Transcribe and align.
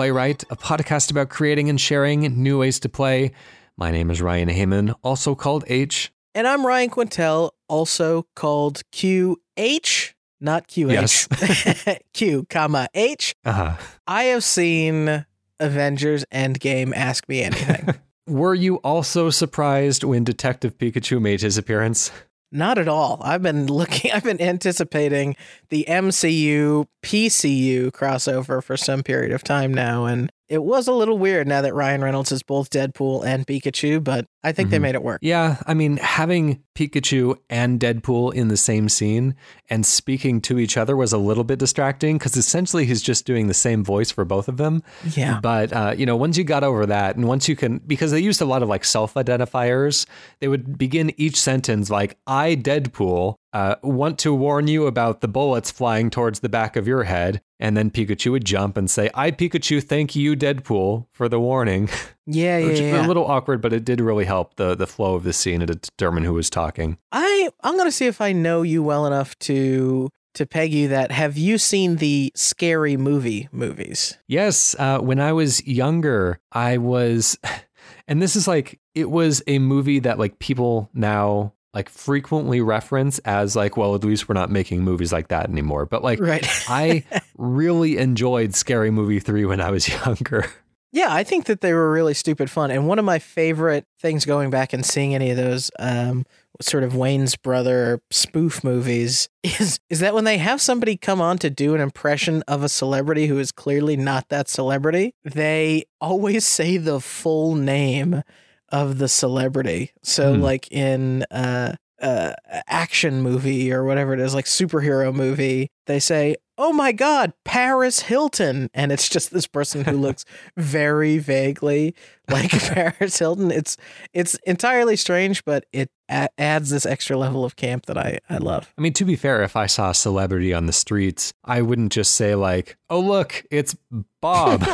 Playwright, 0.00 0.44
a 0.48 0.56
podcast 0.56 1.10
about 1.10 1.28
creating 1.28 1.68
and 1.68 1.78
sharing 1.78 2.22
new 2.42 2.60
ways 2.60 2.80
to 2.80 2.88
play. 2.88 3.32
My 3.76 3.90
name 3.90 4.10
is 4.10 4.22
Ryan 4.22 4.48
Heyman, 4.48 4.94
also 5.04 5.34
called 5.34 5.62
H. 5.66 6.10
And 6.34 6.46
I'm 6.46 6.66
Ryan 6.66 6.88
Quintel, 6.88 7.50
also 7.68 8.24
called 8.34 8.80
QH, 8.94 10.14
not 10.40 10.68
QH. 10.68 10.90
Yes. 10.90 11.98
Q, 12.14 12.46
comma 12.48 12.88
H. 12.94 13.34
Uh-huh. 13.44 13.76
I 14.06 14.22
have 14.22 14.42
seen 14.42 15.26
Avengers 15.58 16.24
Endgame 16.32 16.94
Ask 16.94 17.28
Me 17.28 17.42
Anything. 17.42 17.94
Were 18.26 18.54
you 18.54 18.76
also 18.76 19.28
surprised 19.28 20.02
when 20.02 20.24
Detective 20.24 20.78
Pikachu 20.78 21.20
made 21.20 21.42
his 21.42 21.58
appearance? 21.58 22.10
Not 22.52 22.78
at 22.78 22.88
all. 22.88 23.20
I've 23.22 23.42
been 23.42 23.66
looking, 23.66 24.12
I've 24.14 24.24
been 24.24 24.40
anticipating 24.40 25.36
the 25.68 25.84
MCU 25.88 26.86
PCU 27.02 27.90
crossover 27.92 28.62
for 28.62 28.76
some 28.76 29.02
period 29.02 29.32
of 29.32 29.44
time 29.44 29.72
now. 29.72 30.06
And 30.06 30.32
it 30.50 30.62
was 30.62 30.86
a 30.88 30.92
little 30.92 31.16
weird 31.16 31.46
now 31.48 31.62
that 31.62 31.72
Ryan 31.74 32.02
Reynolds 32.02 32.32
is 32.32 32.42
both 32.42 32.68
Deadpool 32.70 33.24
and 33.24 33.46
Pikachu, 33.46 34.02
but 34.04 34.26
I 34.42 34.52
think 34.52 34.70
they 34.70 34.78
Mhm. 34.78 34.82
made 34.82 34.94
it 34.96 35.02
work. 35.02 35.20
Yeah, 35.22 35.56
I 35.66 35.74
mean, 35.74 35.96
having 35.98 36.60
Pikachu 36.74 37.36
and 37.48 37.78
Deadpool 37.78 38.34
in 38.34 38.48
the 38.48 38.56
same 38.56 38.88
scene 38.88 39.34
and 39.68 39.86
speaking 39.86 40.40
to 40.42 40.58
each 40.58 40.76
other 40.76 40.96
was 40.96 41.12
a 41.12 41.18
little 41.18 41.44
bit 41.44 41.58
distracting 41.60 42.18
because 42.18 42.36
essentially 42.36 42.84
he's 42.84 43.00
just 43.02 43.24
doing 43.26 43.46
the 43.46 43.54
same 43.54 43.84
voice 43.84 44.10
for 44.10 44.24
both 44.24 44.48
of 44.48 44.56
them. 44.56 44.82
Yeah. 45.16 45.38
But 45.40 45.72
uh, 45.72 45.94
you 45.96 46.04
know, 46.04 46.16
once 46.16 46.36
you 46.36 46.44
got 46.44 46.64
over 46.64 46.84
that, 46.86 47.16
and 47.16 47.26
once 47.28 47.48
you 47.48 47.54
can, 47.56 47.78
because 47.86 48.10
they 48.10 48.20
used 48.20 48.40
a 48.40 48.44
lot 48.46 48.62
of 48.62 48.68
like 48.68 48.84
self-identifiers, 48.84 50.06
they 50.40 50.48
would 50.48 50.76
begin 50.76 51.12
each 51.16 51.40
sentence 51.40 51.90
like, 51.90 52.16
"I 52.26 52.56
Deadpool 52.56 53.36
uh, 53.52 53.76
want 53.82 54.18
to 54.20 54.34
warn 54.34 54.68
you 54.68 54.86
about 54.86 55.20
the 55.20 55.28
bullets 55.28 55.70
flying 55.70 56.10
towards 56.10 56.40
the 56.40 56.48
back 56.48 56.76
of 56.76 56.86
your 56.86 57.04
head," 57.04 57.40
and 57.58 57.76
then 57.76 57.90
Pikachu 57.90 58.32
would 58.32 58.44
jump 58.44 58.76
and 58.76 58.90
say, 58.90 59.10
"I 59.14 59.30
Pikachu, 59.30 59.82
thank 59.82 60.14
you, 60.16 60.36
Deadpool, 60.36 61.06
for 61.12 61.28
the 61.28 61.40
warning." 61.40 61.88
Yeah, 62.26 62.58
yeah, 62.58 62.66
Which 62.66 62.74
is 62.74 62.80
yeah. 62.80 63.04
a 63.04 63.08
little 63.08 63.26
awkward, 63.26 63.60
but 63.60 63.72
it 63.72 63.84
did 63.84 64.00
really 64.00 64.24
help 64.24 64.56
the 64.56 64.74
the 64.74 64.86
flow 64.86 65.14
of 65.14 65.24
the 65.24 65.32
scene 65.32 65.62
and 65.62 65.68
to 65.68 65.74
determine 65.76 66.24
who 66.24 66.34
was 66.34 66.50
talking. 66.50 66.98
I 67.12 67.50
I'm 67.62 67.76
gonna 67.76 67.90
see 67.90 68.06
if 68.06 68.20
I 68.20 68.32
know 68.32 68.62
you 68.62 68.82
well 68.82 69.06
enough 69.06 69.38
to 69.40 70.08
to 70.34 70.46
peg 70.46 70.72
you 70.72 70.88
that 70.88 71.10
have 71.10 71.36
you 71.36 71.58
seen 71.58 71.96
the 71.96 72.30
scary 72.36 72.96
movie 72.96 73.48
movies? 73.50 74.16
Yes, 74.28 74.76
uh, 74.78 75.00
when 75.00 75.18
I 75.18 75.32
was 75.32 75.66
younger, 75.66 76.38
I 76.52 76.78
was, 76.78 77.36
and 78.08 78.22
this 78.22 78.36
is 78.36 78.46
like 78.46 78.78
it 78.94 79.10
was 79.10 79.42
a 79.46 79.58
movie 79.58 79.98
that 79.98 80.18
like 80.18 80.38
people 80.38 80.88
now 80.94 81.52
like 81.74 81.88
frequently 81.88 82.60
reference 82.60 83.18
as 83.20 83.54
like, 83.54 83.76
well, 83.76 83.94
at 83.94 84.02
least 84.04 84.28
we're 84.28 84.34
not 84.34 84.50
making 84.50 84.82
movies 84.82 85.12
like 85.12 85.28
that 85.28 85.48
anymore. 85.48 85.86
But 85.86 86.02
like, 86.02 86.18
Right. 86.20 86.46
I 86.68 87.04
really 87.38 87.96
enjoyed 87.98 88.54
Scary 88.54 88.90
Movie 88.90 89.20
three 89.20 89.44
when 89.44 89.60
I 89.60 89.70
was 89.70 89.88
younger. 90.06 90.46
yeah, 90.92 91.08
I 91.14 91.22
think 91.22 91.44
that 91.46 91.60
they 91.60 91.72
were 91.72 91.92
really 91.92 92.14
stupid 92.14 92.50
fun. 92.50 92.70
And 92.70 92.88
one 92.88 92.98
of 92.98 93.04
my 93.04 93.18
favorite 93.20 93.84
things 94.00 94.24
going 94.24 94.50
back 94.50 94.72
and 94.72 94.84
seeing 94.84 95.14
any 95.14 95.30
of 95.30 95.36
those 95.36 95.70
um 95.78 96.26
sort 96.60 96.82
of 96.82 96.92
Wayans 96.92 97.40
brother 97.40 98.00
spoof 98.10 98.62
movies 98.64 99.28
is 99.44 99.78
is 99.88 100.00
that 100.00 100.12
when 100.14 100.24
they 100.24 100.38
have 100.38 100.60
somebody 100.60 100.96
come 100.96 101.20
on 101.20 101.38
to 101.38 101.48
do 101.50 101.74
an 101.76 101.80
impression 101.80 102.42
of 102.48 102.62
a 102.64 102.68
celebrity 102.68 103.28
who 103.28 103.38
is 103.38 103.52
clearly 103.52 103.96
not 103.96 104.28
that 104.28 104.48
celebrity, 104.48 105.14
they 105.24 105.84
always 106.00 106.44
say 106.44 106.76
the 106.76 107.00
full 107.00 107.54
name 107.54 108.22
of 108.70 108.98
the 108.98 109.08
celebrity. 109.08 109.92
So 110.02 110.34
Hmm. 110.34 110.40
like 110.42 110.70
in 110.72 111.24
uh 111.30 111.74
uh 112.02 112.32
action 112.66 113.20
movie 113.20 113.70
or 113.72 113.84
whatever 113.84 114.14
it 114.14 114.20
is 114.20 114.34
like 114.34 114.46
superhero 114.46 115.14
movie 115.14 115.68
they 115.86 115.98
say 115.98 116.34
oh 116.56 116.72
my 116.72 116.92
god 116.92 117.30
paris 117.44 118.00
hilton 118.00 118.70
and 118.72 118.90
it's 118.90 119.06
just 119.06 119.30
this 119.34 119.46
person 119.46 119.84
who 119.84 119.92
looks 119.98 120.24
very 120.56 121.18
vaguely 121.18 121.94
like 122.30 122.50
paris 122.72 123.18
hilton 123.18 123.50
it's 123.50 123.76
it's 124.14 124.34
entirely 124.46 124.96
strange 124.96 125.44
but 125.44 125.66
it 125.74 125.90
a- 126.08 126.30
adds 126.38 126.70
this 126.70 126.86
extra 126.86 127.18
level 127.18 127.44
of 127.44 127.56
camp 127.56 127.84
that 127.84 127.98
i 127.98 128.18
i 128.30 128.38
love 128.38 128.72
I 128.78 128.80
mean, 128.80 128.94
to 128.94 129.04
be 129.04 129.14
fair, 129.16 129.42
if 129.42 129.54
I 129.54 129.66
saw 129.66 129.90
a 129.90 129.94
celebrity 129.94 130.54
on 130.54 130.64
the 130.64 130.72
streets, 130.72 131.34
I 131.44 131.60
wouldn't 131.60 131.92
just 131.92 132.14
say 132.14 132.34
like, 132.34 132.78
"Oh, 132.88 133.00
look, 133.00 133.44
it's 133.50 133.76
Bob." 134.22 134.64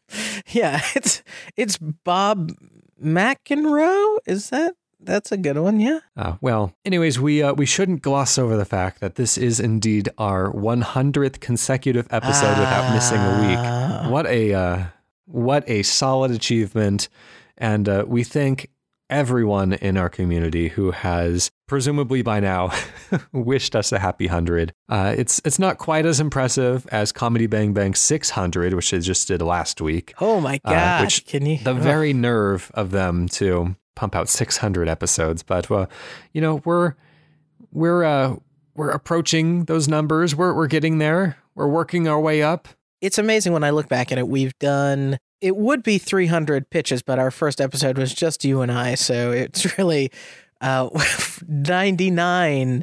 yeah 0.52 0.80
it's 0.94 1.22
it's 1.56 1.78
bob 1.78 2.52
mcenroe 3.02 4.18
is 4.26 4.50
that 4.50 4.74
that's 5.00 5.30
a 5.30 5.36
good 5.36 5.58
one 5.58 5.78
yeah 5.78 6.00
Uh, 6.16 6.36
well, 6.40 6.72
anyways, 6.84 7.20
we 7.20 7.42
uh, 7.42 7.52
we 7.52 7.66
shouldn't 7.66 8.02
gloss 8.02 8.38
over 8.38 8.56
the 8.56 8.64
fact 8.64 9.00
that 9.00 9.16
this 9.16 9.36
is 9.38 9.60
indeed 9.60 10.08
our 10.18 10.50
100th 10.50 11.38
consecutive 11.40 12.06
episode 12.10 12.58
without 12.58 12.94
missing 12.94 13.18
a 13.18 13.20
Ah. 13.20 14.02
week. 14.02 14.10
What 14.12 14.26
a 14.26 14.54
uh, 14.54 14.84
what 15.26 15.68
a 15.68 15.82
solid 15.82 16.30
achievement, 16.30 17.08
and 17.58 17.88
uh, 17.88 18.04
we 18.06 18.24
thank 18.24 18.70
everyone 19.10 19.74
in 19.74 19.96
our 19.96 20.08
community 20.08 20.68
who 20.68 20.90
has 20.92 21.50
presumably 21.66 22.22
by 22.22 22.40
now 22.40 22.70
wished 23.32 23.74
us 23.76 23.92
a 23.92 23.98
happy 23.98 24.26
hundred. 24.26 24.72
Uh, 24.88 25.14
it's 25.16 25.40
it's 25.44 25.58
not 25.58 25.78
quite 25.78 26.06
as 26.06 26.20
impressive 26.20 26.86
as 26.92 27.12
Comedy 27.12 27.46
Bang 27.46 27.72
Bang 27.72 27.94
600, 27.94 28.74
which 28.74 28.90
they 28.90 29.00
just 29.00 29.28
did 29.28 29.42
last 29.42 29.80
week. 29.80 30.14
oh 30.20 30.40
my 30.40 30.60
Uh, 30.64 30.70
god 30.72 31.04
which 31.04 31.26
can 31.26 31.44
you 31.46 31.58
the 31.58 31.72
Ugh. 31.72 31.78
very 31.78 32.12
nerve 32.12 32.70
of 32.74 32.90
them 32.90 33.28
to 33.28 33.76
pump 33.94 34.14
out 34.14 34.28
600 34.28 34.88
episodes 34.88 35.42
but 35.42 35.70
uh, 35.70 35.86
you 36.32 36.40
know 36.42 36.60
we're 36.66 36.94
we're 37.72 38.04
uh 38.04 38.36
we're 38.74 38.90
approaching 38.90 39.64
those 39.64 39.88
numbers 39.88 40.34
we're 40.36 40.52
we're 40.52 40.66
getting 40.66 40.98
there 40.98 41.38
we're 41.54 41.66
working 41.66 42.06
our 42.06 42.20
way 42.20 42.42
up 42.42 42.68
it's 43.02 43.18
amazing 43.18 43.52
when 43.52 43.62
I 43.62 43.70
look 43.70 43.88
back 43.90 44.10
at 44.10 44.16
it. 44.18 44.26
We've 44.26 44.58
done 44.58 45.18
it 45.42 45.54
would 45.54 45.82
be 45.82 45.98
300 45.98 46.70
pitches, 46.70 47.02
but 47.02 47.18
our 47.18 47.30
first 47.30 47.60
episode 47.60 47.98
was 47.98 48.14
just 48.14 48.42
you 48.42 48.62
and 48.62 48.72
I, 48.72 48.94
so 48.94 49.32
it's 49.32 49.76
really 49.78 50.10
uh 50.60 50.88
99 51.48 52.82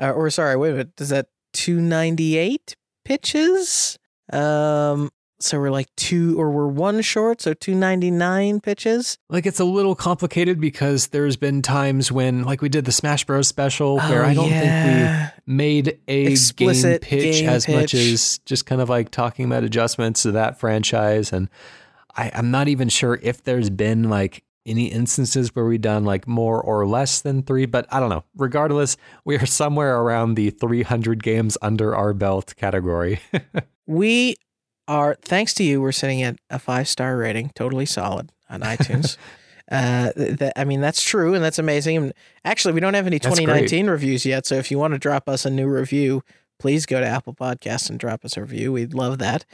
uh, 0.00 0.10
or 0.12 0.30
sorry, 0.30 0.56
wait 0.56 0.70
a 0.70 0.72
minute, 0.72 1.00
is 1.00 1.10
that 1.10 1.26
298 1.52 2.76
pitches? 3.04 3.98
Um 4.32 5.10
so 5.42 5.58
we're 5.58 5.70
like 5.70 5.88
two 5.96 6.38
or 6.38 6.50
we're 6.50 6.66
one 6.66 7.00
short, 7.00 7.40
so 7.40 7.54
299 7.54 8.60
pitches. 8.60 9.16
like 9.30 9.46
it's 9.46 9.58
a 9.58 9.64
little 9.64 9.94
complicated 9.94 10.60
because 10.60 11.08
there's 11.08 11.38
been 11.38 11.62
times 11.62 12.12
when 12.12 12.44
like 12.44 12.60
we 12.60 12.68
did 12.68 12.84
the 12.84 12.92
smash 12.92 13.24
bros 13.24 13.48
special 13.48 13.96
where 13.96 14.22
Oh, 14.22 14.28
i 14.28 14.34
don't 14.34 14.50
yeah. 14.50 15.28
think 15.30 15.32
we 15.46 15.52
made 15.54 15.98
a 16.08 16.26
Explicit 16.26 17.00
game 17.00 17.08
pitch 17.08 17.40
game 17.40 17.48
as 17.48 17.66
much 17.68 17.94
as 17.94 18.38
just 18.44 18.66
kind 18.66 18.82
of 18.82 18.90
like 18.90 19.10
talking 19.10 19.46
about 19.46 19.64
adjustments 19.64 20.22
to 20.24 20.32
that 20.32 20.60
franchise 20.60 21.32
and 21.32 21.48
I, 22.14 22.30
i'm 22.34 22.50
not 22.50 22.68
even 22.68 22.90
sure 22.90 23.18
if 23.22 23.42
there's 23.42 23.70
been 23.70 24.10
like 24.10 24.44
any 24.66 24.86
instances 24.86 25.54
where 25.54 25.64
we've 25.64 25.80
done 25.80 26.04
like 26.04 26.26
more 26.28 26.60
or 26.60 26.86
less 26.86 27.20
than 27.22 27.42
three 27.42 27.64
but 27.66 27.86
i 27.90 27.98
don't 27.98 28.10
know 28.10 28.24
regardless 28.36 28.96
we 29.24 29.36
are 29.36 29.46
somewhere 29.46 29.98
around 30.00 30.34
the 30.34 30.50
300 30.50 31.22
games 31.22 31.56
under 31.62 31.94
our 31.96 32.12
belt 32.12 32.54
category 32.56 33.20
We 33.86 34.36
are, 34.86 35.16
thanks 35.20 35.52
to 35.54 35.64
you, 35.64 35.80
we're 35.80 35.90
sitting 35.90 36.22
at 36.22 36.36
a 36.48 36.60
five 36.60 36.86
star 36.86 37.16
rating, 37.16 37.50
totally 37.56 37.86
solid 37.86 38.30
on 38.48 38.60
iTunes. 38.74 39.16
uh, 39.70 40.12
that 40.14 40.52
I 40.56 40.62
mean, 40.64 40.80
that's 40.80 41.02
true 41.02 41.34
and 41.34 41.42
that's 41.42 41.58
amazing. 41.58 41.96
And 41.96 42.12
actually, 42.44 42.74
we 42.74 42.78
don't 42.80 42.94
have 42.94 43.08
any 43.08 43.18
2019 43.18 43.88
reviews 43.90 44.24
yet. 44.24 44.46
So 44.46 44.54
if 44.56 44.70
you 44.70 44.78
want 44.78 44.92
to 44.94 44.98
drop 44.98 45.28
us 45.28 45.44
a 45.44 45.50
new 45.50 45.66
review, 45.68 46.22
please 46.60 46.86
go 46.86 47.00
to 47.00 47.06
Apple 47.06 47.34
Podcasts 47.34 47.90
and 47.90 47.98
drop 47.98 48.24
us 48.24 48.36
a 48.36 48.42
review. 48.42 48.72
We'd 48.72 48.94
love 48.94 49.18
that. 49.18 49.44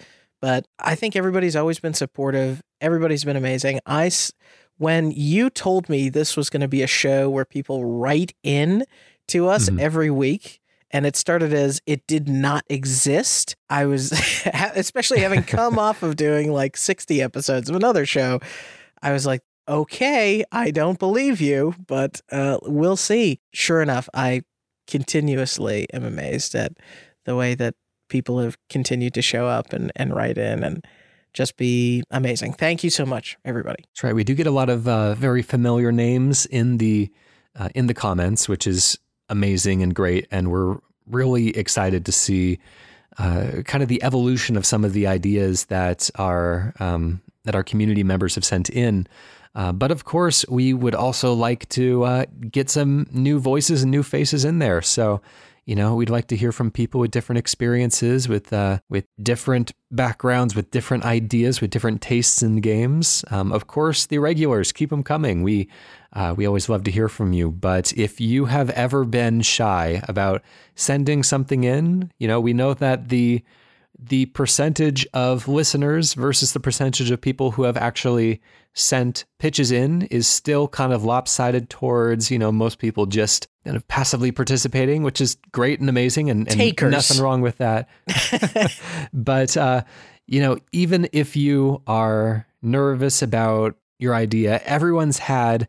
But 0.43 0.67
I 0.79 0.95
think 0.97 1.17
everybody's 1.17 1.57
always 1.57 1.81
been 1.81 1.95
supportive. 1.95 2.63
Everybody's 2.83 3.25
been 3.25 3.37
amazing. 3.37 3.81
I, 3.87 4.07
s- 4.07 4.33
when 4.79 5.11
you 5.11 5.51
told 5.51 5.89
me 5.89 6.09
this 6.09 6.37
was 6.37 6.51
going 6.51 6.61
to 6.61 6.69
be 6.69 6.83
a 6.83 6.87
show 6.87 7.29
where 7.31 7.45
people 7.45 7.85
write 7.85 8.35
in 8.43 8.85
to 9.29 9.49
us 9.49 9.69
Mhm. 9.71 9.81
every 9.81 10.11
week, 10.11 10.61
and 10.91 11.05
it 11.07 11.17
started 11.17 11.53
as 11.53 11.81
it 11.87 12.07
did 12.07 12.29
not 12.29 12.65
exist. 12.69 13.57
I 13.71 13.87
was, 13.87 14.13
especially 14.75 15.21
having 15.21 15.43
come 15.43 15.79
off 15.87 16.03
of 16.03 16.17
doing 16.17 16.53
like 16.53 16.77
60 16.77 17.21
episodes 17.23 17.69
of 17.71 17.77
another 17.77 18.07
show, 18.07 18.41
I 19.03 19.13
was 19.13 19.27
like, 19.27 19.43
okay, 19.69 20.45
I 20.53 20.71
don't 20.71 20.99
believe 20.99 21.41
you, 21.41 21.75
but 21.87 22.21
uh, 22.31 22.59
we'll 22.63 22.97
see. 22.97 23.41
Sure 23.53 23.83
enough, 23.83 24.09
I 24.15 24.43
continuously 24.87 25.87
am 25.93 26.05
amazed 26.05 26.55
at 26.55 26.73
the 27.25 27.35
way 27.35 27.55
that 27.57 27.75
people 28.09 28.39
have 28.41 28.57
continued 28.71 29.15
to 29.15 29.23
show 29.23 29.47
up 29.49 29.73
and, 29.73 29.91
and 29.97 30.15
write 30.15 30.39
in 30.39 30.63
and 30.63 30.85
just 31.37 31.59
be 31.59 32.03
amazing. 32.11 32.55
Thank 32.55 32.83
you 32.83 32.89
so 32.89 33.05
much, 33.05 33.37
everybody. 33.45 33.85
That's 33.91 34.03
right. 34.03 34.15
We 34.15 34.25
do 34.25 34.35
get 34.35 34.47
a 34.47 34.51
lot 34.51 34.71
of 34.71 34.89
uh, 34.89 35.15
very 35.15 35.43
familiar 35.43 35.93
names 35.93 36.47
in 36.47 36.79
the 36.79 37.13
uh, 37.55 37.69
in 37.75 37.87
the 37.87 37.95
comments, 37.95 38.49
which 38.49 38.67
is 38.67 38.99
amazing 39.29 39.83
and 39.83 39.95
great, 39.95 40.27
and 40.31 40.51
we're 40.51 40.79
really 41.07 41.51
excited 41.51 42.07
to 42.07 42.13
see 42.13 42.59
uh, 43.19 43.63
kind 43.67 43.83
of 43.83 43.89
the 43.89 44.03
evolution 44.03 44.57
of 44.57 44.65
some 44.65 44.83
of 44.85 44.95
the 44.95 45.07
ideas 45.07 45.67
that 45.67 46.11
our 46.17 46.73
um, 46.81 47.21
that 47.45 47.55
our 47.55 47.63
community 47.63 48.03
members 48.03 48.35
have 48.35 48.45
sent 48.45 48.71
in. 48.71 49.07
Uh, 49.55 49.73
but 49.73 49.91
of 49.91 50.05
course, 50.05 50.45
we 50.49 50.73
would 50.73 50.95
also 50.95 51.35
like 51.35 51.69
to 51.69 52.03
uh, 52.05 52.25
get 52.51 52.71
some 52.71 53.07
new 53.13 53.39
voices 53.39 53.83
and 53.83 53.91
new 53.91 54.03
faces 54.03 54.45
in 54.45 54.59
there. 54.59 54.81
So, 54.83 55.21
you 55.67 55.75
know, 55.75 55.97
we'd 55.97 56.11
like 56.11 56.29
to 56.29 56.37
hear 56.37 56.53
from 56.53 56.71
people 56.71 57.01
with 57.01 57.11
different 57.11 57.39
experiences, 57.41 58.29
with 58.29 58.53
uh, 58.53 58.79
with 58.89 59.05
different 59.21 59.73
backgrounds, 59.91 60.55
with 60.55 60.71
different 60.71 61.05
ideas, 61.05 61.61
with 61.61 61.71
different 61.71 62.01
tastes 62.01 62.41
in 62.41 62.61
games. 62.61 63.25
Um, 63.33 63.53
of 63.53 63.67
course, 63.67 64.07
the 64.07 64.19
regulars 64.19 64.71
keep 64.71 64.91
them 64.91 65.03
coming. 65.03 65.43
We 65.43 65.69
uh, 66.13 66.35
we 66.37 66.47
always 66.47 66.69
love 66.69 66.85
to 66.85 66.93
hear 66.93 67.09
from 67.09 67.33
you. 67.33 67.51
But 67.51 67.93
if 67.97 68.21
you 68.21 68.45
have 68.45 68.71
ever 68.71 69.05
been 69.05 69.43
shy 69.43 70.01
about 70.07 70.43
sending 70.77 71.25
something 71.25 71.65
in, 71.65 72.13
you 72.19 72.29
know, 72.29 72.41
we 72.41 72.53
know 72.53 72.73
that 72.73 73.09
the 73.09 73.43
the 73.99 74.27
percentage 74.27 75.07
of 75.15 75.49
listeners 75.49 76.15
versus 76.15 76.53
the 76.53 76.61
percentage 76.61 77.11
of 77.11 77.21
people 77.21 77.53
who 77.53 77.63
have 77.63 77.77
actually 77.77 78.41
sent 78.75 79.25
pitches 79.39 79.73
in 79.73 80.03
is 80.03 80.27
still 80.27 80.69
kind 80.69 80.93
of 80.93 81.03
lopsided 81.03 81.71
towards, 81.71 82.31
you 82.31 82.39
know, 82.39 82.53
most 82.53 82.79
people 82.79 83.07
just 83.07 83.49
kind 83.65 83.77
of 83.77 83.89
passively 83.89 84.31
participating, 84.31 85.03
which 85.03 85.21
is 85.21 85.39
great 85.51 85.81
and 85.81 85.89
amazing 85.89 86.29
and, 86.29 86.47
and 86.49 86.59
nothing 86.91 87.23
wrong 87.23 87.41
with 87.41 87.57
that. 87.59 87.89
but, 89.15 89.57
uh, 89.57 89.83
you 90.27 90.41
know, 90.41 90.59
even 90.73 91.09
if 91.13 91.37
you 91.37 91.83
are 91.87 92.47
nervous 92.61 93.23
about 93.23 93.77
your 93.99 94.15
idea, 94.15 94.61
everyone's 94.65 95.19
had 95.19 95.69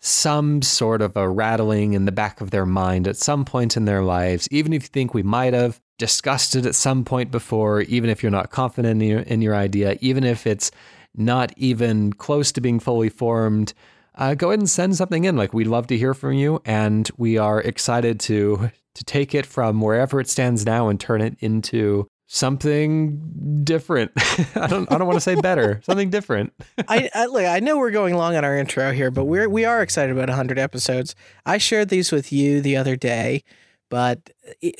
some 0.00 0.62
sort 0.62 1.00
of 1.00 1.16
a 1.16 1.28
rattling 1.28 1.92
in 1.92 2.06
the 2.06 2.12
back 2.12 2.40
of 2.40 2.50
their 2.50 2.66
mind 2.66 3.06
at 3.06 3.16
some 3.16 3.44
point 3.44 3.76
in 3.76 3.84
their 3.84 4.02
lives, 4.02 4.48
even 4.50 4.72
if 4.72 4.82
you 4.82 4.88
think 4.88 5.14
we 5.14 5.22
might 5.22 5.54
have 5.54 5.80
discussed 5.98 6.56
it 6.56 6.64
at 6.64 6.74
some 6.74 7.04
point 7.04 7.30
before, 7.30 7.82
even 7.82 8.08
if 8.08 8.22
you're 8.22 8.32
not 8.32 8.50
confident 8.50 9.02
in 9.02 9.08
your, 9.08 9.20
in 9.20 9.42
your 9.42 9.54
idea, 9.54 9.98
even 10.00 10.24
if 10.24 10.46
it's 10.46 10.70
not 11.14 11.52
even 11.56 12.12
close 12.12 12.52
to 12.52 12.60
being 12.60 12.80
fully 12.80 13.08
formed, 13.08 13.74
uh, 14.14 14.34
go 14.34 14.48
ahead 14.48 14.58
and 14.58 14.70
send 14.70 14.96
something 14.96 15.24
in. 15.24 15.36
Like 15.36 15.52
we'd 15.52 15.66
love 15.66 15.86
to 15.88 15.98
hear 15.98 16.14
from 16.14 16.34
you, 16.34 16.60
and 16.64 17.08
we 17.16 17.38
are 17.38 17.60
excited 17.60 18.20
to 18.20 18.70
to 18.94 19.04
take 19.04 19.34
it 19.34 19.46
from 19.46 19.80
wherever 19.80 20.20
it 20.20 20.28
stands 20.28 20.66
now 20.66 20.88
and 20.88 20.98
turn 20.98 21.20
it 21.20 21.36
into 21.38 22.08
something 22.26 23.62
different. 23.62 24.10
I 24.56 24.66
don't 24.66 24.90
I 24.92 24.98
don't 24.98 25.06
want 25.06 25.16
to 25.16 25.20
say 25.20 25.36
better, 25.36 25.80
something 25.84 26.10
different. 26.10 26.52
I, 26.88 27.08
I 27.14 27.26
look, 27.26 27.44
I 27.44 27.60
know 27.60 27.78
we're 27.78 27.92
going 27.92 28.14
long 28.14 28.36
on 28.36 28.44
our 28.44 28.56
intro 28.56 28.92
here, 28.92 29.10
but 29.10 29.24
we're 29.24 29.48
we 29.48 29.64
are 29.64 29.82
excited 29.82 30.10
about 30.12 30.28
100 30.28 30.58
episodes. 30.58 31.14
I 31.46 31.58
shared 31.58 31.88
these 31.88 32.10
with 32.10 32.32
you 32.32 32.60
the 32.60 32.76
other 32.76 32.96
day, 32.96 33.44
but 33.88 34.30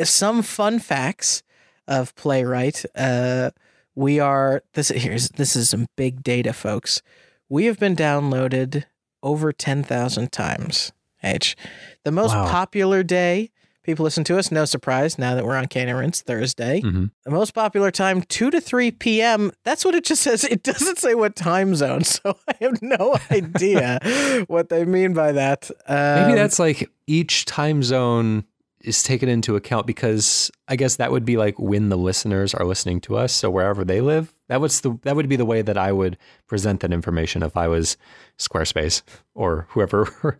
some 0.04 0.42
fun 0.42 0.78
facts 0.78 1.42
of 1.86 2.14
playwright. 2.14 2.84
Uh, 2.94 3.50
we 3.94 4.20
are 4.20 4.62
this 4.74 4.88
here's 4.88 5.30
this 5.30 5.56
is 5.56 5.70
some 5.70 5.86
big 5.96 6.22
data, 6.22 6.52
folks. 6.52 7.02
We 7.48 7.64
have 7.64 7.78
been 7.78 7.96
downloaded 7.96 8.84
over 9.22 9.52
10,000 9.52 10.30
times. 10.30 10.92
H. 11.22 11.56
The 12.04 12.12
most 12.12 12.34
wow. 12.34 12.48
popular 12.48 13.02
day 13.02 13.50
people 13.88 14.04
listen 14.04 14.22
to 14.22 14.36
us, 14.36 14.52
no 14.52 14.66
surprise 14.66 15.18
now 15.18 15.34
that 15.34 15.46
we're 15.46 15.56
on 15.56 15.66
Canaan 15.66 16.12
Thursday. 16.12 16.82
Mm-hmm. 16.82 17.06
The 17.24 17.30
most 17.30 17.54
popular 17.54 17.90
time, 17.90 18.20
2 18.20 18.50
to 18.50 18.60
3 18.60 18.90
p.m. 18.90 19.50
That's 19.64 19.82
what 19.82 19.94
it 19.94 20.04
just 20.04 20.20
says. 20.20 20.44
It 20.44 20.62
doesn't 20.62 20.98
say 20.98 21.14
what 21.14 21.34
time 21.34 21.74
zone. 21.74 22.02
So 22.08 22.36
I 22.48 22.54
have 22.60 22.82
no 22.82 23.16
idea 23.30 24.44
what 24.46 24.68
they 24.68 24.84
mean 24.84 25.14
by 25.14 25.32
that. 25.32 25.70
Um, 25.86 26.22
Maybe 26.22 26.34
that's 26.34 26.58
like 26.58 26.90
each 27.06 27.44
time 27.44 27.82
zone 27.82 28.44
is 28.82 29.02
taken 29.02 29.28
into 29.28 29.56
account 29.56 29.86
because 29.86 30.50
I 30.68 30.76
guess 30.76 30.96
that 30.96 31.10
would 31.10 31.24
be 31.24 31.36
like 31.36 31.58
when 31.58 31.88
the 31.88 31.96
listeners 31.96 32.54
are 32.54 32.64
listening 32.64 33.00
to 33.02 33.16
us. 33.16 33.32
So 33.32 33.50
wherever 33.50 33.84
they 33.84 34.00
live, 34.00 34.32
that 34.48 34.60
was 34.60 34.80
the 34.80 34.98
that 35.02 35.16
would 35.16 35.28
be 35.28 35.36
the 35.36 35.44
way 35.44 35.62
that 35.62 35.76
I 35.76 35.92
would 35.92 36.16
present 36.46 36.80
that 36.80 36.92
information 36.92 37.42
if 37.42 37.56
I 37.56 37.68
was 37.68 37.96
Squarespace 38.38 39.02
or 39.34 39.66
whoever 39.70 40.04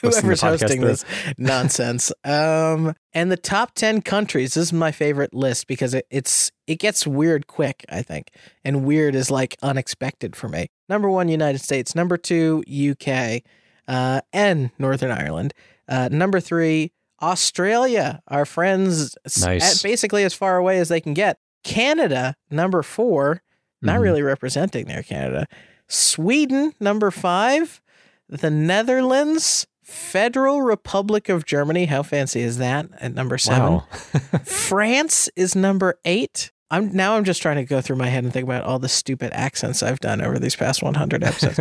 whoever's 0.00 0.42
hosting 0.42 0.80
through. 0.80 0.88
this 0.88 1.04
nonsense. 1.38 2.12
um, 2.24 2.94
and 3.12 3.32
the 3.32 3.36
top 3.36 3.74
ten 3.74 4.02
countries. 4.02 4.54
This 4.54 4.64
is 4.64 4.72
my 4.72 4.92
favorite 4.92 5.32
list 5.32 5.66
because 5.66 5.94
it, 5.94 6.06
it's 6.10 6.52
it 6.66 6.78
gets 6.78 7.06
weird 7.06 7.46
quick. 7.46 7.84
I 7.88 8.02
think, 8.02 8.30
and 8.64 8.84
weird 8.84 9.14
is 9.14 9.30
like 9.30 9.56
unexpected 9.62 10.36
for 10.36 10.48
me. 10.48 10.68
Number 10.88 11.10
one, 11.10 11.28
United 11.28 11.60
States. 11.60 11.94
Number 11.94 12.16
two, 12.16 12.62
UK, 12.68 13.42
uh, 13.88 14.20
and 14.32 14.70
Northern 14.78 15.10
Ireland. 15.10 15.54
Uh, 15.88 16.08
number 16.12 16.38
three. 16.38 16.92
Australia, 17.22 18.22
our 18.28 18.44
friends, 18.44 19.16
nice. 19.40 19.82
basically 19.82 20.24
as 20.24 20.34
far 20.34 20.56
away 20.56 20.78
as 20.78 20.88
they 20.88 21.00
can 21.00 21.14
get. 21.14 21.38
Canada, 21.62 22.34
number 22.50 22.82
4 22.82 23.40
not 23.82 23.94
mm-hmm. 23.94 24.02
really 24.02 24.22
representing 24.22 24.86
there, 24.86 25.02
Canada. 25.02 25.46
Sweden, 25.88 26.72
number 26.80 27.10
five. 27.10 27.82
The 28.28 28.50
Netherlands, 28.50 29.66
Federal 29.82 30.62
Republic 30.62 31.28
of 31.28 31.44
Germany. 31.44 31.86
How 31.86 32.02
fancy 32.02 32.40
is 32.40 32.58
that 32.58 32.86
at 32.98 33.12
number 33.12 33.36
seven? 33.36 33.72
Wow. 33.72 33.86
France 34.44 35.28
is 35.36 35.54
number 35.54 35.98
eight. 36.04 36.52
I'm 36.70 36.92
now 36.92 37.16
I'm 37.16 37.24
just 37.24 37.42
trying 37.42 37.56
to 37.56 37.64
go 37.64 37.82
through 37.82 37.96
my 37.96 38.06
head 38.06 38.24
and 38.24 38.32
think 38.32 38.44
about 38.44 38.64
all 38.64 38.78
the 38.78 38.88
stupid 38.88 39.32
accents 39.34 39.82
I've 39.82 40.00
done 40.00 40.22
over 40.22 40.38
these 40.38 40.56
past 40.56 40.82
100 40.82 41.22
episodes. 41.24 41.60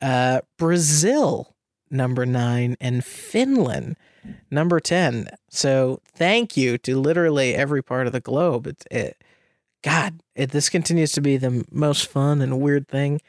uh, 0.00 0.40
Brazil, 0.58 1.54
number 1.90 2.26
nine, 2.26 2.76
and 2.80 3.04
Finland, 3.04 3.96
number 4.50 4.80
10. 4.80 5.28
So 5.48 6.00
thank 6.14 6.56
you 6.56 6.78
to 6.78 6.98
literally 6.98 7.54
every 7.54 7.82
part 7.82 8.06
of 8.06 8.12
the 8.12 8.20
globe. 8.20 8.66
It's, 8.66 8.84
it, 8.90 9.22
God, 9.82 10.20
it, 10.34 10.50
this 10.50 10.68
continues 10.68 11.12
to 11.12 11.20
be 11.20 11.36
the 11.36 11.64
most 11.70 12.06
fun 12.06 12.42
and 12.42 12.60
weird 12.60 12.88
thing 12.88 13.20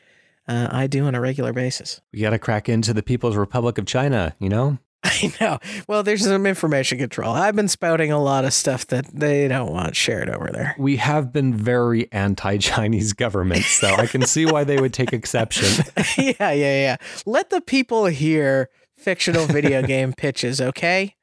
uh, 0.47 0.67
I 0.71 0.87
do 0.87 1.05
on 1.05 1.15
a 1.15 1.21
regular 1.21 1.53
basis. 1.53 2.01
We 2.11 2.19
got 2.19 2.31
to 2.31 2.39
crack 2.39 2.67
into 2.67 2.93
the 2.93 3.03
People's 3.03 3.35
Republic 3.35 3.77
of 3.77 3.85
China, 3.85 4.35
you 4.39 4.49
know? 4.49 4.79
I 5.03 5.33
know. 5.41 5.57
Well, 5.87 6.03
there's 6.03 6.23
some 6.23 6.45
information 6.45 6.99
control. 6.99 7.33
I've 7.33 7.55
been 7.55 7.67
spouting 7.67 8.11
a 8.11 8.21
lot 8.21 8.45
of 8.45 8.53
stuff 8.53 8.85
that 8.87 9.07
they 9.07 9.47
don't 9.47 9.71
want 9.71 9.95
shared 9.95 10.29
over 10.29 10.49
there. 10.51 10.75
We 10.77 10.97
have 10.97 11.33
been 11.33 11.55
very 11.55 12.11
anti 12.11 12.57
Chinese 12.57 13.13
governments, 13.13 13.67
so 13.67 13.87
I 13.95 14.05
can 14.05 14.23
see 14.23 14.45
why 14.45 14.63
they 14.63 14.79
would 14.79 14.93
take 14.93 15.11
exception. 15.13 15.85
yeah, 16.17 16.51
yeah, 16.51 16.51
yeah. 16.51 16.97
Let 17.25 17.49
the 17.49 17.61
people 17.61 18.05
hear 18.05 18.69
fictional 19.01 19.45
video 19.45 19.81
game 19.87 20.13
pitches, 20.13 20.61
okay? 20.61 21.15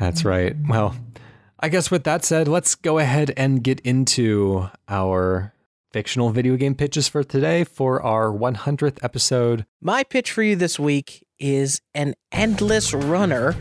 That's 0.00 0.24
right. 0.24 0.54
Well, 0.68 0.94
I 1.60 1.68
guess 1.68 1.90
with 1.90 2.04
that 2.04 2.24
said, 2.24 2.48
let's 2.48 2.74
go 2.74 2.98
ahead 2.98 3.32
and 3.36 3.62
get 3.62 3.80
into 3.80 4.68
our 4.88 5.54
fictional 5.92 6.30
video 6.30 6.56
game 6.56 6.74
pitches 6.74 7.06
for 7.06 7.22
today 7.22 7.64
for 7.64 8.02
our 8.02 8.26
100th 8.26 8.98
episode. 9.02 9.66
My 9.80 10.02
pitch 10.02 10.32
for 10.32 10.42
you 10.42 10.56
this 10.56 10.78
week 10.78 11.24
is 11.38 11.80
an 11.94 12.14
endless 12.32 12.94
runner 12.94 13.52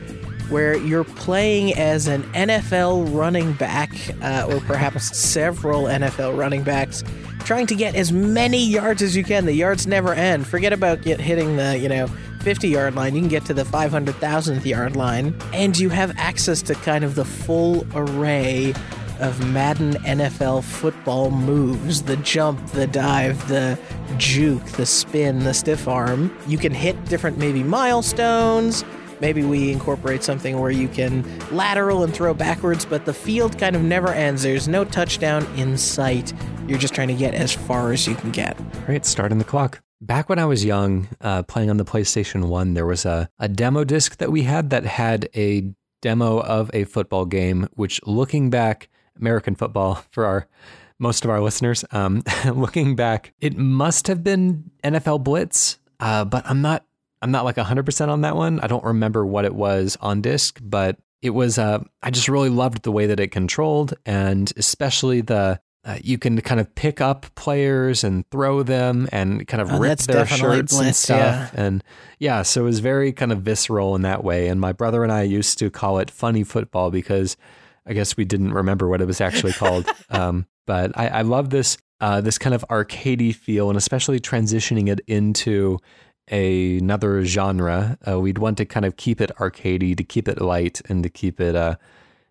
where 0.50 0.76
you're 0.76 1.04
playing 1.04 1.74
as 1.76 2.08
an 2.08 2.24
NFL 2.34 3.16
running 3.16 3.54
back, 3.54 3.92
uh, 4.22 4.48
or 4.50 4.60
perhaps 4.62 5.18
several 5.18 5.84
NFL 5.84 6.38
running 6.38 6.64
backs, 6.64 7.04
trying 7.40 7.68
to 7.68 7.76
get 7.76 7.96
as 7.96 8.12
many 8.12 8.66
yards 8.66 9.02
as 9.02 9.16
you 9.16 9.24
can. 9.24 9.46
The 9.46 9.54
yards 9.54 9.88
never 9.88 10.14
end. 10.14 10.48
Forget 10.48 10.74
about 10.74 11.02
get 11.04 11.20
hitting 11.20 11.56
the, 11.56 11.78
you 11.78 11.88
know, 11.88 12.08
50 12.42 12.68
yard 12.70 12.96
line, 12.96 13.16
you 13.16 13.22
can 13.22 13.30
get 13.30 13.46
to 13.46 13.54
the 13.54 13.64
500,000th 13.64 14.66
yard 14.66 14.96
line, 14.96 15.36
and 15.54 15.78
you 15.78 15.90
have 15.90 16.14
access 16.18 16.62
to 16.64 16.76
kind 16.76 17.04
of 17.04 17.16
the 17.16 17.26
full 17.26 17.86
array 17.94 18.74
of 19.20 19.48
Madden 19.52 19.94
NFL 20.04 20.64
football 20.64 21.30
moves 21.30 22.02
the 22.04 22.18
jump, 22.18 22.66
the 22.72 22.88
dive, 22.88 23.48
the 23.48 23.78
juke, 24.18 24.66
the 24.72 24.86
spin, 24.86 25.44
the 25.44 25.54
stiff 25.54 25.88
arm. 25.88 26.36
You 26.48 26.58
can 26.58 26.74
hit 26.74 27.06
different, 27.06 27.38
maybe 27.38 27.64
milestones. 27.64 28.84
Maybe 29.20 29.44
we 29.44 29.72
incorporate 29.72 30.24
something 30.24 30.60
where 30.60 30.72
you 30.72 30.88
can 30.88 31.24
lateral 31.52 32.04
and 32.04 32.12
throw 32.12 32.34
backwards, 32.34 32.86
but 32.86 33.06
the 33.06 33.14
field 33.14 33.60
kind 33.60 33.76
of 33.76 33.84
never 33.84 34.12
ends. 34.12 34.42
There's 34.42 34.68
no 34.68 34.84
touchdown 34.84 35.46
in 35.56 35.78
sight. 35.78 36.34
You're 36.68 36.80
just 36.80 36.96
trying 36.96 37.10
to 37.10 37.14
get 37.14 37.36
as 37.36 37.54
far 37.54 37.92
as 37.92 38.08
you 38.08 38.16
can 38.16 38.32
get. 38.32 38.60
Right, 38.88 39.06
starting 39.06 39.38
the 39.38 39.44
clock. 39.44 39.84
Back 40.04 40.30
when 40.30 40.40
I 40.40 40.46
was 40.46 40.66
young, 40.66 41.08
uh, 41.22 41.44
playing 41.44 41.70
on 41.70 41.78
the 41.78 41.86
PlayStation 41.86 42.46
1, 42.46 42.74
there 42.74 42.88
was 42.88 43.06
a, 43.06 43.30
a 43.38 43.48
demo 43.48 43.84
disc 43.84 44.18
that 44.18 44.32
we 44.32 44.42
had 44.42 44.72
that 44.72 44.84
had 44.84 45.30
a 45.36 45.72
demo 46.02 46.40
of 46.40 46.72
a 46.74 46.86
football 46.86 47.26
game, 47.26 47.70
which 47.76 48.02
looking 48.08 48.50
back, 48.50 48.90
American 49.16 49.54
football 49.54 49.96
for 50.10 50.26
our 50.26 50.48
most 50.98 51.24
of 51.24 51.30
our 51.30 51.40
listeners, 51.40 51.86
um, 51.92 52.24
looking 52.46 52.96
back, 52.96 53.34
it 53.42 53.58
must 53.58 54.08
have 54.08 54.24
been 54.24 54.72
NFL 54.84 55.24
Blitz, 55.24 55.78
uh, 56.00 56.26
but 56.26 56.44
I'm 56.48 56.64
not 56.64 56.84
I'm 57.22 57.30
not 57.30 57.46
like 57.46 57.58
100% 57.58 58.08
on 58.08 58.22
that 58.22 58.36
one. 58.36 58.60
I 58.60 58.66
don't 58.66 58.84
remember 58.84 59.24
what 59.24 59.46
it 59.46 59.54
was 59.54 59.98
on 60.02 60.22
disc, 60.22 60.60
but 60.64 60.98
it 61.22 61.30
was 61.30 61.60
uh, 61.60 61.84
I 62.02 62.10
just 62.10 62.28
really 62.28 62.50
loved 62.50 62.82
the 62.82 62.92
way 62.92 63.06
that 63.06 63.20
it 63.20 63.28
controlled 63.28 63.94
and 64.04 64.52
especially 64.58 65.22
the 65.22 65.60
uh, 65.84 65.98
you 66.04 66.18
can 66.18 66.40
kind 66.42 66.60
of 66.60 66.74
pick 66.76 67.02
up 67.02 67.26
players 67.36 68.04
and 68.04 68.30
throw 68.30 68.62
them 68.62 69.10
and 69.12 69.48
kind 69.48 69.62
of 69.62 69.72
oh, 69.72 69.80
rip 69.80 69.98
their 70.00 70.28
shirts 70.28 70.74
bliss, 70.74 70.88
and 70.88 70.96
stuff. 70.96 71.52
Yeah. 71.54 71.66
And 71.66 71.84
yeah, 72.20 72.44
so 72.44 72.62
it 72.62 72.66
was 72.66 72.80
very 72.80 73.12
kind 73.12 73.32
of 73.32 73.42
visceral 73.42 73.96
in 73.96 74.04
that 74.04 74.24
way. 74.24 74.48
And 74.48 74.62
my 74.62 74.74
brother 74.74 75.04
and 75.04 75.12
I 75.12 75.24
used 75.24 75.58
to 75.60 75.72
call 75.72 75.98
it 75.98 76.12
funny 76.12 76.44
football 76.44 76.92
because 76.92 77.36
I 77.86 77.94
guess 77.94 78.16
we 78.16 78.26
didn't 78.26 78.54
remember 78.54 78.88
what 78.88 79.02
it 79.02 79.06
was 79.06 79.22
actually 79.22 79.54
called. 79.54 79.88
um, 80.12 80.46
but 80.68 80.96
I, 80.96 81.08
I 81.08 81.22
love 81.24 81.50
this 81.50 81.78
uh, 82.00 82.20
this 82.20 82.38
kind 82.38 82.56
of 82.56 82.66
arcadey 82.68 83.34
feel, 83.34 83.70
and 83.70 83.78
especially 83.78 84.20
transitioning 84.20 84.90
it 84.90 85.02
into 85.08 85.78
a, 86.32 86.78
another 86.80 87.24
genre. 87.26 87.98
Uh, 88.08 88.20
we'd 88.20 88.40
want 88.40 88.58
to 88.58 88.66
kind 88.66 88.86
of 88.86 88.98
keep 88.98 89.22
it 89.22 89.32
arcadey, 89.38 89.96
to 89.96 90.04
keep 90.04 90.28
it 90.28 90.42
light, 90.42 90.82
and 90.90 91.04
to 91.04 91.10
keep 91.10 91.40
it, 91.40 91.56
uh, 91.56 91.76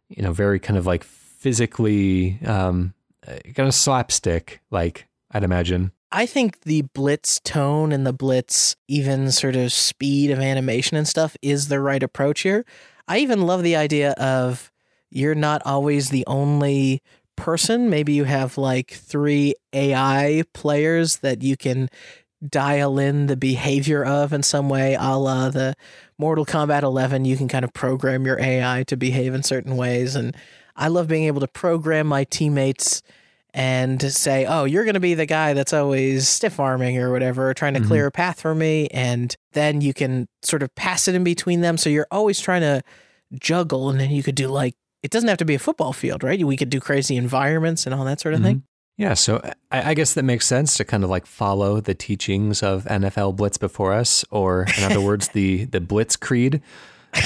you 0.08 0.22
know, 0.22 0.32
very 0.32 0.58
kind 0.58 0.76
of 0.76 0.86
like 0.86 1.04
physically 1.04 2.38
um, 2.44 2.94
Uh, 3.30 3.38
kind 3.54 3.68
of 3.68 3.74
slapstick, 3.74 4.60
like 4.70 5.06
I'd 5.30 5.44
imagine. 5.44 5.92
I 6.12 6.26
think 6.26 6.62
the 6.62 6.82
blitz 6.82 7.38
tone 7.40 7.92
and 7.92 8.04
the 8.04 8.12
blitz 8.12 8.74
even 8.88 9.30
sort 9.30 9.54
of 9.54 9.72
speed 9.72 10.30
of 10.30 10.40
animation 10.40 10.96
and 10.96 11.06
stuff 11.06 11.36
is 11.40 11.68
the 11.68 11.80
right 11.80 12.02
approach 12.02 12.40
here. 12.40 12.64
I 13.06 13.18
even 13.18 13.42
love 13.42 13.62
the 13.62 13.76
idea 13.76 14.12
of 14.12 14.72
you're 15.10 15.36
not 15.36 15.62
always 15.64 16.10
the 16.10 16.24
only 16.26 17.02
person. 17.36 17.90
Maybe 17.90 18.12
you 18.12 18.24
have 18.24 18.58
like 18.58 18.90
three 18.90 19.54
AI 19.72 20.42
players 20.52 21.18
that 21.18 21.42
you 21.42 21.56
can 21.56 21.88
dial 22.46 22.98
in 22.98 23.26
the 23.26 23.36
behavior 23.36 24.04
of 24.04 24.32
in 24.32 24.42
some 24.42 24.68
way, 24.68 24.94
a 24.98 25.16
la 25.16 25.50
the 25.50 25.74
Mortal 26.18 26.46
Kombat 26.46 26.82
11. 26.82 27.24
You 27.24 27.36
can 27.36 27.48
kind 27.48 27.64
of 27.64 27.72
program 27.72 28.26
your 28.26 28.40
AI 28.40 28.82
to 28.84 28.96
behave 28.96 29.34
in 29.34 29.42
certain 29.42 29.76
ways. 29.76 30.16
And 30.16 30.36
I 30.74 30.88
love 30.88 31.06
being 31.06 31.24
able 31.24 31.40
to 31.40 31.48
program 31.48 32.06
my 32.06 32.24
teammates 32.24 33.02
and 33.52 34.00
say, 34.00 34.46
oh, 34.46 34.64
you're 34.64 34.84
going 34.84 34.94
to 34.94 35.00
be 35.00 35.14
the 35.14 35.26
guy 35.26 35.52
that's 35.52 35.72
always 35.72 36.28
stiff 36.28 36.60
arming 36.60 36.98
or 36.98 37.10
whatever, 37.10 37.52
trying 37.54 37.74
to 37.74 37.80
mm-hmm. 37.80 37.88
clear 37.88 38.06
a 38.06 38.10
path 38.12 38.40
for 38.40 38.54
me. 38.54 38.88
And 38.88 39.34
then 39.52 39.80
you 39.80 39.92
can 39.92 40.28
sort 40.42 40.62
of 40.62 40.74
pass 40.74 41.08
it 41.08 41.14
in 41.14 41.24
between 41.24 41.60
them. 41.60 41.76
So 41.76 41.90
you're 41.90 42.06
always 42.10 42.40
trying 42.40 42.62
to 42.62 42.82
juggle. 43.38 43.90
And 43.90 43.98
then 43.98 44.10
you 44.10 44.22
could 44.22 44.34
do 44.34 44.48
like, 44.48 44.74
it 45.02 45.10
doesn't 45.10 45.28
have 45.28 45.38
to 45.38 45.44
be 45.44 45.54
a 45.54 45.58
football 45.58 45.92
field, 45.92 46.22
right? 46.22 46.44
We 46.44 46.56
could 46.56 46.70
do 46.70 46.80
crazy 46.80 47.16
environments 47.16 47.86
and 47.86 47.94
all 47.94 48.04
that 48.04 48.20
sort 48.20 48.34
of 48.34 48.40
mm-hmm. 48.40 48.48
thing. 48.48 48.62
Yeah, 49.00 49.14
so 49.14 49.40
I, 49.70 49.92
I, 49.92 49.94
guess 49.94 50.12
that 50.12 50.24
makes 50.24 50.46
sense 50.46 50.76
to 50.76 50.84
kind 50.84 51.04
of 51.04 51.08
like 51.08 51.24
follow 51.24 51.80
the 51.80 51.94
teachings 51.94 52.62
of 52.62 52.84
NFL 52.84 53.34
Blitz 53.34 53.56
before 53.56 53.94
us, 53.94 54.26
or 54.30 54.66
in 54.76 54.84
other 54.84 55.00
words, 55.00 55.28
the 55.28 55.64
the 55.64 55.80
Blitz 55.80 56.16
Creed. 56.16 56.60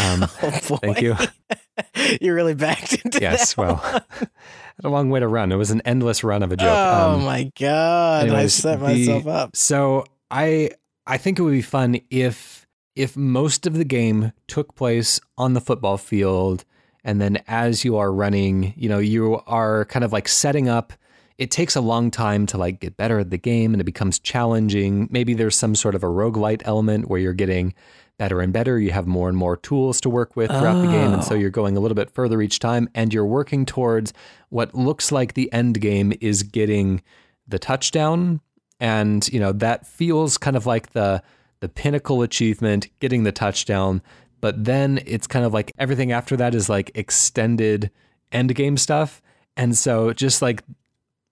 Um, 0.00 0.23
oh 0.23 0.78
thank 0.81 1.02
you. 1.02 1.14
you 2.21 2.35
really 2.35 2.54
backed 2.54 2.93
into 3.04 3.19
it. 3.19 3.23
yes, 3.23 3.57
well, 3.57 3.76
had 4.19 4.85
a 4.85 4.88
long 4.88 5.11
way 5.11 5.21
to 5.21 5.28
run. 5.28 5.52
It 5.52 5.57
was 5.57 5.71
an 5.71 5.83
endless 5.85 6.25
run 6.25 6.43
of 6.43 6.52
a 6.52 6.57
joke. 6.57 6.69
Oh 6.69 7.12
um, 7.12 7.25
my 7.25 7.50
god, 7.59 8.25
anyways, 8.25 8.64
I 8.64 8.71
set 8.71 8.81
myself 8.81 9.25
the, 9.25 9.31
up. 9.31 9.57
So 9.57 10.04
I 10.31 10.71
I 11.07 11.19
think 11.19 11.38
it 11.38 11.43
would 11.43 11.52
be 11.52 11.62
fun 11.62 12.00
if 12.11 12.66
if 12.95 13.16
most 13.16 13.66
of 13.66 13.75
the 13.75 13.85
game 13.85 14.33
took 14.47 14.75
place 14.75 15.21
on 15.37 15.54
the 15.54 15.61
football 15.61 15.97
field, 15.97 16.64
and 17.02 17.21
then 17.21 17.43
as 17.49 17.85
you 17.85 17.97
are 17.97 18.12
running, 18.12 18.73
you 18.76 18.88
know, 18.88 18.99
you 18.99 19.40
are 19.47 19.85
kind 19.87 20.04
of 20.04 20.12
like 20.12 20.28
setting 20.28 20.69
up 20.69 20.93
it 21.37 21.50
takes 21.50 21.75
a 21.75 21.81
long 21.81 22.11
time 22.11 22.47
to 22.47 22.59
like 22.59 22.81
get 22.81 22.97
better 22.97 23.19
at 23.19 23.31
the 23.31 23.38
game 23.38 23.75
and 23.75 23.81
it 23.81 23.85
becomes 23.85 24.19
challenging. 24.19 25.09
Maybe 25.11 25.35
there's 25.35 25.57
some 25.57 25.75
sort 25.75 25.95
of 25.95 26.04
a 26.04 26.07
roguelite 26.07 26.62
element 26.64 27.09
where 27.09 27.19
you're 27.19 27.35
getting 27.35 27.75
better 28.18 28.40
and 28.40 28.52
better. 28.52 28.78
You 28.78 28.92
have 28.92 29.06
more 29.06 29.28
and 29.28 29.37
more 29.37 29.56
tools 29.56 30.00
to 30.02 30.11
work 30.11 30.37
with 30.37 30.50
throughout 30.50 30.76
oh. 30.76 30.83
the 30.83 30.88
game. 30.88 31.12
And 31.12 31.25
so 31.25 31.35
oh. 31.35 31.38
you're 31.38 31.50
going 31.50 31.76
a 31.76 31.80
little 31.80 31.94
bit 31.94 32.11
further 32.11 32.40
each 32.40 32.59
time 32.59 32.88
and 32.94 33.12
you're 33.12 33.26
working 33.26 33.66
towards 33.66 34.12
what 34.50 34.75
looks 34.75 35.11
like 35.11 35.35
the 35.35 35.52
end 35.52 35.80
game 35.80 36.12
is 36.21 36.42
getting 36.42 37.02
the 37.47 37.59
touchdown. 37.59 38.40
And, 38.80 39.26
you 39.33 39.40
know, 39.40 39.52
that 39.52 39.87
feels 39.87 40.38
kind 40.38 40.56
of 40.56 40.66
like 40.66 40.90
the 40.90 41.23
the 41.61 41.68
pinnacle 41.68 42.21
achievement, 42.21 42.88
getting 43.00 43.23
the 43.23 43.33
touchdown. 43.33 44.02
But 44.40 44.64
then 44.64 45.00
it's 45.06 45.26
kind 45.26 45.47
of 45.47 45.54
like 45.54 45.73
everything 45.78 46.12
after 46.12 46.37
that 46.37 46.54
is 46.54 46.68
like 46.68 46.90
extended 46.94 47.90
end 48.33 48.54
game 48.54 48.76
stuff. 48.76 49.23
And 49.56 49.76
so 49.76 50.12
just 50.12 50.42
like 50.42 50.62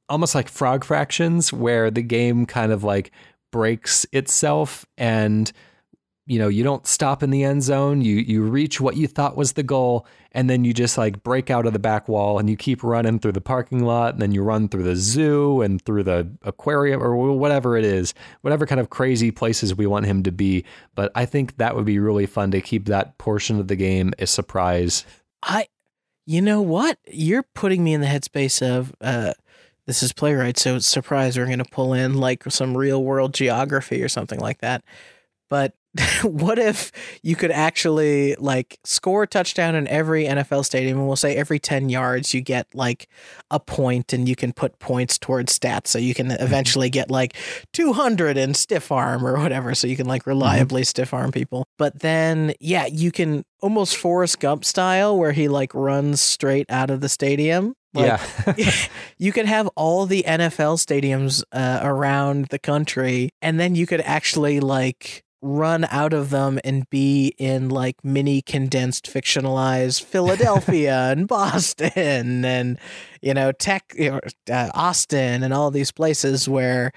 almost 0.09 0.35
like 0.35 0.49
frog 0.49 0.85
fractions 0.85 1.53
where 1.53 1.91
the 1.91 2.03
game 2.03 2.47
kind 2.47 2.73
of 2.73 2.85
like 2.85 3.11
breaks 3.51 4.07
itself 4.13 4.87
and 4.97 5.53
you 6.27 6.39
know 6.39 6.49
you 6.49 6.63
don't 6.63 6.87
stop 6.87 7.23
in 7.23 7.31
the 7.31 7.43
end 7.43 7.63
zone. 7.63 8.01
You 8.01 8.17
you 8.17 8.43
reach 8.43 8.81
what 8.81 8.97
you 8.97 9.07
thought 9.09 9.37
was 9.37 9.53
the 9.53 9.63
goal 9.63 10.07
and 10.33 10.49
then 10.49 10.65
you 10.65 10.73
just 10.73 10.97
like 10.97 11.23
break 11.23 11.51
out 11.51 11.67
of 11.67 11.73
the 11.73 11.79
back 11.79 12.09
wall 12.09 12.39
and 12.39 12.49
you 12.49 12.57
keep 12.57 12.85
running 12.85 13.19
through 13.19 13.33
the 13.33 13.41
parking 13.41 13.85
lot 13.85 14.15
and 14.15 14.23
then 14.23 14.33
you 14.33 14.43
run 14.43 14.69
through 14.69 14.85
the 14.85 14.97
zoo 14.97 15.61
and 15.63 15.83
through 15.83 16.05
the 16.05 16.31
aquarium 16.43 17.03
or 17.03 17.17
whatever 17.35 17.77
it 17.77 17.85
is 17.85 18.15
whatever 18.43 18.67
kind 18.67 18.81
of 18.81 18.91
crazy 18.91 19.31
places 19.31 19.75
we 19.75 19.87
want 19.87 20.07
him 20.07 20.23
to 20.23 20.33
be. 20.33 20.65
But 20.95 21.11
i 21.15 21.27
think 21.27 21.57
that 21.57 21.75
would 21.75 21.87
be 21.87 21.99
really 21.99 22.27
fun 22.27 22.51
to 22.53 22.61
keep 22.61 22.87
that 22.87 23.19
portion 23.19 23.59
of 23.59 23.69
the 23.69 23.77
game 23.77 24.13
a 24.19 24.27
surprise. 24.27 25.05
I 25.43 25.67
you 26.25 26.41
know 26.41 26.63
what? 26.63 26.99
You're 27.09 27.43
putting 27.43 27.83
me 27.83 27.95
in 27.95 28.01
the 28.01 28.07
headspace 28.07 28.63
of 28.63 28.95
uh 29.01 29.33
this 29.87 30.03
is 30.03 30.13
playwright, 30.13 30.59
so 30.59 30.77
it's 30.77 30.87
surprised 30.87 31.37
we're 31.37 31.47
going 31.47 31.59
to 31.59 31.65
pull 31.65 31.93
in 31.93 32.15
like 32.15 32.45
some 32.49 32.77
real 32.77 33.03
world 33.03 33.35
geography 33.35 34.01
or 34.03 34.09
something 34.09 34.39
like 34.39 34.59
that. 34.61 34.85
But 35.51 35.75
what 36.23 36.59
if 36.59 36.91
you 37.23 37.37
could 37.37 37.51
actually 37.51 38.35
like 38.37 38.79
score 38.83 39.25
a 39.25 39.27
touchdown 39.27 39.75
in 39.75 39.87
every 39.89 40.25
NFL 40.25 40.65
stadium 40.65 40.99
and 40.99 41.07
we'll 41.07 41.17
say 41.17 41.37
every 41.37 41.59
10 41.59 41.91
yards 41.91 42.33
you 42.33 42.41
get 42.41 42.67
like 42.75 43.09
a 43.51 43.61
point 43.61 44.13
and 44.15 44.27
you 44.27 44.35
can 44.35 44.53
put 44.53 44.79
points 44.79 45.19
towards 45.19 45.59
stats 45.59 45.89
so 45.89 45.99
you 45.99 46.15
can 46.15 46.29
mm-hmm. 46.29 46.43
eventually 46.43 46.89
get 46.89 47.11
like 47.11 47.37
200 47.75 48.39
in 48.39 48.55
stiff 48.55 48.91
arm 48.91 49.27
or 49.27 49.39
whatever 49.39 49.75
so 49.75 49.87
you 49.87 49.97
can 49.97 50.07
like 50.07 50.23
mm-hmm. 50.23 50.31
reliably 50.31 50.81
mm-hmm. 50.81 50.87
stiff 50.87 51.13
arm 51.13 51.31
people. 51.31 51.67
But 51.77 52.01
then 52.01 52.55
yeah, 52.59 52.87
you 52.87 53.13
can 53.13 53.45
almost 53.61 53.97
Forrest 53.97 54.41
Gump 54.41 54.65
style 54.65 55.19
where 55.19 55.33
he 55.33 55.49
like 55.49 55.75
runs 55.75 56.23
straight 56.23 56.67
out 56.71 56.91
of 56.91 57.03
the 57.03 57.09
stadium 57.09 57.75
like, 57.95 58.21
yeah. 58.47 58.55
you 59.19 59.33
could 59.33 59.47
have 59.47 59.69
all 59.77 60.07
the 60.07 60.25
NFL 60.27 60.79
stadiums 60.79 61.43
uh, 61.53 61.81
around 61.83 62.47
the 62.47 62.59
country, 62.59 63.29
and 63.43 63.61
then 63.61 63.75
you 63.75 63.87
could 63.87 64.01
actually 64.01 64.61
like 64.61 65.23
run 65.43 65.85
out 65.91 66.13
of 66.13 66.31
them 66.31 66.61
and 66.65 66.89
be 66.89 67.35
in 67.37 67.69
like 67.69 68.05
mini 68.05 68.41
condensed 68.41 69.07
fictionalized 69.07 70.05
Philadelphia 70.05 70.95
and 71.11 71.27
Boston 71.27 72.45
and 72.45 72.79
you 73.21 73.35
know 73.35 73.51
tech 73.51 73.95
uh, 74.01 74.21
Austin 74.49 75.43
and 75.43 75.53
all 75.53 75.73
these 75.73 75.91
places 75.91 76.49
where 76.49 76.93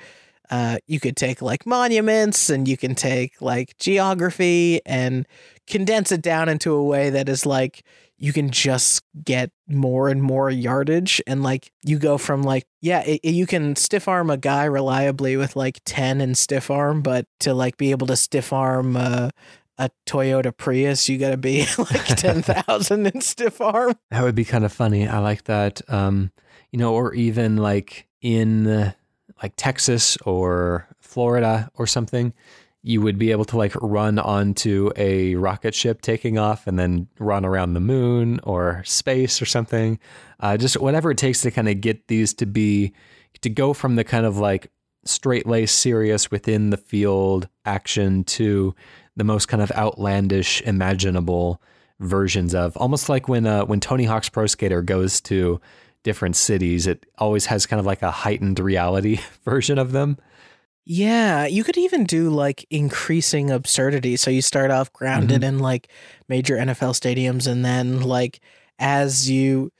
uh, 0.51 0.77
you 0.85 0.99
could 0.99 1.17
take 1.17 1.41
like 1.41 1.65
monuments 1.65 2.49
and 2.51 2.67
you 2.67 2.77
can 2.77 2.93
take 2.93 3.41
like 3.41 3.75
geography 3.77 4.79
and 4.85 5.27
condense 5.67 6.11
it 6.11 6.21
down 6.21 6.49
into 6.49 6.73
a 6.73 6.83
way 6.83 7.09
that 7.09 7.29
is 7.29 7.45
like 7.45 7.83
you 8.17 8.31
can 8.31 8.49
just 8.49 9.03
get 9.23 9.51
more 9.67 10.07
and 10.09 10.21
more 10.21 10.49
yardage 10.49 11.21
and 11.27 11.43
like 11.43 11.71
you 11.83 11.99
go 11.99 12.17
from 12.17 12.43
like 12.43 12.65
yeah 12.81 13.01
it, 13.01 13.19
it, 13.23 13.33
you 13.33 13.45
can 13.45 13.75
stiff 13.75 14.07
arm 14.07 14.29
a 14.29 14.37
guy 14.37 14.65
reliably 14.65 15.35
with 15.37 15.55
like 15.55 15.79
10 15.85 16.21
and 16.21 16.37
stiff 16.37 16.71
arm 16.71 17.01
but 17.01 17.25
to 17.39 17.53
like 17.53 17.77
be 17.77 17.91
able 17.91 18.07
to 18.07 18.15
stiff 18.15 18.53
arm 18.53 18.95
uh, 18.95 19.29
a 19.77 19.89
Toyota 20.05 20.55
Prius 20.55 21.09
you 21.09 21.17
got 21.17 21.31
to 21.31 21.37
be 21.37 21.65
like 21.77 22.05
10,000 22.05 23.07
in 23.07 23.21
stiff 23.21 23.59
arm. 23.59 23.95
That 24.11 24.23
would 24.23 24.35
be 24.35 24.45
kind 24.45 24.63
of 24.63 24.71
funny. 24.71 25.07
I 25.07 25.19
like 25.19 25.43
that 25.45 25.81
um 25.89 26.31
you 26.71 26.79
know 26.79 26.93
or 26.93 27.13
even 27.13 27.57
like 27.57 28.07
in 28.21 28.93
like 29.43 29.53
Texas 29.57 30.17
or 30.25 30.87
Florida 31.01 31.69
or 31.75 31.87
something 31.87 32.33
you 32.85 33.01
would 33.01 33.17
be 33.17 33.31
able 33.31 33.45
to 33.45 33.57
like 33.57 33.73
run 33.81 34.19
onto 34.19 34.91
a 34.95 35.33
rocket 35.33 35.73
ship 35.73 36.03
taking 36.03 36.37
off 36.37 36.67
and 36.67 36.77
then 36.77 37.07
run 37.17 37.43
around 37.43 37.73
the 37.73 37.79
moon 37.79 38.39
or 38.43 38.83
space 38.85 39.41
or 39.41 39.45
something. 39.45 39.97
Uh, 40.39 40.55
just 40.55 40.79
whatever 40.79 41.09
it 41.09 41.17
takes 41.17 41.41
to 41.41 41.49
kind 41.49 41.67
of 41.67 41.81
get 41.81 42.07
these 42.09 42.31
to 42.31 42.45
be, 42.45 42.93
to 43.41 43.49
go 43.49 43.73
from 43.73 43.95
the 43.95 44.03
kind 44.03 44.23
of 44.23 44.37
like 44.37 44.71
straight 45.03 45.47
laced, 45.47 45.79
serious 45.79 46.29
within 46.29 46.69
the 46.69 46.77
field 46.77 47.49
action 47.65 48.23
to 48.23 48.75
the 49.15 49.23
most 49.23 49.47
kind 49.47 49.63
of 49.63 49.71
outlandish, 49.71 50.61
imaginable 50.61 51.59
versions 51.99 52.53
of 52.53 52.77
almost 52.77 53.09
like 53.09 53.27
when 53.27 53.47
uh, 53.47 53.65
when 53.65 53.79
Tony 53.79 54.03
Hawk's 54.03 54.29
Pro 54.29 54.45
Skater 54.45 54.83
goes 54.83 55.19
to 55.21 55.59
different 56.03 56.35
cities, 56.35 56.85
it 56.85 57.03
always 57.17 57.47
has 57.47 57.65
kind 57.65 57.79
of 57.79 57.85
like 57.87 58.03
a 58.03 58.11
heightened 58.11 58.59
reality 58.59 59.19
version 59.43 59.79
of 59.79 59.91
them. 59.91 60.19
Yeah, 60.85 61.47
you 61.47 61.63
could 61.63 61.77
even 61.77 62.03
do 62.05 62.29
like 62.29 62.65
increasing 62.69 63.49
absurdity. 63.49 64.17
So 64.17 64.29
you 64.29 64.43
start 64.43 64.69
off 64.69 64.93
grounded 64.93 65.41
mm-hmm. 65.41 65.55
in 65.55 65.59
like 65.59 65.89
major 66.29 66.57
NFL 66.57 66.93
stadiums, 66.93 67.47
and 67.47 67.65
then 67.65 68.01
like 68.01 68.39
as 68.77 69.29
you 69.29 69.71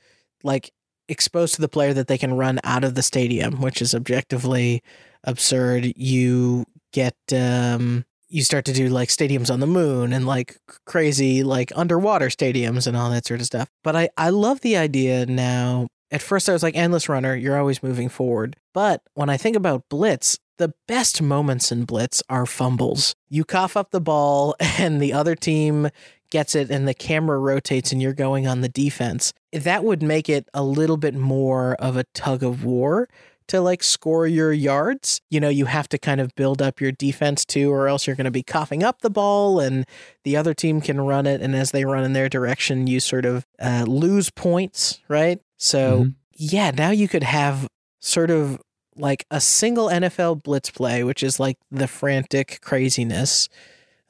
like 0.42 0.72
expose 1.08 1.52
to 1.52 1.60
the 1.60 1.68
player 1.68 1.94
that 1.94 2.08
they 2.08 2.18
can 2.18 2.34
run 2.34 2.58
out 2.64 2.82
of 2.82 2.96
the 2.96 3.02
stadium, 3.02 3.60
which 3.60 3.80
is 3.80 3.94
objectively 3.94 4.82
absurd, 5.22 5.92
you 5.96 6.64
get 6.92 7.16
um 7.32 8.04
you 8.28 8.42
start 8.42 8.64
to 8.64 8.72
do 8.72 8.88
like 8.88 9.08
stadiums 9.08 9.52
on 9.52 9.60
the 9.60 9.66
moon 9.66 10.12
and 10.12 10.26
like 10.26 10.56
crazy 10.86 11.44
like 11.44 11.70
underwater 11.76 12.26
stadiums 12.26 12.86
and 12.86 12.96
all 12.96 13.10
that 13.10 13.26
sort 13.26 13.40
of 13.40 13.46
stuff. 13.46 13.70
But 13.84 13.94
I 13.94 14.08
I 14.16 14.30
love 14.30 14.60
the 14.60 14.76
idea 14.76 15.26
now. 15.26 15.86
At 16.10 16.22
first 16.22 16.48
I 16.48 16.52
was 16.52 16.62
like 16.62 16.76
endless 16.76 17.08
runner, 17.08 17.34
you're 17.34 17.58
always 17.58 17.82
moving 17.82 18.08
forward. 18.08 18.56
But 18.72 19.02
when 19.14 19.28
I 19.28 19.36
think 19.36 19.56
about 19.56 19.88
Blitz, 19.88 20.38
the 20.58 20.72
best 20.86 21.20
moments 21.20 21.70
in 21.70 21.84
Blitz 21.84 22.22
are 22.28 22.46
fumbles. 22.46 23.14
You 23.28 23.44
cough 23.44 23.76
up 23.76 23.90
the 23.90 24.00
ball 24.00 24.54
and 24.60 25.00
the 25.00 25.12
other 25.12 25.34
team 25.34 25.88
gets 26.30 26.54
it 26.54 26.70
and 26.70 26.88
the 26.88 26.94
camera 26.94 27.38
rotates 27.38 27.92
and 27.92 28.02
you're 28.02 28.12
going 28.12 28.46
on 28.46 28.60
the 28.60 28.68
defense. 28.68 29.32
That 29.52 29.84
would 29.84 30.02
make 30.02 30.28
it 30.28 30.48
a 30.54 30.62
little 30.62 30.96
bit 30.96 31.14
more 31.14 31.74
of 31.76 31.96
a 31.96 32.04
tug 32.14 32.42
of 32.42 32.64
war 32.64 33.08
to 33.48 33.60
like 33.60 33.82
score 33.82 34.26
your 34.26 34.52
yards. 34.52 35.20
You 35.30 35.40
know, 35.40 35.48
you 35.48 35.66
have 35.66 35.88
to 35.90 35.98
kind 35.98 36.20
of 36.20 36.34
build 36.34 36.60
up 36.60 36.80
your 36.80 36.92
defense 36.92 37.44
too, 37.44 37.70
or 37.72 37.88
else 37.88 38.06
you're 38.06 38.16
going 38.16 38.24
to 38.26 38.30
be 38.30 38.42
coughing 38.42 38.82
up 38.82 39.02
the 39.02 39.10
ball 39.10 39.60
and 39.60 39.84
the 40.24 40.36
other 40.36 40.54
team 40.54 40.80
can 40.80 41.00
run 41.00 41.26
it. 41.26 41.40
And 41.40 41.54
as 41.54 41.70
they 41.70 41.84
run 41.84 42.04
in 42.04 42.12
their 42.12 42.28
direction, 42.28 42.86
you 42.86 43.00
sort 43.00 43.24
of 43.24 43.46
uh, 43.60 43.84
lose 43.86 44.30
points, 44.30 45.00
right? 45.08 45.40
So, 45.56 46.04
Mhm. 46.04 46.14
yeah, 46.34 46.70
now 46.70 46.90
you 46.90 47.08
could 47.08 47.22
have 47.22 47.68
sort 48.00 48.30
of 48.30 48.60
like 48.96 49.26
a 49.30 49.40
single 49.40 49.88
NFL 49.88 50.34
blitz 50.42 50.70
play, 50.70 51.04
which 51.04 51.22
is 51.22 51.38
like 51.38 51.58
the 51.70 51.86
frantic 51.88 52.60
craziness, 52.62 53.48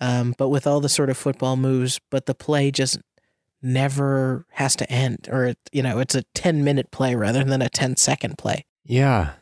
um, 0.00 0.34
but 0.38 0.48
with 0.48 0.66
all 0.66 0.80
the 0.80 0.88
sort 0.88 1.10
of 1.10 1.16
football 1.16 1.56
moves, 1.56 1.98
but 2.10 2.26
the 2.26 2.34
play 2.34 2.70
just 2.70 2.98
never 3.62 4.44
has 4.52 4.76
to 4.76 4.90
end, 4.90 5.28
or 5.30 5.46
it, 5.46 5.58
you 5.72 5.82
know, 5.82 5.98
it's 5.98 6.14
a 6.14 6.22
10 6.34 6.62
minute 6.62 6.90
play 6.90 7.14
rather 7.14 7.42
than 7.42 7.62
a 7.62 7.68
10 7.68 7.96
second 7.96 8.38
play. 8.38 8.64
Yeah. 8.86 9.32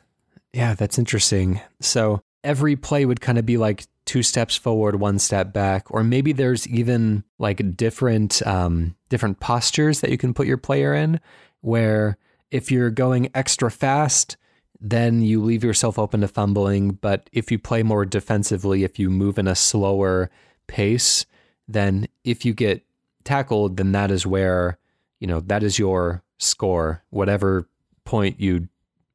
Yeah, 0.52 0.74
that's 0.74 0.98
interesting. 0.98 1.60
So 1.80 2.22
every 2.42 2.76
play 2.76 3.04
would 3.04 3.20
kind 3.20 3.38
of 3.38 3.46
be 3.46 3.56
like 3.56 3.84
two 4.04 4.22
steps 4.22 4.56
forward, 4.56 4.96
one 4.96 5.18
step 5.18 5.52
back, 5.52 5.90
or 5.90 6.04
maybe 6.04 6.32
there's 6.32 6.68
even 6.68 7.24
like 7.38 7.76
different 7.76 8.46
um, 8.46 8.94
different 9.08 9.40
postures 9.40 10.00
that 10.00 10.10
you 10.10 10.18
can 10.18 10.34
put 10.34 10.46
your 10.46 10.56
player 10.56 10.94
in. 10.94 11.20
Where 11.60 12.18
if 12.50 12.70
you're 12.70 12.90
going 12.90 13.30
extra 13.34 13.70
fast, 13.70 14.36
then 14.80 15.22
you 15.22 15.42
leave 15.42 15.64
yourself 15.64 15.98
open 15.98 16.20
to 16.20 16.28
fumbling. 16.28 16.92
But 16.92 17.28
if 17.32 17.50
you 17.50 17.58
play 17.58 17.82
more 17.82 18.04
defensively, 18.04 18.84
if 18.84 18.98
you 18.98 19.10
move 19.10 19.38
in 19.38 19.48
a 19.48 19.54
slower 19.54 20.30
pace, 20.66 21.26
then 21.66 22.06
if 22.22 22.44
you 22.44 22.52
get 22.52 22.84
tackled, 23.24 23.78
then 23.78 23.92
that 23.92 24.10
is 24.10 24.26
where 24.26 24.78
you 25.18 25.26
know 25.26 25.40
that 25.40 25.62
is 25.62 25.78
your 25.78 26.22
score, 26.38 27.02
whatever 27.10 27.66
point 28.04 28.38
you 28.38 28.68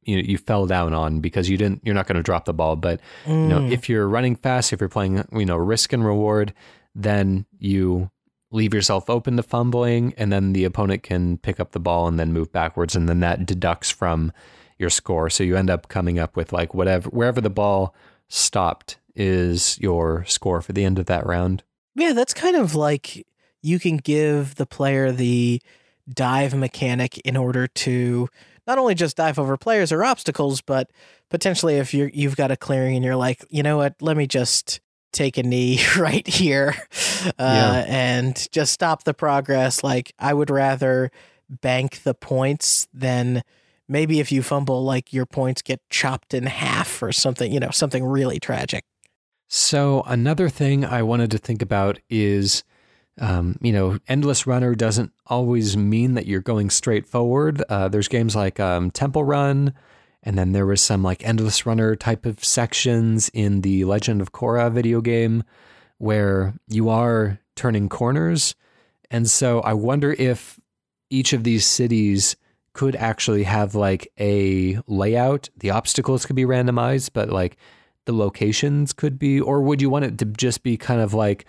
you 0.10 0.18
you 0.20 0.38
fell 0.38 0.66
down 0.66 0.94
on 0.94 1.20
because 1.20 1.48
you 1.50 1.58
didn't 1.58 1.82
you're 1.86 1.96
not 1.96 2.08
going 2.08 2.16
to 2.18 2.24
drop 2.24 2.46
the 2.46 2.54
ball. 2.54 2.76
But 2.76 3.00
you 3.28 3.34
know 3.34 3.60
Mm. 3.60 3.72
if 3.72 3.88
you're 3.88 4.08
running 4.08 4.36
fast 4.36 4.74
if 4.74 4.80
you're 4.82 4.90
playing 4.90 5.24
you 5.32 5.46
know 5.46 5.56
risk 5.58 5.94
and 5.94 6.04
reward 6.06 6.54
then 6.96 7.46
you 7.60 8.10
leave 8.52 8.74
yourself 8.74 9.10
open 9.10 9.38
to 9.38 9.44
fumbling 9.44 10.14
and 10.18 10.32
then 10.34 10.54
the 10.54 10.66
opponent 10.66 11.04
can 11.04 11.38
pick 11.38 11.60
up 11.60 11.72
the 11.72 11.80
ball 11.80 12.08
and 12.08 12.20
then 12.20 12.34
move 12.34 12.52
backwards 12.52 12.96
and 12.96 13.08
then 13.08 13.20
that 13.20 13.46
deducts 13.46 13.92
from 13.92 14.32
your 14.80 14.90
score. 14.90 15.30
So 15.30 15.44
you 15.44 15.56
end 15.56 15.70
up 15.70 15.88
coming 15.88 16.18
up 16.18 16.36
with 16.36 16.52
like 16.52 16.74
whatever 16.74 17.10
wherever 17.10 17.40
the 17.42 17.50
ball 17.52 17.94
stopped 18.28 18.98
is 19.16 19.78
your 19.80 20.24
score 20.26 20.62
for 20.62 20.74
the 20.74 20.84
end 20.86 20.98
of 21.00 21.06
that 21.08 21.26
round. 21.26 21.64
Yeah, 21.96 22.14
that's 22.14 22.34
kind 22.34 22.56
of 22.56 22.74
like 22.76 23.26
you 23.62 23.78
can 23.80 23.98
give 23.98 24.56
the 24.56 24.66
player 24.66 25.12
the 25.12 25.62
dive 26.12 26.56
mechanic 26.56 27.18
in 27.20 27.36
order 27.38 27.68
to 27.68 28.30
not 28.70 28.78
only 28.78 28.94
just 28.96 29.18
dive 29.18 29.40
over 29.40 29.58
players 29.58 29.92
or 29.92 30.04
obstacles, 30.04 30.62
but 30.62 30.92
potentially 31.30 31.76
if 31.78 31.94
you 31.94 32.10
you've 32.14 32.36
got 32.38 32.52
a 32.52 32.56
clearing 32.56 32.96
and 32.96 33.04
you're 33.04 33.16
like, 33.16 33.44
you 33.50 33.64
know 33.64 33.78
what, 33.78 33.96
let 34.00 34.16
me 34.16 34.28
just 34.28 34.80
take 35.12 35.38
a 35.38 35.44
knee 35.44 35.80
right 35.98 36.26
here 36.28 36.76
uh, 37.26 37.32
Yeah. 37.40 37.86
and 37.88 38.48
just 38.52 38.72
stop 38.72 39.04
the 39.06 39.14
progress. 39.16 39.84
Like 39.84 40.14
I 40.20 40.34
would 40.36 40.52
rather 40.52 41.10
bank 41.50 42.04
the 42.04 42.14
points 42.14 42.88
than 42.94 43.42
maybe 43.88 44.20
if 44.20 44.32
you 44.32 44.44
fumble, 44.44 44.84
like 44.84 45.12
your 45.12 45.26
points 45.26 45.64
get 45.64 45.82
chopped 45.90 46.36
in 46.36 46.44
half 46.46 47.02
or 47.02 47.12
something, 47.12 47.52
you 47.52 47.60
know, 47.60 47.72
something 47.72 48.04
really 48.06 48.40
tragic. 48.40 48.84
So 49.48 50.04
another 50.06 50.48
thing 50.48 50.86
I 50.86 51.02
wanted 51.02 51.32
to 51.32 51.40
think 51.40 51.64
about 51.64 51.98
is, 52.08 52.64
um, 53.20 53.58
you 53.62 53.72
know, 53.72 54.00
endless 54.08 54.48
runner 54.48 54.76
doesn't 54.76 55.12
always 55.28 55.76
mean 55.76 56.14
that 56.14 56.26
you're 56.26 56.42
going 56.42 56.70
straight 56.70 57.06
forward. 57.06 57.62
Uh, 57.70 57.88
there's 57.90 58.08
games 58.08 58.36
like 58.36 58.60
um, 58.60 58.92
Temple 58.92 59.24
Run, 59.24 59.74
and 60.24 60.38
then 60.38 60.54
there 60.54 60.66
was 60.66 60.82
some 60.82 61.04
like 61.04 61.24
endless 61.26 61.66
runner 61.66 61.96
type 61.96 62.26
of 62.26 62.44
sections 62.44 63.30
in 63.34 63.62
the 63.62 63.86
Legend 63.86 64.22
of 64.22 64.32
Korra 64.32 64.72
video 64.72 65.02
game 65.02 65.44
where 65.98 66.54
you 66.68 66.90
are 66.90 67.40
turning 67.56 67.90
corners. 67.90 68.56
And 69.12 69.30
so 69.30 69.60
I 69.62 69.74
wonder 69.74 70.14
if 70.14 70.60
each 71.10 71.34
of 71.34 71.44
these 71.44 71.66
cities 71.66 72.36
could 72.74 72.96
actually 72.96 73.44
have 73.44 73.76
like 73.76 74.12
a 74.20 74.80
layout. 74.88 75.50
The 75.58 75.72
obstacles 75.72 76.26
could 76.26 76.36
be 76.36 76.46
randomized, 76.46 77.10
but 77.14 77.30
like 77.30 77.58
the 78.06 78.14
locations 78.14 78.94
could 78.94 79.20
be, 79.20 79.42
or 79.42 79.62
would 79.62 79.82
you 79.82 79.90
want 79.90 80.06
it 80.06 80.18
to 80.20 80.26
just 80.26 80.64
be 80.64 80.78
kind 80.78 81.02
of 81.02 81.14
like 81.14 81.46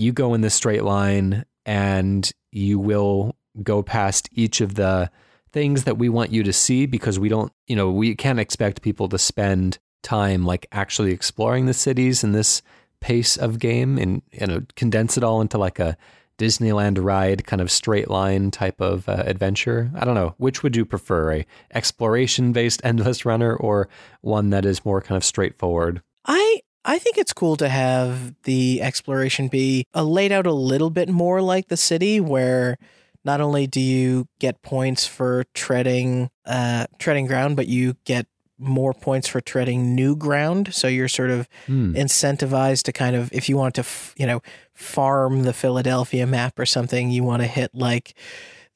you 0.00 0.12
go 0.12 0.34
in 0.34 0.40
this 0.40 0.54
straight 0.54 0.84
line 0.84 1.44
and 1.66 2.30
you 2.52 2.78
will 2.78 3.36
go 3.62 3.82
past 3.82 4.28
each 4.32 4.60
of 4.60 4.74
the 4.74 5.10
things 5.52 5.84
that 5.84 5.98
we 5.98 6.08
want 6.08 6.30
you 6.30 6.42
to 6.42 6.52
see 6.52 6.86
because 6.86 7.18
we 7.18 7.28
don't, 7.28 7.52
you 7.66 7.76
know, 7.76 7.90
we 7.90 8.14
can't 8.14 8.40
expect 8.40 8.82
people 8.82 9.08
to 9.08 9.18
spend 9.18 9.78
time 10.02 10.44
like 10.44 10.66
actually 10.72 11.12
exploring 11.12 11.66
the 11.66 11.74
cities 11.74 12.22
in 12.22 12.32
this 12.32 12.62
pace 13.00 13.36
of 13.36 13.58
game 13.58 13.98
and 13.98 14.22
you 14.32 14.46
know 14.46 14.62
condense 14.74 15.16
it 15.16 15.24
all 15.24 15.40
into 15.40 15.58
like 15.58 15.78
a 15.78 15.96
Disneyland 16.38 17.02
ride 17.02 17.46
kind 17.46 17.60
of 17.60 17.70
straight 17.70 18.08
line 18.08 18.52
type 18.52 18.80
of 18.80 19.08
uh, 19.08 19.24
adventure. 19.26 19.90
I 19.96 20.04
don't 20.04 20.14
know. 20.14 20.34
Which 20.38 20.62
would 20.62 20.76
you 20.76 20.84
prefer? 20.84 21.32
A 21.32 21.46
exploration 21.74 22.52
based 22.52 22.80
endless 22.84 23.24
runner 23.24 23.56
or 23.56 23.88
one 24.20 24.50
that 24.50 24.64
is 24.64 24.84
more 24.84 25.00
kind 25.00 25.16
of 25.16 25.24
straightforward? 25.24 26.00
I 26.24 26.60
I 26.84 26.98
think 26.98 27.18
it's 27.18 27.32
cool 27.32 27.56
to 27.56 27.68
have 27.68 28.34
the 28.44 28.80
exploration 28.82 29.48
be 29.48 29.84
uh, 29.94 30.02
laid 30.04 30.32
out 30.32 30.46
a 30.46 30.52
little 30.52 30.90
bit 30.90 31.08
more 31.08 31.42
like 31.42 31.68
the 31.68 31.76
city, 31.76 32.20
where 32.20 32.78
not 33.24 33.40
only 33.40 33.66
do 33.66 33.80
you 33.80 34.26
get 34.38 34.62
points 34.62 35.06
for 35.06 35.44
treading 35.54 36.30
uh, 36.46 36.86
treading 36.98 37.26
ground, 37.26 37.56
but 37.56 37.66
you 37.66 37.96
get 38.04 38.26
more 38.60 38.92
points 38.94 39.28
for 39.28 39.40
treading 39.40 39.94
new 39.94 40.16
ground. 40.16 40.72
So 40.74 40.88
you're 40.88 41.08
sort 41.08 41.30
of 41.30 41.48
Hmm. 41.66 41.94
incentivized 41.94 42.82
to 42.84 42.92
kind 42.92 43.14
of 43.14 43.32
if 43.32 43.48
you 43.48 43.56
want 43.56 43.74
to 43.76 43.80
f- 43.82 44.14
you 44.16 44.26
know 44.26 44.40
farm 44.74 45.42
the 45.42 45.52
Philadelphia 45.52 46.26
map 46.26 46.58
or 46.58 46.66
something, 46.66 47.10
you 47.10 47.22
want 47.22 47.42
to 47.42 47.48
hit 47.48 47.74
like 47.74 48.14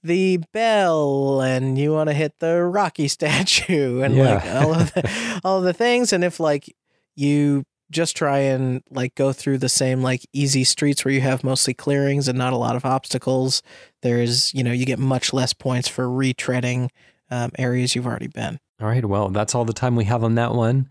the 0.04 0.38
bell 0.52 1.40
and 1.40 1.78
you 1.78 1.92
want 1.92 2.10
to 2.10 2.14
hit 2.14 2.38
the 2.40 2.62
Rocky 2.62 3.08
statue 3.16 4.02
and 4.02 4.16
like 4.34 4.44
all 4.46 4.74
of 4.74 4.92
the, 4.92 5.40
all 5.44 5.58
of 5.58 5.64
the 5.64 5.72
things. 5.72 6.12
And 6.12 6.22
if 6.24 6.38
like 6.40 6.74
you 7.14 7.64
just 7.92 8.16
try 8.16 8.38
and 8.38 8.82
like 8.90 9.14
go 9.14 9.32
through 9.32 9.58
the 9.58 9.68
same 9.68 10.02
like 10.02 10.26
easy 10.32 10.64
streets 10.64 11.04
where 11.04 11.14
you 11.14 11.20
have 11.20 11.44
mostly 11.44 11.74
clearings 11.74 12.26
and 12.26 12.36
not 12.36 12.52
a 12.52 12.56
lot 12.56 12.74
of 12.74 12.84
obstacles, 12.84 13.62
there's 14.02 14.52
you 14.54 14.64
know 14.64 14.72
you 14.72 14.84
get 14.86 14.98
much 14.98 15.32
less 15.32 15.52
points 15.52 15.86
for 15.88 16.06
retreading 16.08 16.88
um, 17.30 17.50
areas 17.58 17.94
you've 17.94 18.06
already 18.06 18.26
been. 18.28 18.58
All 18.80 18.88
right. 18.88 19.04
Well, 19.04 19.28
that's 19.28 19.54
all 19.54 19.64
the 19.64 19.72
time 19.72 19.94
we 19.94 20.04
have 20.06 20.24
on 20.24 20.34
that 20.34 20.54
one. 20.54 20.88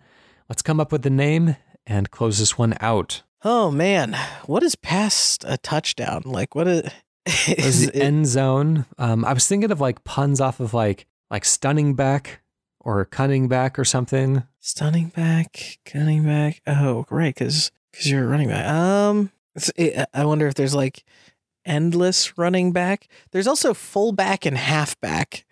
Let's 0.48 0.62
come 0.62 0.80
up 0.80 0.92
with 0.92 1.02
the 1.02 1.10
name 1.10 1.58
and 1.86 2.10
close 2.12 2.40
this 2.40 2.58
one 2.58 2.76
out. 2.80 3.24
Oh 3.44 3.72
man, 3.72 4.16
what 4.46 4.64
is 4.64 4.76
past 4.76 5.44
a 5.48 5.58
touchdown? 5.58 6.22
Like 6.26 6.54
what 6.56 6.68
is, 6.68 6.84
What 6.84 7.60
is 7.60 7.66
is 7.82 7.88
the 7.88 7.98
it- 7.98 8.04
end 8.04 8.28
zone? 8.28 8.86
Um, 8.98 9.26
I 9.26 9.34
was 9.34 9.48
thinking 9.48 9.72
of 9.72 9.82
like 9.82 10.04
puns 10.04 10.40
off 10.40 10.60
of 10.60 10.74
like 10.74 11.08
like 11.30 11.44
stunning 11.46 11.96
back 11.96 12.42
or 12.80 13.04
cunning 13.06 13.48
back 13.48 13.78
or 13.80 13.86
something. 13.86 14.44
Stunning 14.62 15.10
back, 15.10 15.80
cutting 15.86 16.24
back? 16.24 16.62
Oh, 16.66 17.06
right, 17.10 17.36
because 17.36 17.72
because 17.92 18.10
you're 18.10 18.28
running 18.28 18.48
back. 18.48 18.66
Um, 18.66 19.32
it, 19.76 20.08
I 20.14 20.24
wonder 20.26 20.48
if 20.48 20.54
there's 20.56 20.74
like 20.74 21.04
endless 21.66 22.38
running 22.38 22.72
back. 22.72 23.08
There's 23.32 23.48
also 23.48 23.74
fullback 23.74 24.46
and 24.46 24.58
halfback, 24.58 25.46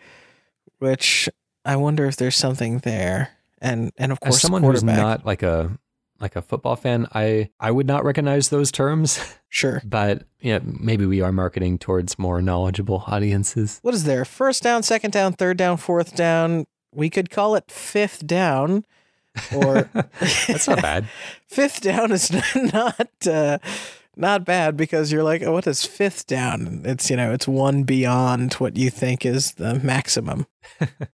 which 0.77 1.27
I 1.65 1.75
wonder 1.75 2.05
if 2.05 2.15
there's 2.15 2.37
something 2.37 2.79
there. 2.79 3.31
And 3.61 3.91
and 3.97 4.11
of 4.11 4.19
course, 4.21 4.35
As 4.35 4.41
someone 4.41 4.63
who's 4.63 4.83
not 4.83 5.25
like 5.25 5.43
a 5.43 5.77
like 6.21 6.35
a 6.35 6.41
football 6.41 6.75
fan, 6.77 7.07
I 7.13 7.49
I 7.59 7.71
would 7.71 7.87
not 7.87 8.05
recognize 8.05 8.49
those 8.49 8.71
terms, 8.71 9.19
sure. 9.49 9.81
but 9.83 10.23
yeah, 10.39 10.59
maybe 10.63 11.05
we 11.05 11.19
are 11.21 11.31
marketing 11.33 11.77
towards 11.77 12.17
more 12.17 12.41
knowledgeable 12.41 13.03
audiences. 13.07 13.79
What 13.81 13.93
is 13.93 14.05
there? 14.05 14.23
First 14.23 14.63
down, 14.63 14.83
second 14.83 15.11
down, 15.11 15.33
third 15.33 15.57
down, 15.57 15.75
fourth 15.77 16.15
down. 16.15 16.65
We 16.93 17.09
could 17.09 17.29
call 17.29 17.55
it 17.55 17.69
fifth 17.69 18.25
down, 18.25 18.85
or 19.53 19.89
That's 20.47 20.67
not 20.67 20.81
bad. 20.81 21.07
fifth 21.47 21.81
down 21.81 22.11
is 22.11 22.31
not 22.55 23.27
uh, 23.27 23.57
not 24.15 24.45
bad 24.45 24.75
because 24.75 25.11
you're 25.11 25.23
like, 25.23 25.41
oh, 25.43 25.53
what 25.53 25.67
is 25.67 25.85
fifth 25.85 26.27
down? 26.27 26.81
It's 26.85 27.09
you 27.09 27.15
know, 27.15 27.31
it's 27.31 27.47
one 27.47 27.83
beyond 27.83 28.53
what 28.55 28.77
you 28.77 28.89
think 28.89 29.25
is 29.25 29.53
the 29.53 29.75
maximum. 29.79 30.45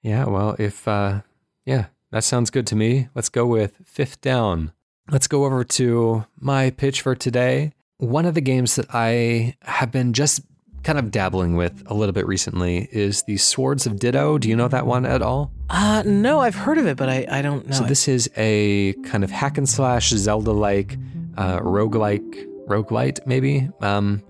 Yeah, 0.02 0.26
well, 0.26 0.56
if 0.60 0.88
uh 0.88 1.22
yeah, 1.66 1.86
that 2.12 2.24
sounds 2.24 2.50
good 2.50 2.68
to 2.68 2.76
me. 2.76 3.10
Let's 3.16 3.30
go 3.30 3.46
with 3.46 3.74
fifth 3.86 4.22
down. 4.22 4.74
Let's 5.12 5.28
go 5.28 5.46
over 5.46 5.64
to 5.64 6.26
my 6.40 6.70
pitch 6.72 7.02
for 7.02 7.16
today. 7.16 7.74
One 7.98 8.26
of 8.26 8.34
the 8.36 8.42
games 8.42 8.76
that 8.76 8.88
I 8.94 9.56
have 9.64 9.92
been 9.92 10.14
just 10.14 10.42
kind 10.84 10.98
of 11.00 11.12
dabbling 11.12 11.56
with 11.56 11.84
a 11.88 11.94
little 11.94 12.14
bit 12.14 12.26
recently 12.28 12.88
is 12.92 13.24
the 13.24 13.38
Swords 13.38 13.86
of 13.86 14.00
Ditto. 14.00 14.38
Do 14.38 14.48
you 14.50 14.56
know 14.56 14.68
that 14.68 14.86
one 14.86 15.06
at 15.06 15.22
all? 15.22 15.52
Uh 15.70 16.04
no, 16.06 16.40
I've 16.40 16.56
heard 16.56 16.78
of 16.78 16.88
it, 16.88 16.98
but 16.98 17.10
I 17.10 17.26
I 17.30 17.42
don't 17.42 17.68
know. 17.68 17.76
So 17.76 17.84
this 17.84 18.08
is 18.08 18.30
a 18.38 18.94
kind 19.04 19.24
of 19.24 19.32
hack 19.32 19.58
and 19.58 19.68
slash 19.70 20.10
Zelda-like 20.10 20.98
uh 21.38 21.60
roguelike 21.60 22.48
roguelite 22.68 23.20
maybe 23.26 23.70
um 23.82 24.24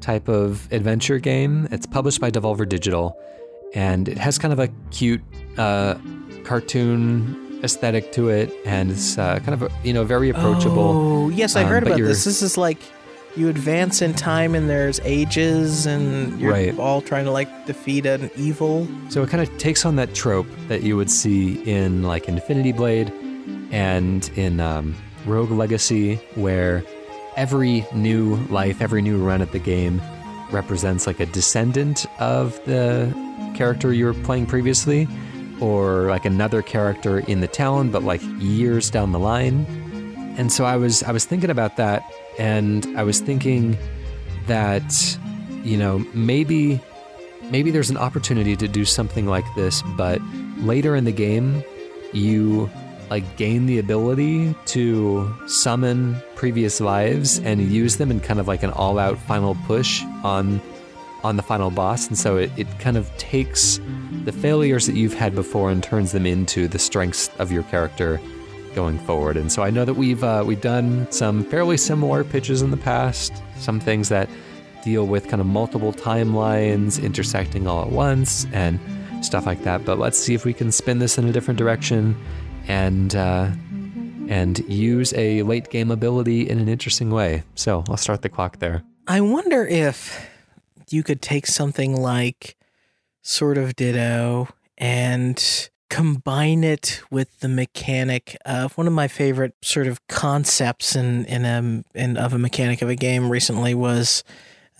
type 0.00 0.28
of 0.28 0.70
adventure 0.72 1.18
game. 1.18 1.68
It's 1.70 1.86
published 1.86 2.20
by 2.20 2.30
Devolver 2.30 2.68
Digital 2.68 3.16
and 3.74 4.08
it 4.08 4.18
has 4.18 4.38
kind 4.38 4.52
of 4.52 4.58
a 4.58 4.68
cute 4.90 5.22
uh 5.58 5.94
cartoon 6.44 7.60
aesthetic 7.64 8.10
to 8.12 8.28
it, 8.28 8.52
and 8.66 8.90
it's 8.90 9.16
uh, 9.16 9.38
kind 9.38 9.54
of 9.62 9.72
you 9.84 9.92
know 9.92 10.04
very 10.04 10.28
approachable. 10.30 10.82
Oh, 10.82 11.28
yes, 11.28 11.54
I 11.56 11.62
Um, 11.62 11.68
heard 11.68 11.82
about 11.86 11.98
this. 12.00 12.24
This 12.24 12.42
is 12.42 12.58
like 12.58 12.78
you 13.36 13.48
advance 13.48 14.02
in 14.02 14.12
time 14.14 14.54
and 14.54 14.68
there's 14.68 15.00
ages 15.04 15.86
and 15.86 16.38
you're 16.40 16.52
Right. 16.52 16.78
all 16.78 17.00
trying 17.00 17.24
to 17.24 17.30
like 17.30 17.66
defeat 17.66 18.04
an 18.06 18.30
evil. 18.36 18.86
So 19.08 19.22
it 19.22 19.30
kind 19.30 19.42
of 19.42 19.56
takes 19.58 19.86
on 19.86 19.96
that 19.96 20.14
trope 20.14 20.46
that 20.68 20.82
you 20.82 20.96
would 20.96 21.10
see 21.10 21.54
in 21.64 22.02
like 22.02 22.28
Infinity 22.28 22.72
Blade 22.72 23.10
and 23.70 24.30
in 24.36 24.60
um, 24.60 24.94
Rogue 25.24 25.50
Legacy, 25.50 26.16
where 26.34 26.82
every 27.36 27.86
new 27.94 28.36
life, 28.50 28.82
every 28.82 29.00
new 29.00 29.16
run 29.18 29.40
at 29.40 29.52
the 29.52 29.58
game 29.58 30.00
represents 30.50 31.06
like 31.06 31.18
a 31.20 31.26
descendant 31.26 32.04
of 32.20 32.62
the 32.66 33.10
character 33.54 33.92
you 33.94 34.04
were 34.04 34.12
playing 34.14 34.44
previously, 34.44 35.08
or 35.60 36.08
like 36.08 36.26
another 36.26 36.60
character 36.60 37.20
in 37.20 37.40
the 37.40 37.46
town, 37.48 37.90
but 37.90 38.02
like 38.02 38.20
years 38.38 38.90
down 38.90 39.12
the 39.12 39.18
line. 39.18 39.64
And 40.36 40.52
so 40.52 40.64
I 40.66 40.76
was 40.76 41.02
I 41.02 41.12
was 41.12 41.24
thinking 41.24 41.48
about 41.50 41.76
that, 41.76 42.02
and 42.38 42.86
I 42.96 43.02
was 43.02 43.20
thinking 43.20 43.76
that 44.46 45.18
you 45.64 45.76
know 45.76 45.98
maybe 46.14 46.80
maybe 47.50 47.70
there's 47.70 47.90
an 47.90 47.96
opportunity 47.96 48.56
to 48.56 48.68
do 48.68 48.84
something 48.84 49.26
like 49.26 49.44
this, 49.54 49.82
but 49.96 50.20
later 50.58 50.96
in 50.96 51.04
the 51.04 51.12
game, 51.12 51.62
you 52.12 52.70
like 53.10 53.36
gain 53.36 53.66
the 53.66 53.78
ability 53.78 54.54
to 54.64 55.30
summon 55.46 56.16
previous 56.34 56.80
lives 56.80 57.38
and 57.40 57.60
use 57.60 57.98
them 57.98 58.10
in 58.10 58.20
kind 58.20 58.40
of 58.40 58.48
like 58.48 58.62
an 58.62 58.70
all-out 58.70 59.18
final 59.18 59.54
push 59.66 60.02
on 60.24 60.60
on 61.22 61.36
the 61.36 61.42
final 61.42 61.70
boss. 61.70 62.08
And 62.08 62.18
so 62.18 62.36
it, 62.36 62.50
it 62.56 62.66
kind 62.80 62.96
of 62.96 63.14
takes 63.16 63.80
the 64.24 64.32
failures 64.32 64.86
that 64.86 64.96
you've 64.96 65.14
had 65.14 65.34
before 65.34 65.70
and 65.70 65.82
turns 65.82 66.12
them 66.12 66.26
into 66.26 66.66
the 66.66 66.78
strengths 66.78 67.30
of 67.38 67.52
your 67.52 67.62
character 67.64 68.20
going 68.74 68.98
forward. 68.98 69.36
And 69.36 69.50
so 69.50 69.62
I 69.62 69.70
know 69.70 69.84
that 69.84 69.94
we've 69.94 70.22
uh, 70.22 70.44
we've 70.46 70.60
done 70.60 71.10
some 71.10 71.44
fairly 71.44 71.76
similar 71.76 72.24
pitches 72.24 72.62
in 72.62 72.70
the 72.70 72.76
past, 72.76 73.32
some 73.58 73.80
things 73.80 74.08
that 74.08 74.28
deal 74.82 75.06
with 75.06 75.28
kind 75.28 75.40
of 75.40 75.46
multiple 75.46 75.92
timelines 75.92 77.02
intersecting 77.02 77.66
all 77.66 77.82
at 77.82 77.90
once 77.90 78.46
and 78.52 78.80
stuff 79.24 79.46
like 79.46 79.62
that. 79.62 79.84
But 79.84 79.98
let's 79.98 80.18
see 80.18 80.34
if 80.34 80.44
we 80.44 80.52
can 80.52 80.72
spin 80.72 80.98
this 80.98 81.18
in 81.18 81.28
a 81.28 81.32
different 81.32 81.58
direction 81.58 82.16
and 82.68 83.14
uh, 83.14 83.50
and 84.28 84.58
use 84.68 85.12
a 85.14 85.42
late 85.42 85.70
game 85.70 85.90
ability 85.90 86.48
in 86.48 86.58
an 86.58 86.68
interesting 86.68 87.10
way. 87.10 87.42
So 87.54 87.84
I'll 87.88 87.96
start 87.96 88.22
the 88.22 88.28
clock 88.28 88.58
there. 88.58 88.82
I 89.06 89.20
wonder 89.20 89.66
if 89.66 90.28
you 90.90 91.02
could 91.02 91.22
take 91.22 91.46
something 91.46 91.96
like 91.96 92.56
Swords 93.22 93.60
of 93.60 93.76
Ditto 93.76 94.48
and 94.78 95.70
combine 95.92 96.64
it 96.64 97.02
with 97.10 97.40
the 97.40 97.48
mechanic 97.48 98.34
of 98.46 98.78
one 98.78 98.86
of 98.86 98.94
my 98.94 99.06
favorite 99.06 99.54
sort 99.60 99.86
of 99.86 100.00
concepts 100.08 100.96
in 100.96 101.26
in 101.26 101.44
a 101.44 101.84
in 101.94 102.16
of 102.16 102.32
a 102.32 102.38
mechanic 102.38 102.80
of 102.80 102.88
a 102.88 102.94
game 102.94 103.28
recently 103.28 103.74
was 103.74 104.24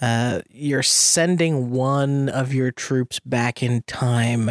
uh, 0.01 0.41
you're 0.49 0.83
sending 0.83 1.71
one 1.71 2.31
of 2.31 2.55
your 2.55 2.71
troops 2.71 3.21
back 3.21 3.63
in 3.63 3.83
time 3.83 4.51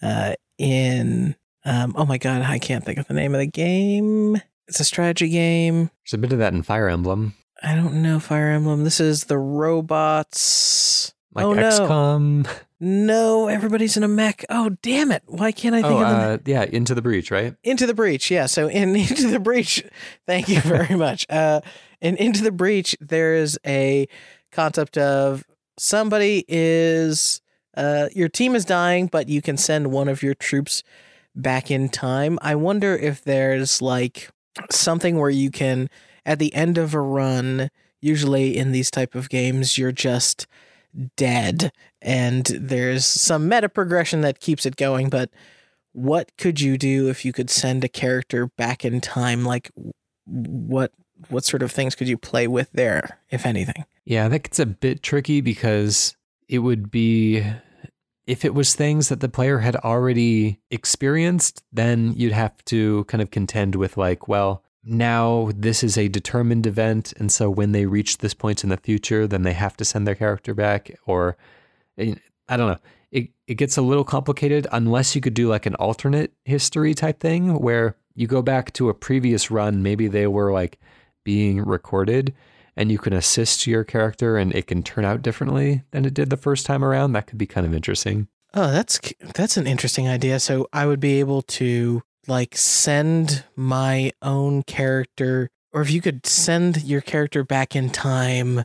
uh, 0.00 0.34
in 0.56 1.34
um, 1.64 1.92
oh 1.96 2.06
my 2.06 2.16
god 2.16 2.42
I 2.42 2.60
can't 2.60 2.84
think 2.84 3.00
of 3.00 3.08
the 3.08 3.14
name 3.14 3.34
of 3.34 3.40
the 3.40 3.46
game 3.46 4.40
it's 4.68 4.78
a 4.78 4.84
strategy 4.84 5.28
game 5.28 5.90
There's 6.04 6.14
a 6.14 6.18
bit 6.18 6.32
of 6.32 6.38
that 6.38 6.54
in 6.54 6.62
Fire 6.62 6.88
Emblem, 6.88 7.34
I 7.60 7.74
don't 7.74 8.02
know 8.02 8.20
Fire 8.20 8.50
Emblem. 8.50 8.84
This 8.84 9.00
is 9.00 9.24
the 9.24 9.38
robots. 9.38 11.12
like 11.34 11.44
oh 11.44 11.54
XCOM. 11.54 12.44
no! 12.44 12.50
No, 12.80 13.48
everybody's 13.48 13.96
in 13.96 14.04
a 14.04 14.08
mech. 14.08 14.44
Oh 14.48 14.70
damn 14.82 15.10
it! 15.10 15.22
Why 15.26 15.50
can't 15.50 15.74
I 15.74 15.82
think 15.82 15.94
Oh, 15.94 16.02
of 16.04 16.44
the 16.44 16.54
uh, 16.54 16.60
yeah, 16.60 16.62
Into 16.64 16.94
the 16.94 17.02
Breach, 17.02 17.30
right? 17.30 17.54
Into 17.64 17.86
the 17.86 17.94
Breach? 17.94 18.30
Yeah. 18.30 18.46
So 18.46 18.68
in 18.68 18.94
Into 18.96 19.28
the 19.28 19.40
Breach, 19.40 19.84
thank 20.26 20.48
you 20.48 20.60
very 20.60 20.94
much. 20.96 21.26
Uh, 21.28 21.60
in 22.00 22.16
Into 22.16 22.42
the 22.42 22.52
Breach, 22.52 22.96
there 23.00 23.34
is 23.34 23.58
a 23.66 24.06
concept 24.52 24.96
of 24.96 25.44
somebody 25.76 26.44
is 26.48 27.40
uh 27.76 28.08
your 28.14 28.28
team 28.28 28.54
is 28.54 28.64
dying, 28.64 29.08
but 29.08 29.28
you 29.28 29.42
can 29.42 29.56
send 29.56 29.90
one 29.90 30.08
of 30.08 30.22
your 30.22 30.34
troops 30.34 30.82
back 31.34 31.70
in 31.70 31.88
time. 31.88 32.38
I 32.42 32.54
wonder 32.54 32.94
if 32.94 33.22
there's 33.24 33.82
like 33.82 34.30
something 34.70 35.18
where 35.18 35.30
you 35.30 35.50
can 35.50 35.88
at 36.24 36.38
the 36.38 36.54
end 36.54 36.78
of 36.78 36.94
a 36.94 37.00
run 37.00 37.70
usually 38.00 38.56
in 38.56 38.70
these 38.72 38.90
type 38.90 39.14
of 39.16 39.28
games 39.28 39.76
you're 39.78 39.92
just 39.92 40.46
dead 41.16 41.70
and 42.02 42.46
there's 42.46 43.06
some 43.06 43.48
meta 43.48 43.68
progression 43.68 44.20
that 44.22 44.40
keeps 44.40 44.66
it 44.66 44.76
going 44.76 45.08
but 45.08 45.30
what 45.92 46.30
could 46.36 46.60
you 46.60 46.78
do 46.78 47.08
if 47.08 47.24
you 47.24 47.32
could 47.32 47.50
send 47.50 47.82
a 47.82 47.88
character 47.88 48.46
back 48.46 48.84
in 48.84 49.00
time? 49.00 49.44
Like 49.44 49.70
what 50.26 50.92
what 51.28 51.44
sort 51.44 51.62
of 51.62 51.72
things 51.72 51.94
could 51.96 52.08
you 52.08 52.16
play 52.16 52.46
with 52.46 52.70
there 52.72 53.18
if 53.30 53.44
anything? 53.44 53.84
Yeah, 54.04 54.28
that 54.28 54.44
gets 54.44 54.58
a 54.58 54.66
bit 54.66 55.02
tricky 55.02 55.40
because 55.40 56.16
it 56.48 56.60
would 56.60 56.90
be 56.90 57.44
if 58.26 58.44
it 58.44 58.54
was 58.54 58.74
things 58.74 59.08
that 59.08 59.20
the 59.20 59.28
player 59.28 59.58
had 59.58 59.74
already 59.76 60.60
experienced, 60.70 61.64
then 61.72 62.12
you'd 62.14 62.32
have 62.32 62.64
to 62.66 63.04
kind 63.04 63.22
of 63.22 63.30
contend 63.30 63.74
with 63.74 63.96
like, 63.96 64.28
well, 64.28 64.62
now 64.88 65.50
this 65.54 65.84
is 65.84 65.96
a 65.98 66.08
determined 66.08 66.66
event, 66.66 67.12
and 67.18 67.30
so 67.30 67.50
when 67.50 67.72
they 67.72 67.86
reach 67.86 68.18
this 68.18 68.34
point 68.34 68.64
in 68.64 68.70
the 68.70 68.76
future, 68.76 69.26
then 69.26 69.42
they 69.42 69.52
have 69.52 69.76
to 69.76 69.84
send 69.84 70.06
their 70.06 70.14
character 70.14 70.54
back, 70.54 70.90
or 71.06 71.36
eh, 71.98 72.14
I 72.48 72.56
don't 72.56 72.68
know. 72.68 72.78
It 73.10 73.30
it 73.46 73.54
gets 73.54 73.76
a 73.76 73.82
little 73.82 74.04
complicated 74.04 74.66
unless 74.72 75.14
you 75.14 75.20
could 75.20 75.34
do 75.34 75.48
like 75.48 75.66
an 75.66 75.74
alternate 75.76 76.32
history 76.44 76.94
type 76.94 77.20
thing 77.20 77.58
where 77.60 77.96
you 78.14 78.26
go 78.26 78.42
back 78.42 78.72
to 78.74 78.88
a 78.88 78.94
previous 78.94 79.50
run, 79.50 79.82
maybe 79.82 80.08
they 80.08 80.26
were 80.26 80.52
like 80.52 80.78
being 81.24 81.62
recorded 81.62 82.34
and 82.76 82.92
you 82.92 82.98
can 82.98 83.12
assist 83.12 83.66
your 83.66 83.84
character 83.84 84.36
and 84.36 84.54
it 84.54 84.66
can 84.66 84.82
turn 84.82 85.04
out 85.04 85.22
differently 85.22 85.82
than 85.90 86.04
it 86.04 86.14
did 86.14 86.30
the 86.30 86.36
first 86.36 86.64
time 86.64 86.84
around. 86.84 87.12
That 87.12 87.26
could 87.26 87.38
be 87.38 87.46
kind 87.46 87.66
of 87.66 87.74
interesting. 87.74 88.28
Oh, 88.54 88.70
that's 88.70 89.00
that's 89.34 89.56
an 89.56 89.66
interesting 89.66 90.08
idea. 90.08 90.40
So 90.40 90.68
I 90.72 90.86
would 90.86 91.00
be 91.00 91.20
able 91.20 91.42
to 91.42 92.02
like 92.28 92.56
send 92.56 93.44
my 93.56 94.12
own 94.22 94.62
character, 94.62 95.50
or 95.72 95.82
if 95.82 95.90
you 95.90 96.00
could 96.00 96.26
send 96.26 96.82
your 96.84 97.00
character 97.00 97.42
back 97.42 97.74
in 97.74 97.90
time 97.90 98.64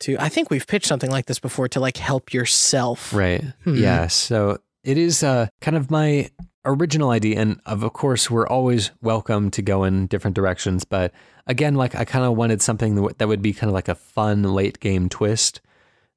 to. 0.00 0.16
I 0.18 0.28
think 0.28 0.50
we've 0.50 0.66
pitched 0.66 0.86
something 0.86 1.10
like 1.10 1.26
this 1.26 1.38
before 1.38 1.68
to 1.68 1.80
like 1.80 1.96
help 1.96 2.32
yourself. 2.32 3.12
Right. 3.12 3.44
Hmm. 3.64 3.76
Yeah. 3.76 4.06
So 4.08 4.58
it 4.84 4.98
is 4.98 5.22
uh, 5.22 5.48
kind 5.60 5.76
of 5.76 5.90
my 5.90 6.30
original 6.64 7.10
idea. 7.10 7.40
And 7.40 7.60
of, 7.66 7.92
course, 7.92 8.30
we're 8.30 8.46
always 8.46 8.90
welcome 9.02 9.50
to 9.52 9.62
go 9.62 9.84
in 9.84 10.06
different 10.06 10.34
directions. 10.34 10.84
But 10.84 11.12
again, 11.46 11.74
like 11.74 11.94
I 11.94 12.04
kind 12.04 12.24
of 12.24 12.36
wanted 12.36 12.62
something 12.62 12.94
that, 12.94 13.00
w- 13.00 13.14
that 13.18 13.28
would 13.28 13.42
be 13.42 13.52
kind 13.52 13.70
of 13.70 13.74
like 13.74 13.88
a 13.88 13.94
fun 13.94 14.42
late 14.42 14.80
game 14.80 15.08
twist. 15.08 15.60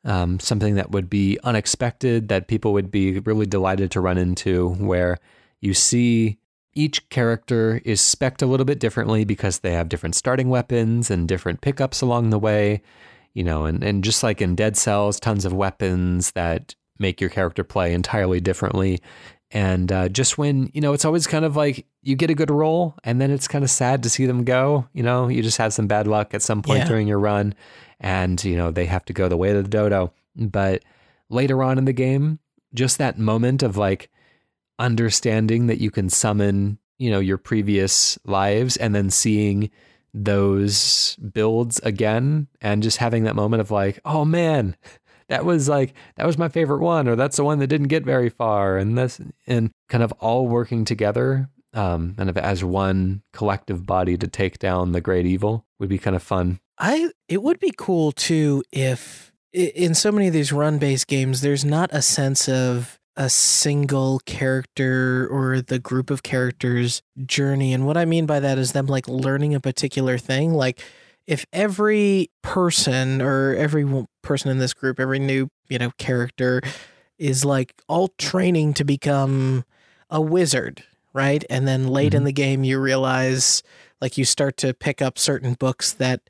Um, 0.03 0.39
something 0.39 0.75
that 0.75 0.89
would 0.89 1.12
be 1.12 1.38
unexpected, 1.43 2.29
that 2.29 2.47
people 2.47 2.73
would 2.73 2.89
be 2.89 3.19
really 3.19 3.45
delighted 3.45 3.91
to 3.91 4.01
run 4.01 4.17
into, 4.17 4.69
where 4.69 5.19
you 5.60 5.75
see 5.75 6.39
each 6.73 7.10
character 7.10 7.81
is 7.86 7.99
spec'd 8.01 8.41
a 8.41 8.45
little 8.45 8.65
bit 8.65 8.79
differently 8.79 9.25
because 9.25 9.60
they 9.60 9.73
have 9.73 9.89
different 9.89 10.15
starting 10.15 10.49
weapons 10.49 11.12
and 11.12 11.27
different 11.27 11.62
pickups 11.62 12.01
along 12.01 12.29
the 12.29 12.39
way 12.39 12.81
you 13.34 13.43
know, 13.45 13.63
and, 13.63 13.81
and 13.81 14.03
just 14.03 14.23
like 14.23 14.41
in 14.41 14.55
Dead 14.55 14.75
Cells, 14.75 15.17
tons 15.17 15.45
of 15.45 15.53
weapons 15.53 16.31
that 16.31 16.75
make 16.99 17.21
your 17.21 17.29
character 17.29 17.63
play 17.63 17.93
entirely 17.93 18.41
differently. 18.41 18.99
And 19.51 19.89
uh, 19.89 20.10
just 20.10 20.38
when, 20.38 20.69
you 20.73 20.81
know, 20.81 20.91
it's 20.91 21.05
always 21.05 21.27
kind 21.27 21.45
of 21.45 21.55
like 21.55 21.86
you 22.01 22.17
get 22.17 22.29
a 22.29 22.36
good 22.36 22.51
roll 22.51 22.95
and 23.05 23.21
then 23.21 23.31
it's 23.31 23.47
kind 23.47 23.63
of 23.63 23.69
sad 23.69 24.03
to 24.03 24.10
see 24.10 24.25
them 24.25 24.43
go. 24.43 24.86
You 24.91 25.03
know, 25.03 25.29
you 25.29 25.41
just 25.43 25.60
have 25.60 25.73
some 25.73 25.88
bad 25.88 26.07
luck 26.07 26.34
at 26.34 26.41
some 26.41 26.62
point 26.62 26.79
Yeah. 26.79 26.88
during 26.89 27.07
your 27.07 27.19
run 27.19 27.55
and, 28.01 28.43
you 28.43 28.57
know, 28.57 28.69
they 28.69 28.86
have 28.88 29.05
to 29.05 29.13
go 29.13 29.29
the 29.29 29.38
way 29.38 29.51
of 29.51 29.63
the 29.63 29.69
dodo. 29.69 30.12
But 30.36 30.84
later 31.29 31.63
on 31.63 31.77
in 31.77 31.86
the 31.86 31.93
game, 31.93 32.39
just 32.73 32.97
that 32.97 33.17
moment 33.17 33.63
of 33.63 33.77
like 33.77 34.10
understanding 34.82 35.67
that 35.67 35.80
you 35.80 35.91
can 35.91 36.10
summon, 36.10 36.80
you 36.98 37.12
know, 37.12 37.20
your 37.20 37.38
previous 37.38 38.17
lives 38.26 38.76
and 38.78 38.94
then 38.96 39.10
seeing 39.10 39.70
those 40.13 41.15
builds 41.34 41.80
again 41.84 42.48
and 42.60 42.84
just 42.84 42.98
having 42.98 43.24
that 43.24 43.36
moment 43.36 43.62
of 43.62 43.72
like, 43.72 44.00
oh 44.04 44.26
man, 44.26 44.76
that 45.30 45.46
was 45.46 45.70
like 45.70 45.94
that 46.17 46.26
was 46.26 46.38
my 46.38 46.50
favorite 46.50 46.82
one, 46.82 47.08
or 47.08 47.15
that's 47.15 47.38
the 47.38 47.44
one 47.44 47.60
that 47.60 47.67
didn't 47.67 47.88
get 47.88 48.04
very 48.04 48.30
far, 48.30 48.78
and 48.78 48.98
this 48.98 49.22
and 49.48 49.72
kind 49.88 50.04
of 50.04 50.12
all 50.13 50.48
working 50.48 50.84
together, 50.84 51.50
um, 51.74 52.15
kind 52.15 52.30
of 52.30 52.38
as 52.38 52.63
one 52.63 53.22
collective 53.32 53.86
body 53.86 54.17
to 54.17 54.28
take 54.28 54.60
down 54.60 54.91
the 54.91 55.00
great 55.00 55.26
evil 55.26 55.65
would 55.80 55.89
be 55.89 55.98
kind 55.98 56.15
of 56.15 56.24
fun. 56.24 56.60
I 56.78 57.12
it 57.30 57.41
would 57.41 57.60
be 57.60 57.72
cool 57.78 58.12
too 58.12 58.63
if 58.74 59.32
in 59.54 59.94
so 59.94 60.12
many 60.12 60.28
of 60.28 60.34
these 60.34 60.52
run 60.52 60.80
based 60.80 61.08
games 61.08 61.41
there's 61.41 61.65
not 61.65 61.89
a 61.94 62.02
sense 62.02 62.50
of 62.50 63.00
a 63.17 63.30
single 63.30 64.19
character 64.26 65.28
or 65.30 65.62
the 65.62 65.80
group 65.80 66.10
of 66.10 66.24
characters 66.24 67.02
journey. 67.26 67.74
And 67.74 67.86
what 67.86 67.97
I 67.97 68.06
mean 68.06 68.26
by 68.26 68.39
that 68.39 68.58
is 68.58 68.71
them 68.71 68.88
like 68.88 69.08
learning 69.08 69.54
a 69.54 69.60
particular 69.60 70.17
thing. 70.17 70.54
Like 70.54 70.82
if 71.28 71.45
every 71.52 72.32
person 72.41 73.21
or 73.21 73.54
every 73.56 74.06
person 74.21 74.50
in 74.50 74.60
this 74.60 74.74
group 74.74 75.00
every 75.00 75.19
new 75.19 75.50
you 75.69 75.78
know 75.78 75.91
character 75.97 76.62
is 77.21 77.45
like 77.45 77.80
all 77.88 78.08
training 78.17 78.74
to 78.74 78.84
become 78.84 79.63
a 80.10 80.19
wizard, 80.19 80.84
right? 81.13 81.43
And 81.50 81.67
then 81.67 81.88
late 81.88 82.13
in 82.13 82.19
mm-hmm. 82.19 82.26
the 82.26 82.32
game, 82.34 82.63
you 82.63 82.80
realize, 82.80 83.62
like, 84.02 84.17
you 84.17 84.26
start 84.26 84.58
to 84.58 84.74
pick 84.74 85.02
up 85.02 85.19
certain 85.19 85.54
books 85.54 85.93
that 85.93 86.21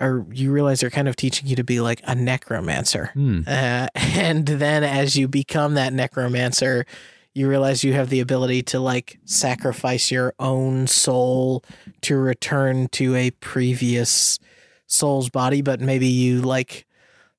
are, 0.00 0.24
you 0.32 0.50
realize 0.50 0.80
they're 0.80 0.90
kind 0.90 1.08
of 1.08 1.16
teaching 1.16 1.48
you 1.48 1.56
to 1.56 1.64
be 1.64 1.80
like 1.80 2.00
a 2.04 2.14
necromancer. 2.14 3.10
Hmm. 3.14 3.42
Uh, 3.46 3.88
and 3.94 4.46
then 4.46 4.82
as 4.84 5.16
you 5.16 5.28
become 5.28 5.74
that 5.74 5.92
necromancer, 5.92 6.86
you 7.34 7.48
realize 7.48 7.84
you 7.84 7.92
have 7.92 8.10
the 8.10 8.20
ability 8.20 8.62
to 8.64 8.80
like 8.80 9.18
sacrifice 9.24 10.10
your 10.10 10.34
own 10.38 10.86
soul 10.86 11.62
to 12.02 12.16
return 12.16 12.88
to 12.88 13.14
a 13.14 13.30
previous 13.30 14.38
soul's 14.86 15.30
body, 15.30 15.62
but 15.62 15.80
maybe 15.80 16.08
you 16.08 16.42
like 16.42 16.86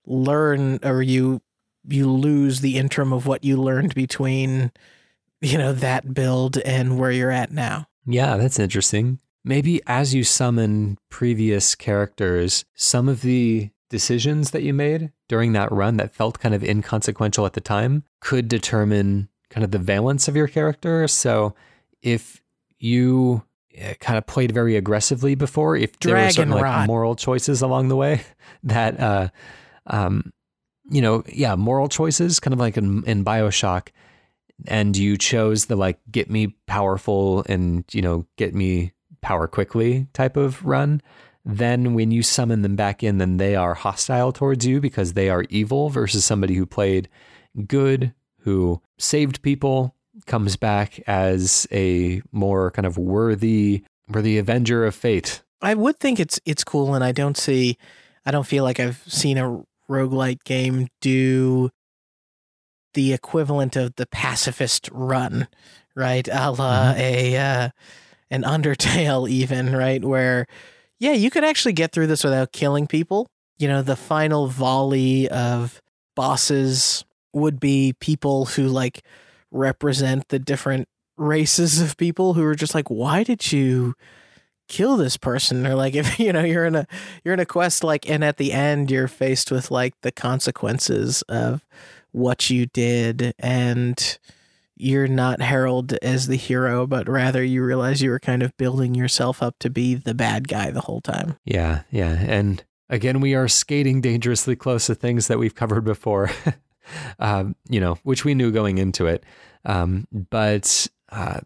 learn 0.06 0.80
or 0.84 1.02
you 1.02 1.42
you 1.88 2.10
lose 2.10 2.62
the 2.62 2.78
interim 2.78 3.12
of 3.12 3.26
what 3.26 3.44
you 3.44 3.58
learned 3.58 3.96
between 3.96 4.72
you 5.42 5.58
know 5.58 5.74
that 5.74 6.14
build 6.14 6.58
and 6.60 6.98
where 6.98 7.12
you're 7.12 7.32
at 7.32 7.52
now. 7.52 7.88
Yeah, 8.06 8.38
that's 8.38 8.60
interesting. 8.60 9.20
Maybe 9.44 9.82
as 9.88 10.14
you 10.14 10.24
summon 10.24 10.98
previous 11.10 11.76
characters, 11.76 12.64
some 12.76 13.10
of 13.10 13.22
the 13.22 13.72
decisions 13.90 14.52
that 14.52 14.64
you 14.64 14.74
made 14.74 15.12
during 15.28 15.54
that 15.54 15.72
run 15.72 15.98
that 15.98 16.14
felt 16.14 16.40
kind 16.40 16.56
of 16.56 16.64
inconsequential 16.64 17.46
at 17.46 17.54
the 17.54 17.62
time 17.62 18.04
could 18.22 18.48
determine 18.48 19.28
kind 19.50 19.64
of 19.64 19.72
the 19.72 19.80
valence 19.80 20.28
of 20.28 20.36
your 20.36 20.48
character. 20.48 21.08
So 21.08 21.56
if 22.02 22.42
you 22.80 23.44
eh, 23.76 23.96
kind 24.00 24.18
of 24.18 24.26
played 24.26 24.52
very 24.52 24.78
aggressively 24.78 25.36
before, 25.36 25.76
if 25.76 26.00
there 26.00 26.16
were 26.16 26.30
certain 26.30 26.54
like 26.54 26.88
moral 26.88 27.16
choices 27.16 27.62
along 27.62 27.90
the 27.90 27.96
way 27.96 28.22
that, 28.64 29.00
uh, 29.00 29.30
um, 29.88 30.32
you 30.90 31.02
know, 31.02 31.24
yeah, 31.28 31.56
moral 31.56 31.90
choices, 31.90 32.40
kind 32.40 32.54
of 32.54 32.60
like 32.60 32.78
in, 32.78 33.04
in 33.06 33.26
Bioshock, 33.26 33.90
and 34.68 34.96
you 34.96 35.18
chose 35.18 35.66
the 35.66 35.76
like 35.76 36.00
get 36.10 36.30
me 36.30 36.56
powerful 36.68 37.44
and 37.48 37.84
you 37.92 38.02
know 38.02 38.26
get 38.38 38.54
me 38.54 38.94
power 39.22 39.48
quickly 39.48 40.08
type 40.14 40.38
of 40.38 40.64
run 40.66 41.02
then 41.44 41.94
when 41.96 42.12
you 42.12 42.22
summon 42.22 42.62
them 42.62 42.76
back 42.76 43.04
in 43.04 43.18
then 43.18 43.38
they 43.38 43.56
are 43.56 43.74
hostile 43.74 44.32
towards 44.32 44.66
you 44.66 44.80
because 44.80 45.14
they 45.14 45.30
are 45.30 45.46
evil 45.50 45.90
versus 45.90 46.24
somebody 46.24 46.56
who 46.56 46.66
played 46.66 47.10
good 47.68 48.14
who 48.40 48.82
saved 48.98 49.42
people 49.42 49.96
comes 50.26 50.56
back 50.56 51.00
as 51.08 51.68
a 51.72 52.22
more 52.32 52.72
kind 52.72 52.86
of 52.86 52.98
worthy 52.98 53.84
worthy 54.10 54.38
avenger 54.38 54.86
of 54.86 54.94
fate 54.94 55.42
I 55.62 55.74
would 55.76 56.00
think 56.00 56.20
it's 56.20 56.40
it's 56.46 56.64
cool 56.64 56.96
and 56.96 57.04
I 57.04 57.12
don't 57.12 57.38
see 57.38 57.78
I 58.26 58.32
don't 58.32 58.48
feel 58.48 58.64
like 58.64 58.80
I've 58.80 59.04
seen 59.08 59.38
a 59.38 59.62
roguelite 59.90 60.44
game 60.44 60.88
do 61.02 61.70
the 62.94 63.14
equivalent 63.14 63.76
of 63.76 63.96
the 63.96 64.06
pacifist 64.06 64.90
run, 64.92 65.48
right? 65.96 66.28
A 66.28 66.52
la 66.52 66.94
a 66.96 67.38
uh, 67.38 67.70
an 68.32 68.44
Undertale 68.44 69.30
even, 69.30 69.76
right? 69.76 70.04
Where 70.04 70.48
yeah, 71.00 71.14
you 71.14 71.30
could 71.30 71.44
actually 71.44 71.74
get 71.74 71.92
through 71.92 72.08
this 72.08 72.24
without 72.24 72.52
killing 72.52 72.88
people. 72.88 73.28
You 73.60 73.68
know, 73.68 73.82
the 73.82 73.96
final 73.96 74.48
volley 74.48 75.30
of 75.30 75.82
bosses 76.16 77.06
would 77.34 77.60
be 77.60 77.94
people 78.00 78.46
who 78.46 78.68
like 78.68 79.04
represent 79.52 80.28
the 80.30 80.40
different 80.40 80.88
races 81.18 81.82
of 81.82 81.98
people 81.98 82.34
who 82.34 82.44
are 82.44 82.56
just 82.56 82.76
like, 82.76 82.90
why 82.90 83.24
did 83.24 83.52
you 83.52 83.96
kill 84.68 84.98
this 84.98 85.18
person? 85.18 85.66
Or 85.68 85.76
like 85.76 85.96
if 85.96 86.20
you 86.20 86.34
know 86.34 86.44
you're 86.44 86.66
in 86.66 86.76
a 86.76 86.88
you're 87.24 87.34
in 87.34 87.40
a 87.40 87.46
quest 87.46 87.84
like 87.84 88.10
and 88.10 88.24
at 88.24 88.38
the 88.38 88.52
end 88.52 88.90
you're 88.90 89.08
faced 89.08 89.52
with 89.52 89.72
like 89.72 89.94
the 90.02 90.12
consequences 90.12 91.22
of 91.24 91.66
what 92.12 92.50
you 92.50 92.66
did 92.68 93.34
and 93.40 94.20
you're 94.82 95.08
not 95.08 95.42
heralded 95.42 96.00
as 96.02 96.28
the 96.28 96.36
hero, 96.36 96.88
but 96.88 97.08
rather 97.08 97.44
you 97.44 97.64
realize 97.64 98.02
you 98.02 98.10
were 98.10 98.20
kind 98.20 98.42
of 98.42 98.56
building 98.58 98.96
yourself 98.96 99.44
up 99.44 99.60
to 99.60 99.70
be 99.70 99.94
the 99.96 100.14
bad 100.14 100.48
guy 100.48 100.72
the 100.72 100.82
whole 100.82 101.02
time. 101.02 101.38
yeah 101.46 101.82
yeah 101.92 102.18
and 102.28 102.64
again 102.90 103.22
we 103.22 103.36
are 103.36 103.48
skating 103.48 104.02
dangerously 104.02 104.56
close 104.56 104.88
to 104.88 104.96
things 104.96 105.28
that 105.28 105.38
we've 105.40 105.56
covered 105.56 105.84
before 105.84 106.30
um, 107.20 107.56
you 107.70 107.80
know 107.80 107.98
which 108.04 108.26
we 108.26 108.34
knew 108.34 108.52
going 108.52 108.78
into 108.78 109.06
it 109.08 109.24
um, 109.66 110.08
but 110.12 110.88
uh, 111.10 111.40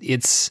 it's 0.00 0.50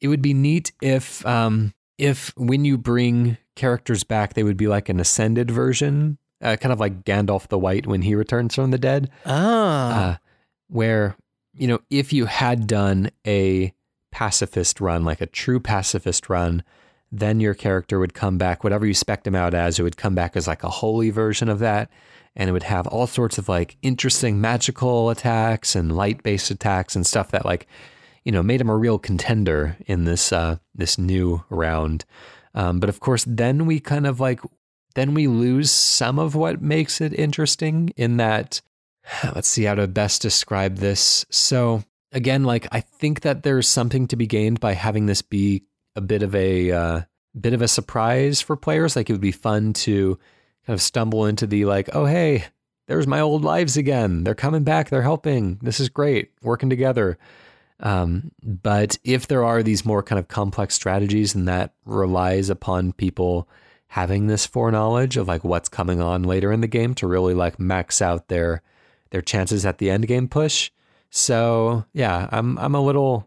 it 0.00 0.08
would 0.08 0.22
be 0.22 0.34
neat 0.34 0.72
if 0.82 1.24
um, 1.26 1.72
if 1.98 2.32
when 2.36 2.64
you 2.64 2.76
bring 2.78 3.38
characters 3.54 4.04
back 4.04 4.34
they 4.34 4.42
would 4.44 4.56
be 4.56 4.68
like 4.68 4.88
an 4.88 5.00
ascended 5.00 5.50
version 5.50 6.18
uh, 6.42 6.56
kind 6.56 6.72
of 6.72 6.78
like 6.78 7.04
Gandalf 7.04 7.48
the 7.48 7.58
White 7.58 7.86
when 7.86 8.02
he 8.02 8.14
returns 8.14 8.54
from 8.54 8.70
the 8.70 8.78
dead 8.78 9.10
Ah, 9.24 10.12
uh, 10.12 10.16
where 10.68 11.16
you 11.56 11.66
know 11.66 11.80
if 11.90 12.12
you 12.12 12.26
had 12.26 12.66
done 12.66 13.10
a 13.26 13.72
pacifist 14.12 14.80
run 14.80 15.04
like 15.04 15.20
a 15.20 15.26
true 15.26 15.60
pacifist 15.60 16.28
run 16.28 16.62
then 17.12 17.40
your 17.40 17.54
character 17.54 17.98
would 17.98 18.14
come 18.14 18.38
back 18.38 18.64
whatever 18.64 18.86
you 18.86 18.94
spec 18.94 19.26
him 19.26 19.34
out 19.34 19.54
as 19.54 19.78
it 19.78 19.82
would 19.82 19.96
come 19.96 20.14
back 20.14 20.36
as 20.36 20.46
like 20.46 20.64
a 20.64 20.68
holy 20.68 21.10
version 21.10 21.48
of 21.48 21.60
that. 21.60 21.90
And 22.34 22.50
it 22.50 22.52
would 22.52 22.64
have 22.64 22.86
all 22.88 23.06
sorts 23.06 23.38
of 23.38 23.48
like 23.48 23.76
interesting 23.82 24.40
magical 24.40 25.10
attacks 25.10 25.74
and 25.74 25.96
light 25.96 26.22
based 26.22 26.50
attacks 26.50 26.94
and 26.94 27.06
stuff 27.06 27.30
that 27.30 27.46
like 27.46 27.66
you 28.24 28.32
know 28.32 28.42
made 28.42 28.60
him 28.60 28.68
a 28.68 28.76
real 28.76 28.98
contender 28.98 29.76
in 29.86 30.04
this 30.04 30.32
uh 30.32 30.56
this 30.74 30.98
new 30.98 31.44
round. 31.48 32.04
Um, 32.54 32.80
but 32.80 32.88
of 32.88 33.00
course 33.00 33.24
then 33.26 33.66
we 33.66 33.80
kind 33.80 34.06
of 34.06 34.20
like 34.20 34.40
then 34.94 35.14
we 35.14 35.28
lose 35.28 35.70
some 35.70 36.18
of 36.18 36.34
what 36.34 36.60
makes 36.60 37.00
it 37.00 37.18
interesting 37.18 37.92
in 37.96 38.16
that 38.16 38.60
let's 39.34 39.48
see 39.48 39.64
how 39.64 39.74
to 39.74 39.86
best 39.86 40.22
describe 40.22 40.76
this. 40.76 41.24
So 41.30 41.82
again 42.12 42.44
like 42.44 42.68
i 42.70 42.80
think 42.80 43.22
that 43.22 43.42
there's 43.42 43.68
something 43.68 44.06
to 44.06 44.16
be 44.16 44.28
gained 44.28 44.60
by 44.60 44.72
having 44.72 45.06
this 45.06 45.22
be 45.22 45.64
a 45.96 46.00
bit 46.00 46.22
of 46.22 46.34
a 46.36 46.70
uh, 46.70 47.00
bit 47.38 47.52
of 47.52 47.62
a 47.62 47.68
surprise 47.68 48.40
for 48.40 48.56
players. 48.56 48.96
Like 48.96 49.10
it 49.10 49.12
would 49.12 49.20
be 49.20 49.32
fun 49.32 49.72
to 49.72 50.18
kind 50.66 50.74
of 50.74 50.82
stumble 50.82 51.26
into 51.26 51.46
the 51.46 51.64
like 51.64 51.90
oh 51.94 52.04
hey 52.04 52.44
there's 52.86 53.06
my 53.06 53.20
old 53.20 53.42
lives 53.42 53.76
again. 53.76 54.22
They're 54.22 54.36
coming 54.36 54.62
back. 54.62 54.90
They're 54.90 55.02
helping. 55.02 55.58
This 55.60 55.80
is 55.80 55.88
great. 55.88 56.30
Working 56.42 56.70
together. 56.70 57.18
Um, 57.80 58.30
but 58.44 58.96
if 59.02 59.26
there 59.26 59.44
are 59.44 59.62
these 59.62 59.84
more 59.84 60.04
kind 60.04 60.20
of 60.20 60.28
complex 60.28 60.74
strategies 60.74 61.34
and 61.34 61.48
that 61.48 61.72
relies 61.84 62.48
upon 62.48 62.92
people 62.92 63.48
having 63.88 64.28
this 64.28 64.46
foreknowledge 64.46 65.16
of 65.16 65.26
like 65.26 65.42
what's 65.42 65.68
coming 65.68 66.00
on 66.00 66.22
later 66.22 66.52
in 66.52 66.60
the 66.60 66.68
game 66.68 66.94
to 66.94 67.08
really 67.08 67.34
like 67.34 67.58
max 67.58 68.00
out 68.00 68.28
their 68.28 68.62
their 69.10 69.22
chances 69.22 69.64
at 69.64 69.78
the 69.78 69.90
end 69.90 70.06
game 70.06 70.28
push. 70.28 70.70
So 71.10 71.84
yeah, 71.92 72.28
I'm 72.32 72.58
I'm 72.58 72.74
a 72.74 72.80
little 72.80 73.26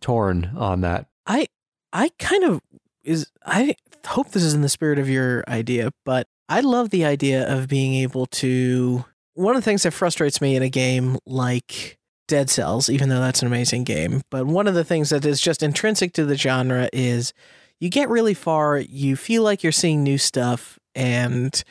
torn 0.00 0.52
on 0.56 0.80
that. 0.82 1.06
I 1.26 1.46
I 1.92 2.10
kind 2.18 2.44
of 2.44 2.60
is 3.04 3.30
I 3.44 3.74
hope 4.06 4.30
this 4.30 4.42
is 4.42 4.54
in 4.54 4.62
the 4.62 4.68
spirit 4.68 4.98
of 4.98 5.08
your 5.08 5.44
idea, 5.48 5.90
but 6.04 6.26
I 6.48 6.60
love 6.60 6.90
the 6.90 7.04
idea 7.04 7.48
of 7.48 7.68
being 7.68 7.94
able 7.94 8.26
to 8.26 9.04
one 9.34 9.54
of 9.54 9.62
the 9.62 9.64
things 9.64 9.84
that 9.84 9.92
frustrates 9.92 10.40
me 10.40 10.56
in 10.56 10.62
a 10.62 10.68
game 10.68 11.16
like 11.24 11.98
Dead 12.28 12.50
Cells, 12.50 12.88
even 12.88 13.08
though 13.08 13.20
that's 13.20 13.42
an 13.42 13.48
amazing 13.48 13.84
game, 13.84 14.22
but 14.30 14.46
one 14.46 14.66
of 14.68 14.74
the 14.74 14.84
things 14.84 15.10
that 15.10 15.24
is 15.24 15.40
just 15.40 15.62
intrinsic 15.62 16.12
to 16.12 16.24
the 16.24 16.36
genre 16.36 16.88
is 16.92 17.32
you 17.80 17.88
get 17.88 18.08
really 18.08 18.34
far, 18.34 18.78
you 18.78 19.16
feel 19.16 19.42
like 19.42 19.62
you're 19.62 19.72
seeing 19.72 20.02
new 20.02 20.18
stuff 20.18 20.78
and 20.94 21.64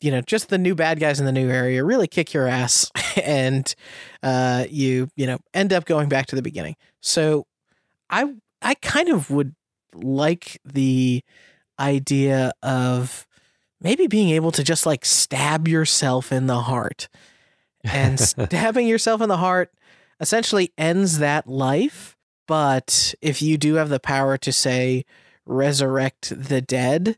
you 0.00 0.10
know, 0.10 0.20
just 0.20 0.48
the 0.48 0.58
new 0.58 0.74
bad 0.74 1.00
guys 1.00 1.20
in 1.20 1.26
the 1.26 1.32
new 1.32 1.48
area 1.48 1.84
really 1.84 2.06
kick 2.06 2.32
your 2.32 2.46
ass 2.46 2.90
and 3.24 3.74
uh 4.22 4.66
you, 4.70 5.08
you 5.16 5.26
know, 5.26 5.38
end 5.54 5.72
up 5.72 5.84
going 5.84 6.08
back 6.08 6.26
to 6.26 6.36
the 6.36 6.42
beginning. 6.42 6.76
So 7.00 7.46
I 8.08 8.34
I 8.62 8.74
kind 8.74 9.08
of 9.08 9.30
would 9.30 9.54
like 9.94 10.60
the 10.64 11.22
idea 11.78 12.52
of 12.62 13.26
maybe 13.80 14.06
being 14.06 14.30
able 14.30 14.52
to 14.52 14.62
just 14.62 14.86
like 14.86 15.04
stab 15.04 15.66
yourself 15.66 16.30
in 16.32 16.46
the 16.46 16.60
heart. 16.62 17.08
And 17.84 18.20
stabbing 18.48 18.86
yourself 18.86 19.20
in 19.20 19.28
the 19.28 19.38
heart 19.38 19.72
essentially 20.20 20.72
ends 20.76 21.18
that 21.18 21.46
life. 21.46 22.16
But 22.46 23.14
if 23.22 23.40
you 23.40 23.56
do 23.56 23.74
have 23.74 23.88
the 23.88 24.00
power 24.00 24.36
to 24.38 24.52
say 24.52 25.04
resurrect 25.46 26.32
the 26.36 26.60
dead, 26.60 27.16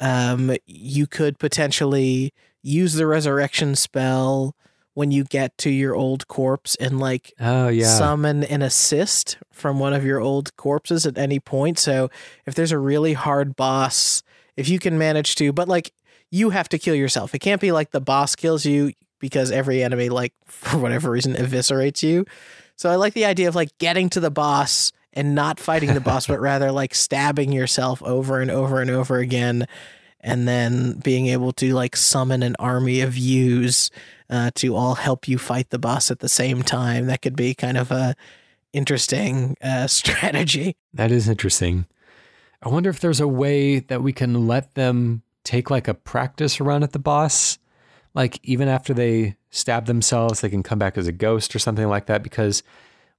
um, 0.00 0.54
you 0.66 1.06
could 1.06 1.38
potentially 1.38 2.32
use 2.62 2.94
the 2.94 3.06
resurrection 3.06 3.74
spell 3.76 4.54
when 4.94 5.10
you 5.10 5.24
get 5.24 5.56
to 5.58 5.70
your 5.70 5.94
old 5.94 6.26
corpse 6.26 6.74
and 6.76 6.98
like 6.98 7.32
Oh 7.38 7.68
yeah. 7.68 7.86
summon 7.86 8.42
an 8.44 8.62
assist 8.62 9.36
from 9.52 9.78
one 9.78 9.92
of 9.92 10.04
your 10.04 10.20
old 10.20 10.56
corpses 10.56 11.06
at 11.06 11.18
any 11.18 11.38
point. 11.38 11.78
So 11.78 12.10
if 12.46 12.54
there's 12.54 12.72
a 12.72 12.78
really 12.78 13.12
hard 13.12 13.56
boss, 13.56 14.22
if 14.56 14.68
you 14.70 14.78
can 14.78 14.96
manage 14.96 15.34
to, 15.36 15.52
but 15.52 15.68
like 15.68 15.92
you 16.30 16.50
have 16.50 16.68
to 16.70 16.78
kill 16.78 16.94
yourself. 16.94 17.34
It 17.34 17.40
can't 17.40 17.60
be 17.60 17.72
like 17.72 17.90
the 17.90 18.00
boss 18.00 18.34
kills 18.34 18.64
you 18.64 18.92
because 19.20 19.50
every 19.50 19.82
enemy, 19.82 20.08
like 20.08 20.32
for 20.46 20.78
whatever 20.78 21.10
reason, 21.10 21.34
eviscerates 21.34 22.02
you. 22.02 22.24
So 22.76 22.90
I 22.90 22.96
like 22.96 23.12
the 23.14 23.26
idea 23.26 23.48
of 23.48 23.54
like 23.54 23.76
getting 23.78 24.08
to 24.10 24.20
the 24.20 24.30
boss 24.30 24.92
and 25.16 25.34
not 25.34 25.58
fighting 25.58 25.94
the 25.94 26.00
boss, 26.00 26.26
but 26.26 26.40
rather 26.40 26.70
like 26.70 26.94
stabbing 26.94 27.50
yourself 27.50 28.02
over 28.02 28.40
and 28.40 28.50
over 28.50 28.80
and 28.80 28.90
over 28.90 29.18
again. 29.18 29.66
And 30.20 30.46
then 30.46 30.98
being 30.98 31.28
able 31.28 31.52
to 31.54 31.72
like 31.72 31.96
summon 31.96 32.42
an 32.42 32.56
army 32.58 33.00
of 33.00 33.16
yous 33.16 33.90
uh, 34.28 34.50
to 34.56 34.74
all 34.74 34.96
help 34.96 35.28
you 35.28 35.38
fight 35.38 35.70
the 35.70 35.78
boss 35.78 36.10
at 36.10 36.18
the 36.18 36.28
same 36.28 36.62
time. 36.62 37.06
That 37.06 37.22
could 37.22 37.36
be 37.36 37.54
kind 37.54 37.78
of 37.78 37.90
a 37.90 38.14
interesting 38.72 39.56
uh, 39.62 39.86
strategy. 39.86 40.76
That 40.92 41.10
is 41.10 41.28
interesting. 41.28 41.86
I 42.62 42.68
wonder 42.68 42.90
if 42.90 43.00
there's 43.00 43.20
a 43.20 43.28
way 43.28 43.78
that 43.78 44.02
we 44.02 44.12
can 44.12 44.46
let 44.46 44.74
them 44.74 45.22
take 45.44 45.70
like 45.70 45.86
a 45.86 45.94
practice 45.94 46.60
run 46.60 46.82
at 46.82 46.92
the 46.92 46.98
boss. 46.98 47.58
Like 48.14 48.40
even 48.42 48.66
after 48.66 48.92
they 48.92 49.36
stab 49.50 49.86
themselves, 49.86 50.40
they 50.40 50.48
can 50.48 50.62
come 50.62 50.78
back 50.78 50.98
as 50.98 51.06
a 51.06 51.12
ghost 51.12 51.54
or 51.54 51.58
something 51.58 51.86
like 51.86 52.06
that. 52.06 52.22
Because 52.22 52.62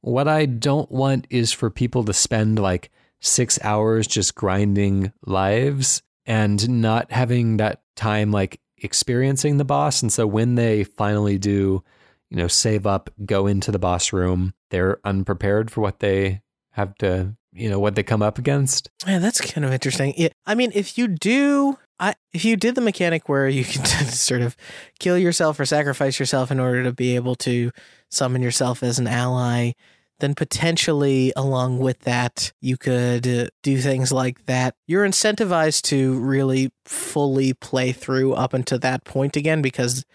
what 0.02 0.28
I 0.28 0.46
don't 0.46 0.92
want 0.92 1.28
is 1.30 1.52
for 1.52 1.70
people 1.70 2.04
to 2.06 2.14
spend 2.14 2.60
like 2.60 2.92
six 3.20 3.60
hours 3.64 4.08
just 4.08 4.36
grinding 4.36 5.12
lives 5.26 6.02
and 6.26 6.82
not 6.82 7.12
having 7.12 7.58
that 7.58 7.82
time 7.96 8.32
like 8.32 8.60
experiencing 8.78 9.58
the 9.58 9.66
boss. 9.66 10.02
And 10.02 10.12
so 10.12 10.28
when 10.28 10.56
they 10.56 10.84
finally 10.84 11.38
do, 11.38 11.84
you 12.30 12.38
know, 12.38 12.48
save 12.48 12.86
up, 12.86 13.10
go 13.26 13.48
into 13.48 13.72
the 13.72 13.80
boss 13.80 14.14
room, 14.14 14.54
they're 14.70 15.00
unprepared 15.04 15.72
for 15.72 15.82
what 15.82 16.00
they 16.00 16.42
have 16.72 16.96
to, 16.96 17.36
you 17.54 17.70
know, 17.70 17.80
what 17.80 17.96
they 17.96 18.04
come 18.04 18.22
up 18.22 18.38
against. 18.38 18.90
Yeah, 19.08 19.20
that's 19.20 19.42
kind 19.42 19.66
of 19.66 19.74
interesting. 19.74 20.14
Yeah, 20.18 20.30
I 20.46 20.54
mean, 20.54 20.72
if 20.76 20.98
you 20.98 21.08
do, 21.08 21.78
I 22.00 22.14
if 22.34 22.46
you 22.46 22.56
did 22.56 22.76
the 22.76 22.82
mechanic 22.82 23.28
where 23.28 23.48
you 23.48 23.64
can 23.66 23.86
sort 23.86 24.42
of 24.42 24.56
kill 25.00 25.18
yourself 25.18 25.60
or 25.60 25.66
sacrifice 25.66 26.20
yourself 26.20 26.52
in 26.52 26.60
order 26.60 26.84
to 26.84 26.94
be 26.94 27.16
able 27.16 27.36
to 27.36 27.72
summon 28.10 28.42
yourself 28.42 28.84
as 28.84 29.00
an 29.00 29.08
ally, 29.08 29.72
then 30.20 30.34
potentially 30.34 31.32
along 31.36 31.80
with 31.80 32.00
that, 32.02 32.52
you 32.62 32.78
could 32.78 33.28
uh, 33.28 33.48
do 33.62 33.78
things 33.78 34.12
like 34.12 34.46
that. 34.46 34.76
You're 34.88 35.08
incentivized 35.08 35.84
to 35.84 36.20
really 36.20 36.72
fully 36.86 37.54
play 37.54 37.92
through 37.92 38.34
up 38.34 38.54
until 38.54 38.80
that 38.80 39.04
point 39.06 39.36
again 39.36 39.62
because 39.62 40.06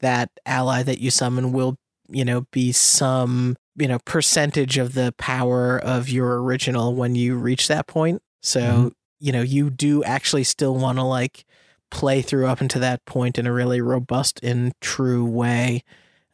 that 0.00 0.30
ally 0.44 0.82
that 0.82 0.98
you 0.98 1.10
summon 1.10 1.52
will, 1.52 1.76
you 2.08 2.24
know, 2.24 2.46
be 2.50 2.72
some, 2.72 3.56
you 3.76 3.86
know, 3.86 3.98
percentage 4.04 4.78
of 4.78 4.94
the 4.94 5.14
power 5.16 5.78
of 5.78 6.08
your 6.08 6.42
original 6.42 6.94
when 6.94 7.14
you 7.14 7.36
reach 7.36 7.68
that 7.68 7.86
point. 7.86 8.20
So, 8.42 8.60
mm-hmm. 8.60 8.88
you 9.20 9.32
know, 9.32 9.42
you 9.42 9.70
do 9.70 10.02
actually 10.02 10.44
still 10.44 10.74
want 10.74 10.98
to 10.98 11.04
like 11.04 11.44
play 11.92 12.20
through 12.20 12.46
up 12.46 12.60
until 12.60 12.80
that 12.80 13.04
point 13.04 13.38
in 13.38 13.46
a 13.46 13.52
really 13.52 13.80
robust 13.80 14.40
and 14.42 14.72
true 14.80 15.24
way. 15.24 15.84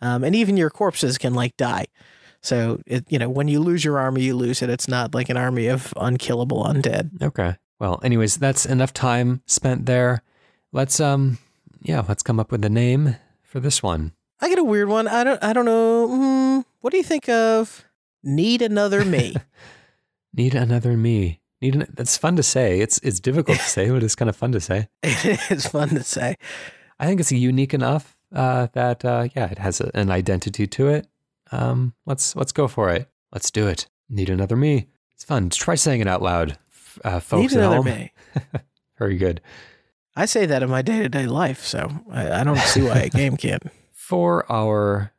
Um, 0.00 0.24
and 0.24 0.34
even 0.34 0.56
your 0.56 0.70
corpses 0.70 1.18
can 1.18 1.34
like 1.34 1.56
die. 1.56 1.86
So 2.40 2.80
it, 2.86 3.04
you 3.08 3.18
know, 3.18 3.28
when 3.28 3.48
you 3.48 3.60
lose 3.60 3.84
your 3.84 3.98
army, 3.98 4.22
you 4.22 4.36
lose 4.36 4.62
it. 4.62 4.70
It's 4.70 4.88
not 4.88 5.14
like 5.14 5.28
an 5.28 5.36
army 5.36 5.66
of 5.66 5.92
unkillable 5.96 6.64
undead. 6.64 7.22
Okay. 7.22 7.56
Well, 7.80 8.00
anyways, 8.02 8.36
that's 8.36 8.66
enough 8.66 8.92
time 8.92 9.42
spent 9.46 9.86
there. 9.86 10.22
Let's 10.72 11.00
um, 11.00 11.38
yeah, 11.82 12.04
let's 12.08 12.22
come 12.22 12.38
up 12.38 12.52
with 12.52 12.64
a 12.64 12.68
name 12.68 13.16
for 13.42 13.60
this 13.60 13.82
one. 13.82 14.12
I 14.40 14.48
get 14.48 14.58
a 14.58 14.64
weird 14.64 14.88
one. 14.88 15.08
I 15.08 15.24
don't. 15.24 15.42
I 15.42 15.52
don't 15.52 15.64
know. 15.64 16.08
Mm, 16.08 16.64
what 16.80 16.90
do 16.90 16.96
you 16.96 17.02
think 17.02 17.28
of 17.28 17.84
"Need 18.22 18.62
Another 18.62 19.04
Me"? 19.04 19.34
Need 20.34 20.54
another 20.54 20.96
me. 20.96 21.40
Need 21.60 21.74
an, 21.74 21.86
that's 21.94 22.16
fun 22.16 22.36
to 22.36 22.42
say. 22.42 22.80
It's 22.80 22.98
it's 22.98 23.18
difficult 23.18 23.58
to 23.58 23.64
say, 23.64 23.90
but 23.90 24.02
it's 24.02 24.14
kind 24.14 24.28
of 24.28 24.36
fun 24.36 24.52
to 24.52 24.60
say. 24.60 24.88
it's 25.02 25.66
fun 25.66 25.88
to 25.90 26.04
say. 26.04 26.36
I 27.00 27.06
think 27.06 27.20
it's 27.20 27.32
unique 27.32 27.74
enough 27.74 28.16
uh, 28.34 28.68
that 28.72 29.04
uh, 29.04 29.28
yeah, 29.34 29.50
it 29.50 29.58
has 29.58 29.80
a, 29.80 29.90
an 29.94 30.10
identity 30.10 30.66
to 30.66 30.88
it. 30.88 31.06
Um, 31.50 31.94
let's 32.06 32.36
let's 32.36 32.52
go 32.52 32.68
for 32.68 32.90
it. 32.90 33.08
Let's 33.32 33.50
do 33.50 33.66
it. 33.66 33.88
Need 34.08 34.30
another 34.30 34.56
me. 34.56 34.88
It's 35.14 35.24
fun. 35.24 35.50
Try 35.50 35.74
saying 35.74 36.00
it 36.00 36.06
out 36.06 36.22
loud, 36.22 36.58
uh, 37.04 37.20
folks. 37.20 37.52
Need 37.52 37.58
another 37.58 37.82
me. 37.82 38.12
Very 38.98 39.16
good. 39.16 39.40
I 40.16 40.26
say 40.26 40.46
that 40.46 40.62
in 40.62 40.70
my 40.70 40.82
day 40.82 41.02
to 41.02 41.08
day 41.08 41.26
life, 41.26 41.64
so 41.64 41.90
I, 42.10 42.40
I 42.40 42.44
don't 42.44 42.58
see 42.58 42.82
why 42.82 42.98
a 42.98 43.08
game 43.10 43.36
can't. 43.36 43.62
For 43.92 44.50
our 44.50 45.12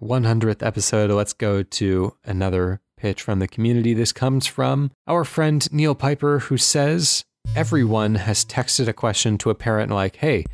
100th 0.00 0.64
episode, 0.64 1.10
let's 1.10 1.32
go 1.32 1.62
to 1.62 2.14
another 2.24 2.80
pitch 2.96 3.22
from 3.22 3.38
the 3.38 3.48
community. 3.48 3.92
This 3.92 4.12
comes 4.12 4.46
from 4.46 4.92
our 5.06 5.24
friend 5.24 5.70
Neil 5.72 5.94
Piper, 5.94 6.38
who 6.38 6.56
says 6.56 7.24
everyone 7.54 8.14
has 8.14 8.44
texted 8.44 8.88
a 8.88 8.92
question 8.92 9.36
to 9.38 9.50
a 9.50 9.54
parent 9.54 9.90
like, 9.90 10.16
"Hey." 10.16 10.44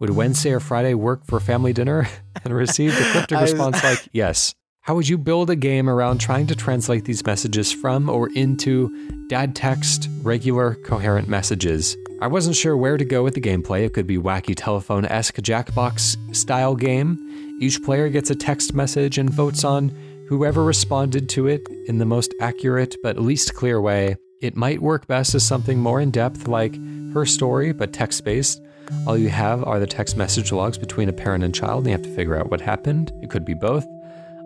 Would 0.00 0.10
Wednesday 0.10 0.52
or 0.52 0.60
Friday 0.60 0.94
work 0.94 1.26
for 1.26 1.38
family 1.40 1.74
dinner? 1.74 2.08
and 2.44 2.54
received 2.54 2.98
a 2.98 3.12
cryptic 3.12 3.38
response 3.38 3.84
like, 3.84 4.08
yes. 4.12 4.54
How 4.80 4.94
would 4.94 5.06
you 5.06 5.18
build 5.18 5.50
a 5.50 5.56
game 5.56 5.90
around 5.90 6.18
trying 6.18 6.46
to 6.46 6.56
translate 6.56 7.04
these 7.04 7.24
messages 7.26 7.70
from 7.70 8.08
or 8.08 8.30
into 8.32 9.26
dad 9.28 9.54
text, 9.54 10.08
regular, 10.22 10.76
coherent 10.76 11.28
messages? 11.28 11.98
I 12.22 12.28
wasn't 12.28 12.56
sure 12.56 12.78
where 12.78 12.96
to 12.96 13.04
go 13.04 13.22
with 13.22 13.34
the 13.34 13.42
gameplay. 13.42 13.84
It 13.84 13.92
could 13.92 14.06
be 14.06 14.16
wacky 14.16 14.54
telephone 14.56 15.04
esque 15.04 15.36
Jackbox 15.36 16.34
style 16.34 16.74
game. 16.74 17.58
Each 17.60 17.82
player 17.82 18.08
gets 18.08 18.30
a 18.30 18.34
text 18.34 18.72
message 18.72 19.18
and 19.18 19.28
votes 19.28 19.64
on 19.64 19.90
whoever 20.28 20.64
responded 20.64 21.28
to 21.30 21.46
it 21.46 21.68
in 21.88 21.98
the 21.98 22.06
most 22.06 22.32
accurate 22.40 22.96
but 23.02 23.18
least 23.18 23.54
clear 23.54 23.82
way. 23.82 24.16
It 24.40 24.56
might 24.56 24.80
work 24.80 25.06
best 25.06 25.34
as 25.34 25.46
something 25.46 25.78
more 25.78 26.00
in 26.00 26.10
depth 26.10 26.48
like 26.48 26.74
her 27.12 27.26
story, 27.26 27.72
but 27.72 27.92
text 27.92 28.24
based. 28.24 28.62
All 29.06 29.16
you 29.16 29.28
have 29.30 29.64
are 29.64 29.78
the 29.78 29.86
text 29.86 30.16
message 30.16 30.52
logs 30.52 30.78
between 30.78 31.08
a 31.08 31.12
parent 31.12 31.44
and 31.44 31.54
child, 31.54 31.78
and 31.78 31.86
you 31.86 31.92
have 31.92 32.02
to 32.02 32.14
figure 32.14 32.36
out 32.36 32.50
what 32.50 32.60
happened. 32.60 33.12
It 33.22 33.30
could 33.30 33.44
be 33.44 33.54
both. 33.54 33.86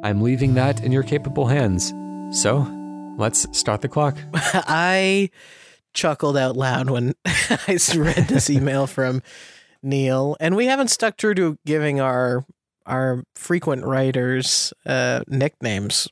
I'm 0.02 0.22
leaving 0.22 0.54
that 0.54 0.82
in 0.84 0.92
your 0.92 1.02
capable 1.02 1.46
hands. 1.46 1.92
So, 2.30 2.66
let's 3.18 3.46
start 3.56 3.80
the 3.80 3.88
clock. 3.88 4.16
I 4.34 5.30
chuckled 5.92 6.36
out 6.36 6.56
loud 6.56 6.90
when 6.90 7.14
I 7.24 7.78
read 7.96 8.28
this 8.28 8.50
email 8.50 8.86
from 8.86 9.22
Neil, 9.82 10.36
and 10.40 10.56
we 10.56 10.66
haven't 10.66 10.88
stuck 10.88 11.16
true 11.16 11.34
to 11.34 11.58
giving 11.64 12.00
our 12.00 12.44
our 12.86 13.24
frequent 13.34 13.84
writers 13.84 14.72
uh, 14.84 15.20
nicknames. 15.26 16.08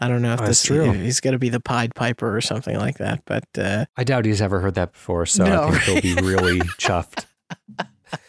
I 0.00 0.08
don't 0.08 0.22
know 0.22 0.34
if 0.34 0.42
oh, 0.42 0.46
this 0.46 0.62
true. 0.62 0.92
he's 0.92 1.20
going 1.20 1.32
to 1.32 1.38
be 1.38 1.48
the 1.48 1.60
Pied 1.60 1.94
Piper 1.94 2.36
or 2.36 2.40
something 2.40 2.76
like 2.76 2.98
that, 2.98 3.22
but 3.24 3.44
uh, 3.56 3.86
I 3.96 4.04
doubt 4.04 4.26
he's 4.26 4.42
ever 4.42 4.60
heard 4.60 4.74
that 4.74 4.92
before. 4.92 5.24
So 5.24 5.44
no, 5.44 5.62
I 5.64 5.78
think 5.78 6.04
he'll 6.04 6.16
be 6.16 6.22
really 6.22 6.58
chuffed. 6.78 7.26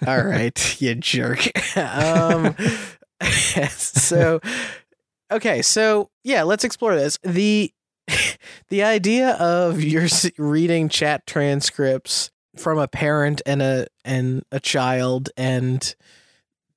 All 0.05 0.23
right, 0.23 0.81
you 0.81 0.95
jerk. 0.95 1.77
Um, 1.77 2.55
so 3.69 4.39
okay, 5.31 5.61
so 5.61 6.09
yeah, 6.23 6.43
let's 6.43 6.63
explore 6.63 6.95
this. 6.95 7.17
The 7.23 7.71
the 8.69 8.83
idea 8.83 9.31
of 9.31 9.81
you're 9.81 10.07
reading 10.37 10.89
chat 10.89 11.25
transcripts 11.27 12.31
from 12.55 12.79
a 12.79 12.87
parent 12.87 13.41
and 13.45 13.61
a 13.61 13.87
and 14.03 14.43
a 14.51 14.59
child 14.59 15.29
and 15.37 15.95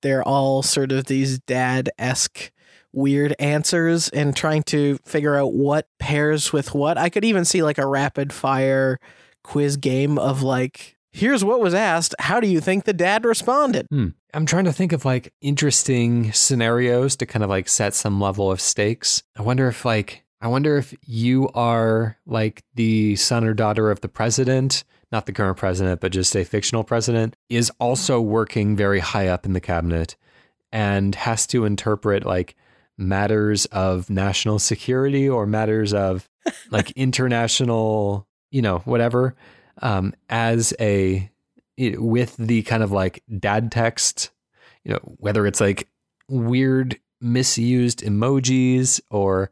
they're 0.03 0.27
all 0.27 0.63
sort 0.63 0.93
of 0.93 1.07
these 1.07 1.39
dad 1.41 1.91
esque 1.99 2.51
weird 2.93 3.35
answers 3.39 4.09
and 4.09 4.37
trying 4.37 4.63
to 4.65 4.99
figure 5.05 5.37
out 5.37 5.55
what 5.55 5.87
pairs 5.99 6.53
with 6.53 6.75
what. 6.75 6.99
I 6.99 7.09
could 7.09 7.25
even 7.25 7.45
see 7.45 7.63
like 7.63 7.79
a 7.79 7.87
rapid 7.87 8.33
fire 8.33 8.99
quiz 9.43 9.77
game 9.77 10.19
of 10.19 10.43
like 10.43 10.97
here's 11.13 11.45
what 11.45 11.61
was 11.61 11.75
asked. 11.75 12.15
How 12.19 12.41
do 12.41 12.47
you 12.47 12.61
think 12.61 12.85
the 12.85 12.93
dad 12.93 13.25
responded? 13.25 13.87
Hmm. 13.91 14.09
I'm 14.33 14.47
trying 14.47 14.65
to 14.65 14.73
think 14.73 14.93
of 14.93 15.05
like 15.05 15.33
interesting 15.41 16.33
scenarios 16.33 17.17
to 17.17 17.27
kind 17.27 17.43
of 17.43 17.51
like 17.51 17.69
set 17.69 17.95
some 17.95 18.21
level 18.21 18.51
of 18.51 18.61
stakes. 18.61 19.23
I 19.37 19.43
wonder 19.43 19.69
if 19.69 19.85
like 19.85 20.25
I 20.41 20.49
wonder 20.49 20.77
if 20.77 20.95
you 21.05 21.49
are 21.51 22.17
like 22.27 22.63
the 22.75 23.17
son 23.17 23.45
or 23.45 23.55
daughter 23.55 23.91
of 23.91 24.01
the 24.01 24.09
president, 24.09 24.85
not 25.13 25.27
the 25.27 25.33
current 25.33 25.59
president, 25.59 26.01
but 26.01 26.13
just 26.13 26.35
a 26.37 26.45
fictional 26.45 26.85
president, 26.85 27.37
is 27.49 27.71
also 27.81 28.21
working 28.21 28.77
very 28.77 29.01
high 29.01 29.29
up 29.29 29.45
in 29.45 29.53
the 29.53 29.61
cabinet 29.61 30.17
and 30.73 31.15
has 31.15 31.47
to 31.49 31.65
interpret 31.65 32.25
like 32.25 32.55
matters 32.97 33.67
of 33.67 34.09
national 34.09 34.59
security 34.59 35.29
or 35.29 35.47
matters 35.47 35.93
of 35.93 36.29
like 36.71 36.91
international, 36.97 38.27
you 38.51 38.63
know, 38.63 38.79
whatever 38.81 39.35
um, 39.81 40.15
as 40.29 40.73
a 40.81 41.31
with 41.79 42.37
the 42.37 42.63
kind 42.63 42.83
of 42.83 42.93
like 42.93 43.23
dad 43.39 43.73
text, 43.73 44.31
you 44.85 44.93
know, 44.93 45.01
whether 45.19 45.47
it's 45.47 45.61
like 45.61 45.89
weird 46.29 46.99
misused 47.21 48.01
emojis 48.01 49.01
or 49.11 49.51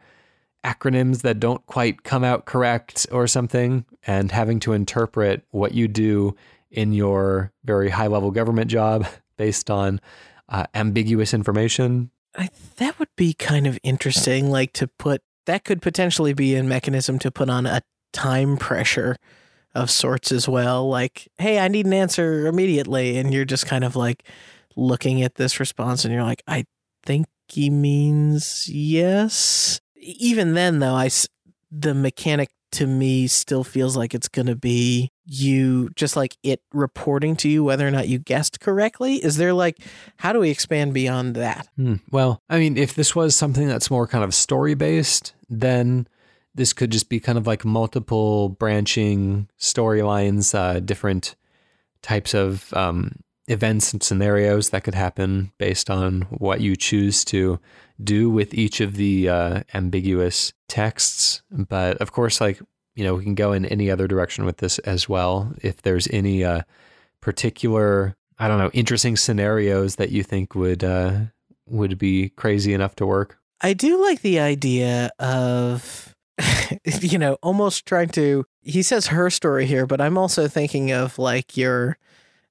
acronyms 0.65 1.23
that 1.23 1.41
don't 1.41 1.65
quite 1.67 2.03
come 2.03 2.25
out 2.25 2.45
correct 2.45 3.07
or 3.11 3.27
something, 3.27 3.85
and 4.07 4.31
having 4.33 4.61
to 4.61 4.73
interpret 4.73 5.43
what 5.51 5.73
you 5.73 5.89
do 5.89 6.37
in 6.71 6.93
your 6.93 7.53
very 7.65 7.89
high 7.89 8.09
level 8.09 8.31
government 8.31 8.71
job 8.71 9.07
based 9.37 9.71
on 9.71 10.01
uh, 10.49 10.67
ambiguous 10.75 11.33
information. 11.33 12.11
I, 12.37 12.51
that 12.77 12.99
would 12.99 13.09
be 13.17 13.33
kind 13.33 13.67
of 13.67 13.79
interesting, 13.83 14.51
like 14.51 14.73
to 14.75 14.87
put 14.87 15.23
that 15.47 15.65
could 15.65 15.81
potentially 15.81 16.35
be 16.35 16.55
a 16.57 16.63
mechanism 16.63 17.19
to 17.21 17.31
put 17.31 17.49
on 17.49 17.65
a 17.65 17.81
time 18.13 18.59
pressure 18.59 19.17
of 19.75 19.91
sorts 19.91 20.33
as 20.33 20.49
well. 20.49 20.89
Like, 20.89 21.29
hey, 21.39 21.59
I 21.59 21.69
need 21.69 21.87
an 21.87 21.93
answer 21.93 22.47
immediately. 22.47 23.19
And 23.19 23.33
you're 23.33 23.45
just 23.45 23.67
kind 23.67 23.85
of 23.85 23.97
like 23.97 24.25
looking 24.77 25.23
at 25.23 25.37
this 25.37 25.61
response 25.61 26.05
and 26.05 26.13
you're 26.13 26.23
like, 26.23 26.43
I 26.47 26.65
think 27.05 27.27
he 27.49 27.71
means 27.71 28.69
yes. 28.69 29.81
Even 29.97 30.55
then, 30.55 30.79
though, 30.79 30.95
I, 30.95 31.11
the 31.71 31.95
mechanic 31.95 32.51
to 32.71 32.87
me 32.87 33.27
still 33.27 33.65
feels 33.65 33.97
like 33.97 34.15
it's 34.15 34.29
going 34.29 34.47
to 34.47 34.55
be 34.55 35.11
you 35.25 35.89
just 35.97 36.17
like 36.17 36.37
it 36.43 36.61
reporting 36.73 37.35
to 37.37 37.49
you 37.49 37.65
whether 37.65 37.87
or 37.87 37.91
not 37.91 38.09
you 38.09 38.19
guessed 38.19 38.61
correctly 38.61 39.17
is 39.17 39.37
there 39.37 39.55
like 39.55 39.79
how 40.19 40.33
do 40.33 40.41
we 40.41 40.51
expand 40.51 40.93
beyond 40.93 41.35
that 41.35 41.67
hmm. 41.77 41.95
well 42.11 42.43
i 42.51 42.59
mean 42.59 42.77
if 42.77 42.95
this 42.95 43.17
was 43.17 43.35
something 43.35 43.67
that's 43.67 43.91
more 43.91 44.07
kind 44.07 44.23
of 44.23 44.35
story 44.35 44.75
based 44.75 45.35
then 45.49 46.07
this 46.59 46.73
could 46.73 46.91
just 46.91 47.09
be 47.09 47.21
kind 47.21 47.39
of 47.39 47.47
like 47.47 47.65
multiple 47.65 48.51
branching 48.51 49.49
storylines, 49.59 50.55
uh, 50.55 50.81
different 50.81 51.37
types 52.03 52.35
of 52.35 52.75
um, 52.75 53.13
events 53.47 53.93
and 53.93 54.03
scenarios 54.03 54.71
that 54.71 54.85
could 54.85 54.95
happen 54.95 55.53
based 55.59 55.89
on 55.89 56.23
what 56.31 56.61
you 56.61 56.77
choose 56.77 57.25
to 57.25 57.59
do 58.03 58.29
with 58.29 58.53
each 58.55 58.81
of 58.81 58.97
the 58.97 59.29
uh, 59.29 59.63
ambiguous 59.73 60.53
texts. 60.69 61.43
But 61.51 61.97
of 61.99 62.13
course, 62.13 62.41
like, 62.41 62.61
you 62.95 63.05
know, 63.05 63.15
we 63.15 63.25
can 63.25 63.37
go 63.37 63.53
in 63.53 63.65
any 63.65 63.91
other 63.91 64.09
direction 64.09 64.45
with 64.45 64.59
this 64.59 64.79
as 64.81 65.09
well. 65.09 65.55
If 65.63 65.83
there's 65.83 66.09
any 66.09 66.45
uh, 66.45 66.63
particular, 67.21 68.17
I 68.39 68.49
don't 68.49 68.59
know, 68.59 68.71
interesting 68.73 69.17
scenarios 69.17 69.97
that 69.97 70.11
you 70.11 70.25
think 70.25 70.55
would 70.55 70.83
uh, 70.83 71.21
would 71.67 71.99
be 71.99 72.31
crazy 72.31 72.75
enough 72.75 72.97
to 72.97 73.07
work. 73.07 73.39
I 73.61 73.73
do 73.73 74.01
like 74.03 74.23
the 74.23 74.41
idea 74.41 75.11
of 75.19 76.08
you 77.01 77.19
know, 77.19 77.37
almost 77.43 77.87
trying 77.87 78.09
to. 78.11 78.45
He 78.63 78.83
says 78.83 79.09
her 79.09 79.31
story 79.31 79.67
here, 79.67 79.87
but 79.87 80.01
I'm 80.01 80.19
also 80.19 80.49
thinking 80.49 80.93
of 80.93 81.19
like 81.19 81.57
your, 81.57 81.99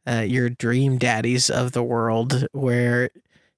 uh, 0.08 0.26
your 0.28 0.50
dream 0.50 0.98
daddies 0.98 1.50
of 1.50 1.72
the 1.74 1.84
world, 1.84 2.48
where 2.52 3.10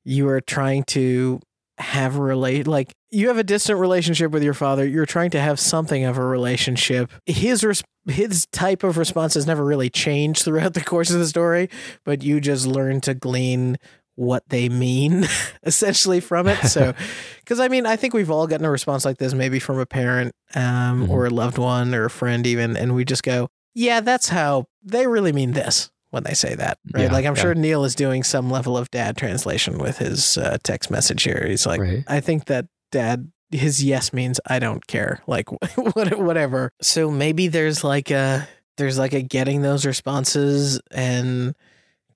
you 0.04 0.28
are 0.30 0.42
trying 0.42 0.84
to 0.84 1.40
have 1.80 2.18
a 2.18 2.22
relate 2.22 2.68
like 2.68 2.94
you 3.10 3.30
have 3.30 3.38
a 3.38 3.44
distant 3.44 3.80
relationship 3.80 4.32
with 4.32 4.44
your 4.44 4.54
father 4.54 4.86
you're 4.86 5.06
trying 5.06 5.30
to 5.30 5.40
have 5.40 5.58
something 5.58 6.04
of 6.04 6.18
a 6.18 6.26
relationship 6.26 7.10
his 7.26 7.64
res- 7.64 7.84
his 8.06 8.46
type 8.52 8.84
of 8.84 8.98
response 8.98 9.34
has 9.36 9.48
never 9.48 9.64
really 9.64 9.90
changed 9.90 10.44
throughout 10.44 10.74
the 10.74 10.84
course 10.84 11.10
of 11.10 11.20
the 11.20 11.28
story 11.28 11.70
but 12.04 12.22
you 12.22 12.42
just 12.42 12.68
learn 12.68 13.00
to 13.00 13.14
glean 13.14 13.78
what 14.20 14.44
they 14.50 14.68
mean 14.68 15.26
essentially 15.64 16.20
from 16.20 16.48
it. 16.48 16.58
So, 16.68 16.94
because 17.40 17.60
I 17.60 17.70
mean, 17.70 17.86
I 17.86 17.96
think 17.96 18.14
we've 18.14 18.30
all 18.30 18.48
gotten 18.48 18.66
a 18.66 18.72
response 18.72 19.06
like 19.06 19.18
this, 19.18 19.34
maybe 19.34 19.60
from 19.60 19.80
a 19.80 19.86
parent 19.86 20.34
um, 20.54 21.04
mm-hmm. 21.04 21.12
or 21.12 21.26
a 21.26 21.30
loved 21.30 21.58
one 21.58 21.96
or 21.96 22.06
a 22.06 22.10
friend, 22.10 22.46
even, 22.46 22.76
and 22.76 22.94
we 22.94 23.06
just 23.06 23.24
go, 23.24 23.50
yeah, 23.74 24.02
that's 24.02 24.30
how 24.30 24.66
they 24.84 25.08
really 25.08 25.32
mean 25.32 25.52
this 25.52 25.90
when 26.10 26.24
they 26.24 26.34
say 26.34 26.56
that, 26.56 26.80
right? 26.94 27.04
Yeah, 27.04 27.14
like, 27.14 27.26
I'm 27.26 27.36
yeah. 27.36 27.42
sure 27.42 27.56
Neil 27.56 27.86
is 27.86 27.96
doing 27.96 28.24
some 28.24 28.50
level 28.50 28.78
of 28.78 28.92
dad 28.92 29.16
translation 29.16 29.78
with 29.78 30.00
his 30.00 30.38
uh, 30.38 30.58
text 30.64 30.92
message 30.92 31.24
here. 31.24 31.46
He's 31.48 31.66
like, 31.66 31.80
right. 31.80 32.04
I 32.08 32.20
think 32.20 32.46
that 32.46 32.68
dad 32.92 33.32
his 33.52 33.84
yes 33.84 34.14
means 34.14 34.40
I 34.46 34.60
don't 34.60 34.86
care, 34.86 35.22
like 35.28 35.48
whatever. 35.76 36.72
So 36.82 37.10
maybe 37.10 37.48
there's 37.48 37.84
like 37.84 38.12
a 38.12 38.48
there's 38.78 39.00
like 39.00 39.14
a 39.14 39.22
getting 39.22 39.62
those 39.62 39.86
responses 39.86 40.80
and 40.92 41.56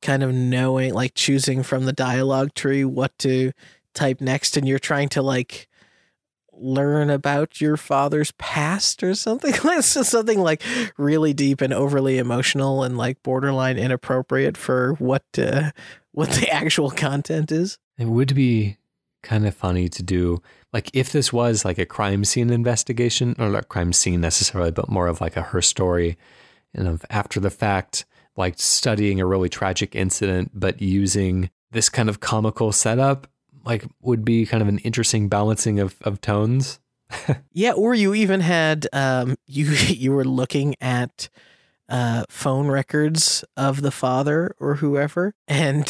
kind 0.04 0.22
of 0.22 0.34
knowing, 0.34 0.94
like 0.94 1.16
choosing 1.16 1.64
from 1.64 1.86
the 1.86 1.94
dialogue 1.94 2.54
tree 2.54 2.86
what 2.86 3.18
to 3.20 3.52
type 3.96 4.22
next, 4.22 4.56
and 4.56 4.68
you're 4.68 4.78
trying 4.78 5.10
to 5.10 5.22
like 5.22 5.68
learn 6.56 7.10
about 7.10 7.60
your 7.60 7.76
father's 7.76 8.32
past 8.34 9.02
or 9.02 9.16
something 9.16 9.54
like 9.64 9.82
something 9.82 10.40
like 10.40 10.62
really 10.98 11.34
deep 11.34 11.62
and 11.62 11.74
overly 11.74 12.20
emotional 12.20 12.84
and 12.84 12.98
like 12.98 13.22
borderline 13.24 13.78
inappropriate 13.78 14.56
for 14.56 14.94
what 15.00 15.24
uh, 15.38 15.72
what 16.12 16.30
the 16.32 16.50
actual 16.50 16.92
content 16.92 17.52
is. 17.52 17.80
It 17.98 18.06
would 18.06 18.36
be 18.36 18.78
kind 19.24 19.48
of 19.48 19.56
funny 19.56 19.88
to 19.88 20.04
do 20.04 20.42
like 20.74 20.90
if 20.94 21.12
this 21.12 21.32
was 21.32 21.64
like 21.64 21.78
a 21.78 21.86
crime 21.86 22.26
scene 22.26 22.50
investigation 22.50 23.36
or 23.40 23.48
not 23.48 23.70
crime 23.70 23.94
scene 23.94 24.20
necessarily 24.20 24.70
but 24.70 24.90
more 24.90 25.08
of 25.08 25.22
like 25.22 25.38
a 25.38 25.42
her 25.42 25.62
story 25.62 26.18
and 26.74 26.90
of 26.90 27.06
after 27.10 27.40
the 27.40 27.50
fact 27.50 28.04
like 28.36 28.56
studying 28.58 29.20
a 29.20 29.26
really 29.26 29.50
tragic 29.50 29.96
incident, 29.96 30.52
but 30.54 30.82
using 30.82 31.50
this 31.72 31.90
kind 31.90 32.10
of 32.10 32.20
comical 32.20 32.72
setup, 32.72 33.28
like 33.66 33.86
would 34.02 34.26
be 34.26 34.46
kind 34.46 34.62
of 34.62 34.68
an 34.68 34.80
interesting 34.80 35.30
balancing 35.30 35.80
of, 35.80 35.96
of 36.02 36.22
tones. 36.22 36.80
yeah, 37.52 37.74
or 37.74 37.94
you 37.94 38.14
even 38.14 38.42
had 38.42 38.88
um, 38.94 39.36
you 39.48 39.66
you 39.66 40.12
were 40.12 40.26
looking 40.26 40.76
at 40.82 41.30
uh, 41.90 42.24
phone 42.30 42.68
records 42.68 43.44
of 43.58 43.82
the 43.82 43.92
father 43.92 44.56
or 44.60 44.76
whoever, 44.76 45.36
and 45.48 45.86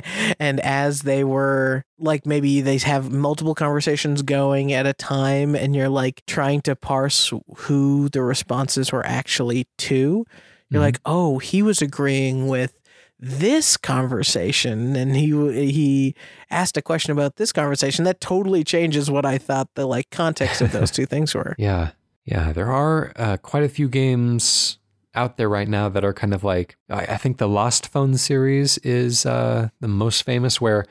and 0.40 0.60
as 0.60 1.02
they 1.02 1.24
were 1.24 1.84
like 1.98 2.26
maybe 2.26 2.60
they 2.60 2.78
have 2.78 3.12
multiple 3.12 3.54
conversations 3.54 4.22
going 4.22 4.72
at 4.72 4.86
a 4.86 4.92
time, 4.92 5.54
and 5.54 5.76
you're 5.76 5.88
like 5.88 6.22
trying 6.26 6.62
to 6.62 6.74
parse 6.74 7.32
who 7.56 8.08
the 8.08 8.22
responses 8.22 8.92
were 8.92 9.06
actually 9.06 9.66
to. 9.78 10.24
You're 10.68 10.78
mm-hmm. 10.78 10.86
like, 10.86 11.00
oh, 11.04 11.38
he 11.38 11.62
was 11.62 11.80
agreeing 11.80 12.48
with 12.48 12.80
this 13.18 13.76
conversation 13.76 14.94
and 14.94 15.16
he 15.16 15.30
he 15.70 16.14
asked 16.50 16.76
a 16.76 16.82
question 16.82 17.12
about 17.12 17.36
this 17.36 17.50
conversation 17.50 18.04
that 18.04 18.20
totally 18.20 18.62
changes 18.62 19.10
what 19.10 19.24
I 19.24 19.38
thought 19.38 19.68
the 19.74 19.86
like 19.86 20.10
context 20.10 20.60
of 20.60 20.72
those 20.72 20.90
two 20.92 21.06
things 21.06 21.34
were. 21.34 21.54
Yeah. 21.58 21.92
Yeah, 22.26 22.52
there 22.52 22.72
are 22.72 23.12
uh, 23.14 23.36
quite 23.36 23.62
a 23.62 23.68
few 23.68 23.88
games 23.88 24.78
out 25.14 25.36
there 25.36 25.48
right 25.48 25.68
now 25.68 25.88
that 25.88 26.04
are 26.04 26.12
kind 26.12 26.34
of 26.34 26.42
like 26.44 26.76
I, 26.90 27.06
I 27.06 27.16
think 27.16 27.38
the 27.38 27.48
Lost 27.48 27.86
Phone 27.86 28.16
series 28.16 28.78
is 28.78 29.24
uh, 29.24 29.68
the 29.80 29.88
most 29.88 30.24
famous 30.24 30.60
where 30.60 30.84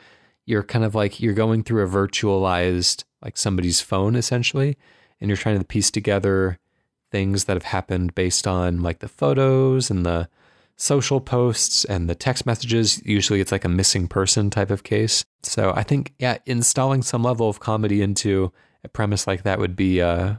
you're 0.45 0.63
kind 0.63 0.86
of 0.86 0.95
like 0.95 1.19
you're 1.19 1.34
going 1.34 1.63
through 1.63 1.84
a 1.84 1.89
virtualized 1.89 3.03
like 3.21 3.38
somebody's 3.38 3.82
phone 3.82 4.15
essentially 4.15 4.78
and 5.19 5.30
you're 5.30 5.38
trying 5.38 5.59
to 5.59 5.65
piece 5.65 5.91
together 5.91 6.57
things 7.16 7.45
that 7.45 7.53
have 7.53 7.63
happened 7.63 8.13
based 8.13 8.45
on 8.45 8.84
like 8.84 8.99
the 8.99 9.07
photos 9.07 9.89
and 9.89 10.05
the 10.05 10.28
social 10.76 11.22
posts 11.22 11.86
and 11.86 12.09
the 12.09 12.13
text 12.13 12.45
messages. 12.45 13.01
Usually 13.05 13.39
it's 13.39 13.53
like 13.53 13.63
a 13.63 13.70
missing 13.70 14.09
person 14.09 14.49
type 14.49 14.70
of 14.70 14.84
case. 14.84 15.24
So 15.41 15.72
I 15.74 15.84
think, 15.84 16.13
yeah, 16.20 16.39
installing 16.45 17.03
some 17.03 17.24
level 17.24 17.47
of 17.47 17.61
comedy 17.61 18.01
into 18.01 18.51
a 18.84 18.89
premise 18.89 19.28
like 19.28 19.43
that 19.43 19.59
would 19.59 19.78
be, 19.78 20.01
uh, 20.01 20.34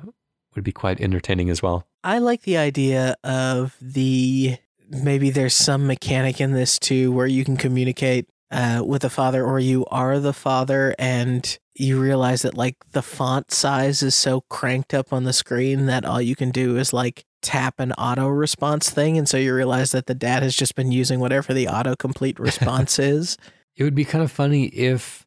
would 0.54 0.64
be 0.64 0.72
quite 0.72 1.00
entertaining 1.00 1.48
as 1.48 1.62
well. 1.62 1.86
I 2.04 2.18
like 2.18 2.42
the 2.42 2.58
idea 2.58 3.16
of 3.24 3.74
the 3.80 4.58
maybe 4.90 5.30
there's 5.30 5.54
some 5.54 5.86
mechanic 5.86 6.42
in 6.42 6.52
this 6.52 6.78
too 6.78 7.10
where 7.10 7.26
you 7.26 7.42
can 7.42 7.56
communicate 7.56 8.28
uh, 8.50 8.82
with 8.84 9.00
the 9.00 9.10
father 9.10 9.42
or 9.42 9.58
you 9.58 9.86
are 9.86 10.20
the 10.20 10.34
father 10.34 10.94
and 10.98 11.58
you 11.80 12.00
realize 12.00 12.42
that 12.42 12.56
like 12.56 12.76
the 12.92 13.02
font 13.02 13.50
size 13.50 14.02
is 14.02 14.14
so 14.14 14.42
cranked 14.42 14.94
up 14.94 15.12
on 15.12 15.24
the 15.24 15.32
screen 15.32 15.86
that 15.86 16.04
all 16.04 16.20
you 16.20 16.36
can 16.36 16.50
do 16.50 16.76
is 16.76 16.92
like 16.92 17.24
tap 17.42 17.78
an 17.78 17.92
auto 17.92 18.26
response 18.26 18.90
thing 18.90 19.16
and 19.18 19.28
so 19.28 19.36
you 19.36 19.54
realize 19.54 19.92
that 19.92 20.06
the 20.06 20.14
dad 20.14 20.42
has 20.42 20.56
just 20.56 20.74
been 20.74 20.90
using 20.90 21.20
whatever 21.20 21.54
the 21.54 21.66
autocomplete 21.66 22.38
response 22.38 22.98
is. 22.98 23.36
It 23.76 23.84
would 23.84 23.94
be 23.94 24.04
kind 24.04 24.24
of 24.24 24.32
funny 24.32 24.66
if 24.66 25.26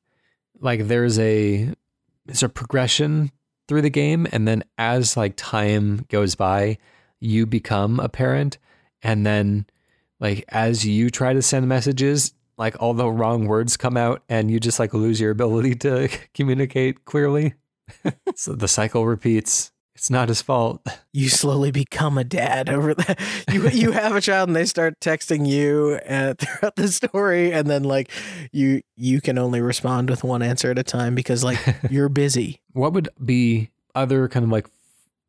like 0.60 0.88
there's 0.88 1.20
a 1.20 1.74
there's 2.26 2.44
a 2.44 2.50
progression 2.50 3.32
through 3.68 3.82
the 3.84 3.90
game 3.90 4.28
and 4.32 4.48
then 4.48 4.64
as 4.78 5.16
like 5.16 5.34
time 5.36 6.06
goes 6.10 6.36
by 6.36 6.78
you 7.20 7.46
become 7.46 8.00
a 8.00 8.10
parent 8.10 8.58
and 9.04 9.26
then 9.26 9.66
like 10.20 10.44
as 10.50 10.86
you 10.86 11.10
try 11.10 11.34
to 11.34 11.42
send 11.42 11.68
messages 11.68 12.34
like 12.60 12.80
all 12.80 12.94
the 12.94 13.10
wrong 13.10 13.48
words 13.48 13.78
come 13.78 13.98
out 13.98 14.22
and 14.30 14.52
you 14.52 14.60
just 14.60 14.80
like 14.80 14.94
lose 14.94 15.20
your 15.20 15.32
ability 15.32 15.76
to 15.76 16.10
communicate 16.36 17.06
clearly. 17.06 17.56
so 18.36 18.54
the 18.54 18.68
cycle 18.68 19.08
repeats. 19.08 19.72
It's 19.96 20.10
not 20.10 20.30
his 20.30 20.42
fault. 20.42 20.86
You 21.12 21.28
slowly 21.28 21.72
become 21.72 22.18
a 22.18 22.24
dad 22.24 22.70
over 22.70 22.94
that. 22.94 23.20
You 23.52 23.68
you 23.70 23.92
have 23.92 24.16
a 24.16 24.22
child 24.22 24.48
and 24.48 24.56
they 24.56 24.66
start 24.66 25.00
texting 25.02 25.46
you 25.46 26.00
uh, 26.08 26.36
throughout 26.38 26.78
the 26.78 26.88
story, 26.88 27.52
and 27.52 27.68
then 27.68 27.84
like 27.84 28.10
you 28.54 28.82
you 28.96 29.20
can 29.20 29.38
only 29.38 29.60
respond 29.60 30.10
with 30.10 30.24
one 30.24 30.42
answer 30.42 30.72
at 30.72 30.80
a 30.80 30.84
time 30.84 31.16
because 31.16 31.44
like 31.44 31.60
you're 31.90 32.08
busy. 32.08 32.62
What 32.72 32.94
would 32.94 33.10
be 33.26 33.72
other 33.94 34.30
kind 34.30 34.46
of 34.46 34.52
like 34.52 34.68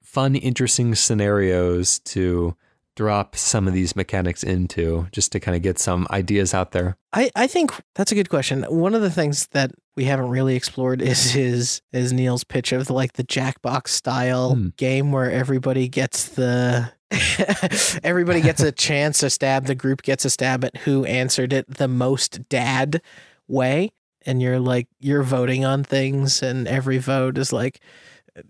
fun, 0.05 0.37
interesting 0.37 0.95
scenarios 0.95 1.99
to 2.01 2.55
drop 3.01 3.35
some 3.35 3.67
of 3.67 3.73
these 3.73 3.97
mechanics 3.97 4.43
into 4.43 5.07
just 5.11 5.33
to 5.33 5.41
kind 5.41 5.57
of 5.57 5.63
get 5.63 5.79
some 5.79 6.07
ideas 6.11 6.53
out 6.53 6.73
there? 6.73 6.99
I, 7.15 7.31
I 7.35 7.47
think 7.47 7.73
that's 7.95 8.13
a 8.13 8.15
good 8.15 8.29
question. 8.29 8.63
One 8.65 8.95
of 8.95 9.01
the 9.01 9.11
things 9.11 9.47
that 9.53 9.73
we 9.97 10.05
haven't 10.05 10.29
really 10.29 10.55
explored 10.55 11.01
is 11.01 11.31
his 11.31 11.81
is 11.95 12.13
Neil's 12.13 12.45
pitch 12.45 12.73
of 12.73 12.87
the, 12.89 12.93
like 12.93 13.15
the 13.15 13.25
Jackbox 13.25 13.89
style 13.89 14.55
hmm. 14.55 14.69
game 14.77 15.13
where 15.13 15.31
everybody 15.31 15.89
gets 15.89 16.29
the 16.29 16.93
everybody 18.05 18.43
gets 18.43 18.61
a 18.61 18.71
chance 18.87 19.21
to 19.21 19.31
stab. 19.31 19.65
The 19.65 19.75
group 19.75 20.03
gets 20.03 20.27
a 20.27 20.31
stab 20.31 20.63
at 20.63 20.77
who 20.79 21.07
answered 21.07 21.55
it 21.55 21.75
the 21.79 21.89
most 21.89 22.51
dad 22.51 23.01
way. 23.49 23.93
And 24.27 24.43
you're 24.43 24.61
like 24.61 24.89
you're 24.99 25.23
voting 25.23 25.65
on 25.65 25.85
things 25.85 26.43
and 26.43 26.69
every 26.69 26.99
vote 26.99 27.39
is 27.39 27.51
like 27.51 27.81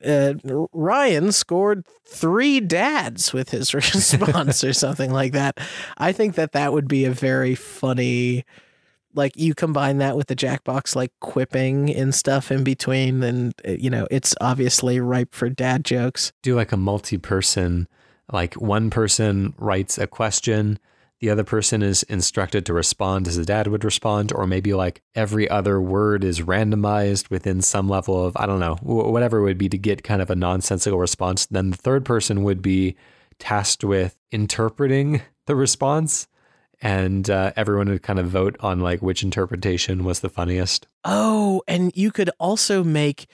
uh, 0.05 0.35
Ryan 0.73 1.33
scored 1.33 1.87
three 2.07 2.61
dads 2.61 3.33
with 3.33 3.51
his 3.51 3.75
response 3.75 4.65
or 4.65 4.73
something 4.73 5.13
like 5.13 5.33
that. 5.33 5.59
I 5.99 6.13
think 6.13 6.35
that 6.35 6.53
that 6.53 6.73
would 6.73 6.89
be 6.89 7.05
a 7.05 7.11
very 7.11 7.55
funny, 7.55 8.45
like 9.15 9.37
you 9.37 9.55
combine 9.55 9.99
that 9.99 10.17
with 10.17 10.29
the 10.29 10.37
Jackbox 10.37 10.95
like 10.97 11.13
quipping 11.21 11.95
and 11.95 12.15
stuff 12.15 12.51
in 12.51 12.65
between, 12.65 13.23
and 13.23 13.55
uh, 13.67 13.73
you 13.73 13.91
know 13.91 14.07
it's 14.11 14.35
obviously 14.41 15.01
ripe 15.01 15.35
for 15.35 15.49
dad 15.49 15.85
jokes. 15.85 16.33
Do 16.43 16.55
like 16.55 16.73
a 16.73 16.77
multi-person, 16.77 17.89
like 18.33 18.55
one 18.55 18.91
person 18.91 19.55
writes 19.59 19.99
a 19.99 20.07
question, 20.07 20.79
the 21.21 21.31
other 21.31 21.45
person 21.45 21.83
is 21.83 22.03
instructed 22.05 22.65
to 22.67 22.73
respond 22.73 23.29
as 23.29 23.37
the 23.37 23.45
dad 23.45 23.67
would 23.67 23.85
respond, 23.85 24.33
or 24.33 24.47
maybe 24.47 24.73
like 24.73 25.03
every 25.15 25.49
other 25.49 25.81
word 25.81 26.25
is 26.25 26.41
randomized 26.41 27.29
within 27.29 27.61
some 27.61 27.89
level 27.89 28.25
of, 28.25 28.37
I 28.37 28.47
don't 28.47 28.61
know, 28.61 28.77
whatever 28.83 29.39
it 29.39 29.43
would 29.43 29.59
be 29.59 29.69
to 29.69 29.79
get 29.79 30.03
kind 30.03 30.23
of 30.23 30.31
a 30.31 30.37
nonsensical 30.37 30.99
response. 30.99 31.47
Then 31.47 31.71
the 31.71 31.77
third 31.77 32.05
person 32.05 32.43
would 32.45 32.63
be 32.63 32.97
tasked 33.39 33.85
with 33.85 34.17
interpreting 34.31 35.23
the 35.47 35.55
response 35.55 36.27
and 36.83 37.29
uh, 37.29 37.53
everyone 37.57 37.89
would 37.89 38.03
kind 38.03 38.19
of 38.19 38.27
vote 38.29 38.57
on 38.61 38.81
like 38.81 39.03
which 39.03 39.23
interpretation 39.23 40.05
was 40.05 40.21
the 40.21 40.29
funniest. 40.29 40.87
Oh, 41.05 41.63
and 41.69 41.93
you 41.95 42.11
could 42.11 42.31
also 42.39 42.83
make 42.83 43.27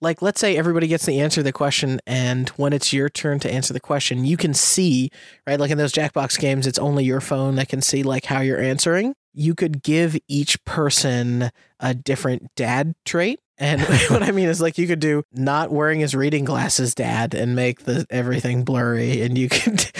like 0.00 0.20
let's 0.20 0.40
say 0.40 0.56
everybody 0.56 0.86
gets 0.86 1.06
the 1.06 1.20
answer 1.20 1.36
to 1.36 1.42
the 1.42 1.52
question 1.52 2.00
and 2.06 2.50
when 2.50 2.72
it's 2.72 2.92
your 2.92 3.08
turn 3.08 3.38
to 3.38 3.50
answer 3.50 3.72
the 3.72 3.80
question 3.80 4.24
you 4.24 4.36
can 4.36 4.52
see 4.52 5.10
right 5.46 5.60
like 5.60 5.70
in 5.70 5.78
those 5.78 5.92
jackbox 5.92 6.38
games 6.38 6.66
it's 6.66 6.78
only 6.78 7.04
your 7.04 7.20
phone 7.20 7.56
that 7.56 7.68
can 7.68 7.80
see 7.80 8.02
like 8.02 8.24
how 8.26 8.40
you're 8.40 8.60
answering. 8.60 9.14
You 9.32 9.54
could 9.54 9.82
give 9.82 10.16
each 10.28 10.62
person 10.64 11.50
a 11.80 11.94
different 11.94 12.54
dad 12.54 12.94
trait 13.04 13.40
and 13.58 13.80
what 14.08 14.22
I 14.22 14.30
mean 14.32 14.48
is 14.48 14.60
like 14.60 14.78
you 14.78 14.86
could 14.86 15.00
do 15.00 15.22
not 15.32 15.70
wearing 15.70 16.00
his 16.00 16.14
reading 16.14 16.44
glasses 16.44 16.94
dad 16.94 17.34
and 17.34 17.54
make 17.54 17.84
the 17.84 18.06
everything 18.10 18.64
blurry 18.64 19.22
and 19.22 19.36
you 19.38 19.48
could 19.50 19.90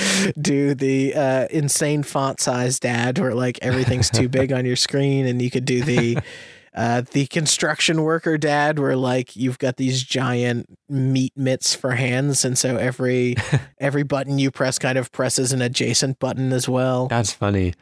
do 0.40 0.74
the 0.74 1.14
uh, 1.14 1.46
insane 1.50 2.02
font 2.02 2.40
size 2.40 2.78
dad 2.80 3.18
where 3.18 3.34
like 3.34 3.58
everything's 3.62 4.10
too 4.10 4.28
big 4.28 4.52
on 4.52 4.64
your 4.64 4.76
screen 4.76 5.26
and 5.26 5.40
you 5.40 5.50
could 5.50 5.64
do 5.64 5.82
the 5.82 6.18
uh, 6.74 7.02
the 7.12 7.26
construction 7.26 8.02
worker 8.02 8.36
dad 8.36 8.78
where 8.78 8.96
like 8.96 9.36
you've 9.36 9.58
got 9.58 9.76
these 9.76 10.02
giant 10.02 10.66
meat 10.88 11.32
mitts 11.36 11.74
for 11.74 11.92
hands 11.92 12.44
and 12.44 12.58
so 12.58 12.76
every 12.76 13.36
every 13.78 14.02
button 14.02 14.38
you 14.38 14.50
press 14.50 14.78
kind 14.78 14.98
of 14.98 15.12
presses 15.12 15.52
an 15.52 15.62
adjacent 15.62 16.18
button 16.18 16.52
as 16.52 16.68
well. 16.68 17.06
That's 17.08 17.32
funny 17.32 17.74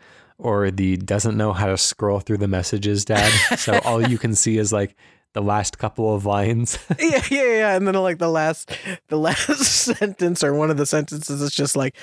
or 0.43 0.71
the 0.71 0.97
doesn't 0.97 1.37
know 1.37 1.53
how 1.53 1.67
to 1.67 1.79
scroll 1.79 2.21
through 2.21 2.39
the 2.39 2.49
messages 2.49 3.05
dad. 3.05 3.31
So 3.59 3.79
all 3.85 4.07
you 4.07 4.19
can 4.19 4.35
see 4.35 4.59
is 4.59 4.73
like 4.73 4.97
the 5.35 5.41
last 5.41 5.79
couple 5.79 6.15
of 6.15 6.27
lines. 6.27 6.79
yeah, 6.99 7.23
yeah, 7.31 7.57
yeah, 7.57 7.77
and 7.77 7.87
then 7.87 7.95
like 7.95 8.19
the 8.19 8.29
last 8.29 8.77
the 9.09 9.17
last 9.17 9.57
sentence 9.57 10.45
or 10.45 10.53
one 10.55 10.71
of 10.71 10.77
the 10.77 10.87
sentences 10.87 11.41
is 11.41 11.55
just 11.55 11.77
like 11.77 11.97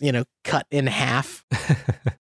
you 0.00 0.12
know 0.12 0.24
cut 0.44 0.66
in 0.70 0.86
half. 0.86 1.44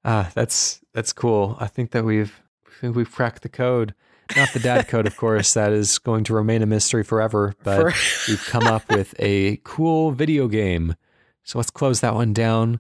ah, 0.05 0.29
that's 0.35 0.81
that's 0.93 1.13
cool. 1.13 1.57
I 1.59 1.67
think 1.67 1.91
that 1.91 2.03
we've 2.03 2.39
we've 2.82 3.11
cracked 3.11 3.43
the 3.43 3.49
code. 3.49 3.93
Not 4.36 4.51
the 4.53 4.59
dad 4.59 4.88
code, 4.88 5.07
of 5.07 5.15
course. 5.17 5.53
That 5.53 5.71
is 5.71 5.99
going 5.99 6.23
to 6.25 6.34
remain 6.34 6.61
a 6.61 6.65
mystery 6.65 7.03
forever. 7.03 7.53
But 7.63 7.93
For- 7.93 7.93
we've 8.32 8.45
come 8.45 8.67
up 8.67 8.89
with 8.89 9.15
a 9.19 9.61
cool 9.63 10.11
video 10.11 10.47
game. 10.47 10.95
So 11.43 11.59
let's 11.59 11.69
close 11.69 12.01
that 12.01 12.13
one 12.13 12.34
down. 12.34 12.80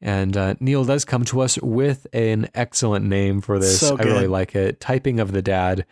And 0.00 0.36
uh, 0.36 0.54
Neil 0.60 0.84
does 0.84 1.04
come 1.04 1.24
to 1.26 1.40
us 1.40 1.58
with 1.60 2.06
an 2.12 2.48
excellent 2.54 3.06
name 3.06 3.40
for 3.40 3.58
this. 3.58 3.80
So 3.80 3.96
I 3.98 4.02
really 4.02 4.26
like 4.26 4.54
it. 4.54 4.80
Typing 4.80 5.20
of 5.20 5.32
the 5.32 5.42
Dad 5.42 5.86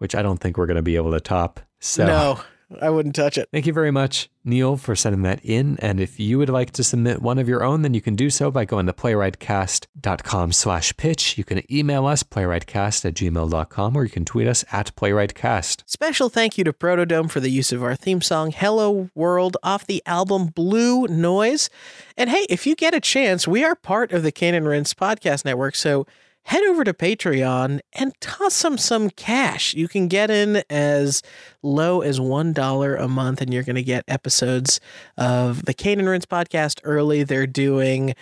which 0.00 0.14
I 0.14 0.22
don't 0.22 0.38
think 0.38 0.56
we're 0.56 0.66
going 0.66 0.76
to 0.76 0.82
be 0.82 0.96
able 0.96 1.12
to 1.12 1.20
top. 1.20 1.60
So 1.78 2.06
no, 2.06 2.40
I 2.80 2.90
wouldn't 2.90 3.14
touch 3.14 3.36
it. 3.38 3.48
Thank 3.52 3.66
you 3.66 3.72
very 3.72 3.90
much, 3.90 4.30
Neil, 4.44 4.76
for 4.76 4.94
sending 4.94 5.22
that 5.22 5.44
in. 5.44 5.76
And 5.80 5.98
if 5.98 6.20
you 6.20 6.38
would 6.38 6.48
like 6.48 6.70
to 6.72 6.84
submit 6.84 7.20
one 7.20 7.38
of 7.38 7.48
your 7.48 7.64
own, 7.64 7.82
then 7.82 7.94
you 7.94 8.00
can 8.00 8.14
do 8.14 8.30
so 8.30 8.50
by 8.50 8.64
going 8.64 8.86
to 8.86 8.92
playwrightcast.com 8.92 10.52
slash 10.52 10.96
pitch. 10.96 11.36
You 11.36 11.44
can 11.44 11.62
email 11.72 12.06
us, 12.06 12.22
playwrightcast 12.22 13.04
at 13.04 13.14
gmail.com, 13.14 13.96
or 13.96 14.04
you 14.04 14.10
can 14.10 14.24
tweet 14.24 14.46
us 14.46 14.64
at 14.70 14.94
playwrightcast. 14.94 15.82
Special 15.86 16.28
thank 16.28 16.58
you 16.58 16.64
to 16.64 16.72
Protodome 16.72 17.30
for 17.30 17.40
the 17.40 17.50
use 17.50 17.72
of 17.72 17.82
our 17.82 17.96
theme 17.96 18.20
song, 18.20 18.52
Hello 18.52 19.10
World, 19.14 19.56
off 19.62 19.86
the 19.86 20.02
album 20.06 20.46
Blue 20.46 21.06
Noise. 21.08 21.70
And 22.16 22.30
hey, 22.30 22.46
if 22.48 22.66
you 22.66 22.76
get 22.76 22.94
a 22.94 23.00
chance, 23.00 23.48
we 23.48 23.64
are 23.64 23.74
part 23.74 24.12
of 24.12 24.22
the 24.22 24.32
Cane 24.32 24.54
and 24.54 24.66
Rinse 24.66 24.94
podcast 24.94 25.44
network, 25.44 25.74
so 25.74 26.06
head 26.44 26.64
over 26.64 26.84
to 26.84 26.92
Patreon 26.92 27.80
and 27.92 28.12
toss 28.20 28.62
them 28.62 28.78
some 28.78 29.10
cash. 29.10 29.74
You 29.74 29.88
can 29.88 30.08
get 30.08 30.30
in 30.30 30.62
as 30.68 31.22
low 31.62 32.00
as 32.00 32.18
$1 32.18 33.00
a 33.02 33.08
month, 33.08 33.40
and 33.40 33.52
you're 33.52 33.62
going 33.62 33.76
to 33.76 33.82
get 33.82 34.04
episodes 34.08 34.80
of 35.16 35.64
the 35.66 35.74
Cane 35.74 36.00
and 36.00 36.08
Rinse 36.08 36.26
podcast 36.26 36.80
early. 36.82 37.22
They're 37.22 37.46
doing 37.46 38.14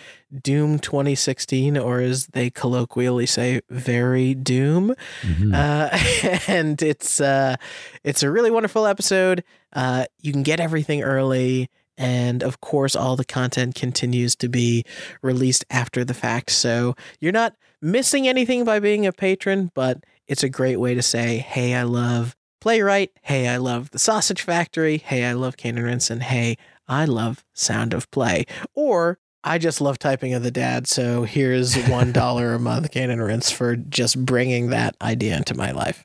Doom 0.43 0.79
2016, 0.79 1.79
or 1.79 2.01
as 2.01 2.27
they 2.29 2.51
colloquially 2.51 3.27
say, 3.27 3.61
Very 3.71 4.35
Doom. 4.35 4.95
Mm-hmm. 5.23 5.55
Uh, 5.55 6.39
and 6.53 6.83
it's, 6.83 7.21
uh, 7.21 7.57
it's 8.05 8.23
a 8.23 8.31
really 8.31 8.51
wonderful 8.51 8.87
episode. 8.87 9.45
Uh, 9.73 10.07
you 10.21 10.33
can 10.33 10.43
get 10.43 10.61
everything 10.61 11.03
early. 11.03 11.71
And 11.97 12.45
of 12.45 12.61
course, 12.61 12.95
all 12.95 13.17
the 13.17 13.25
content 13.25 13.75
continues 13.75 14.37
to 14.37 14.49
be 14.49 14.85
released 15.21 15.65
after 15.69 16.05
the 16.05 16.15
fact. 16.15 16.51
So 16.51 16.95
you're 17.21 17.33
not 17.33 17.55
missing 17.81 18.29
anything 18.29 18.65
by 18.65 18.81
being 18.81 19.07
a 19.07 19.13
patron, 19.13 19.71
but 19.75 20.05
it's 20.27 20.43
a 20.43 20.49
great 20.49 20.77
way 20.77 20.95
to 20.95 21.03
say, 21.03 21.39
hey, 21.39 21.75
I 21.75 21.83
love 21.83 22.37
Playwright. 22.61 23.13
Hey, 23.23 23.49
I 23.49 23.57
love 23.57 23.91
The 23.91 23.99
Sausage 23.99 24.43
Factory. 24.43 24.99
Hey, 24.99 25.25
I 25.25 25.33
love 25.33 25.57
Cane 25.57 25.79
and 25.79 25.87
Rinse. 25.87 26.11
And 26.11 26.23
hey, 26.23 26.57
I 26.89 27.05
love 27.05 27.45
Sound 27.55 27.95
of 27.95 28.11
Play. 28.11 28.47
Or 28.75 29.19
I 29.45 29.59
just 29.59 29.81
love 29.81 29.99
typing 29.99 30.35
of 30.35 30.43
the 30.43 30.51
dad. 30.51 30.87
So 30.87 31.23
here's 31.23 31.75
$1 31.75 32.55
a 32.55 32.59
month 32.59 32.91
Cane 32.91 33.11
and 33.11 33.23
Rinse 33.23 33.51
for 33.51 33.77
just 33.77 34.25
bringing 34.25 34.71
that 34.71 34.97
idea 35.01 35.37
into 35.37 35.57
my 35.57 35.71
life. 35.71 36.05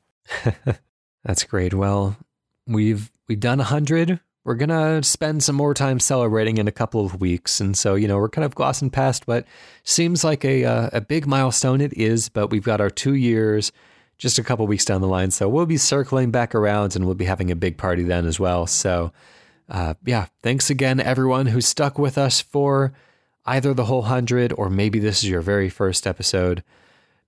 That's 1.23 1.43
great. 1.43 1.73
Well, 1.73 2.17
we've 2.67 3.11
we've 3.27 3.39
done 3.39 3.59
a 3.59 3.65
hundred 3.65 4.19
we're 4.43 4.55
going 4.55 4.69
to 4.69 5.01
spend 5.07 5.43
some 5.43 5.55
more 5.55 5.73
time 5.73 5.99
celebrating 5.99 6.57
in 6.57 6.67
a 6.67 6.71
couple 6.71 7.05
of 7.05 7.21
weeks. 7.21 7.61
And 7.61 7.77
so, 7.77 7.95
you 7.95 8.07
know, 8.07 8.17
we're 8.17 8.29
kind 8.29 8.45
of 8.45 8.55
glossing 8.55 8.89
past 8.89 9.27
what 9.27 9.45
seems 9.83 10.23
like 10.23 10.43
a, 10.43 10.65
uh, 10.65 10.89
a 10.91 11.01
big 11.01 11.25
milestone. 11.25 11.79
It 11.79 11.93
is, 11.97 12.29
but 12.29 12.47
we've 12.47 12.63
got 12.63 12.81
our 12.81 12.89
two 12.89 13.13
years 13.13 13.71
just 14.17 14.37
a 14.37 14.43
couple 14.43 14.67
weeks 14.67 14.85
down 14.85 15.01
the 15.01 15.07
line. 15.07 15.31
So 15.31 15.47
we'll 15.47 15.65
be 15.65 15.77
circling 15.77 16.31
back 16.31 16.53
around 16.53 16.95
and 16.95 17.05
we'll 17.05 17.15
be 17.15 17.25
having 17.25 17.51
a 17.51 17.55
big 17.55 17.77
party 17.77 18.03
then 18.03 18.25
as 18.25 18.39
well. 18.39 18.67
So, 18.67 19.13
uh, 19.69 19.93
yeah, 20.05 20.27
thanks 20.41 20.69
again, 20.69 20.99
everyone 20.99 21.47
who 21.47 21.61
stuck 21.61 21.97
with 21.97 22.17
us 22.17 22.41
for 22.41 22.93
either 23.45 23.73
the 23.73 23.85
whole 23.85 24.03
hundred 24.03 24.53
or 24.53 24.69
maybe 24.69 24.99
this 24.99 25.23
is 25.23 25.29
your 25.29 25.41
very 25.41 25.69
first 25.69 26.05
episode. 26.05 26.63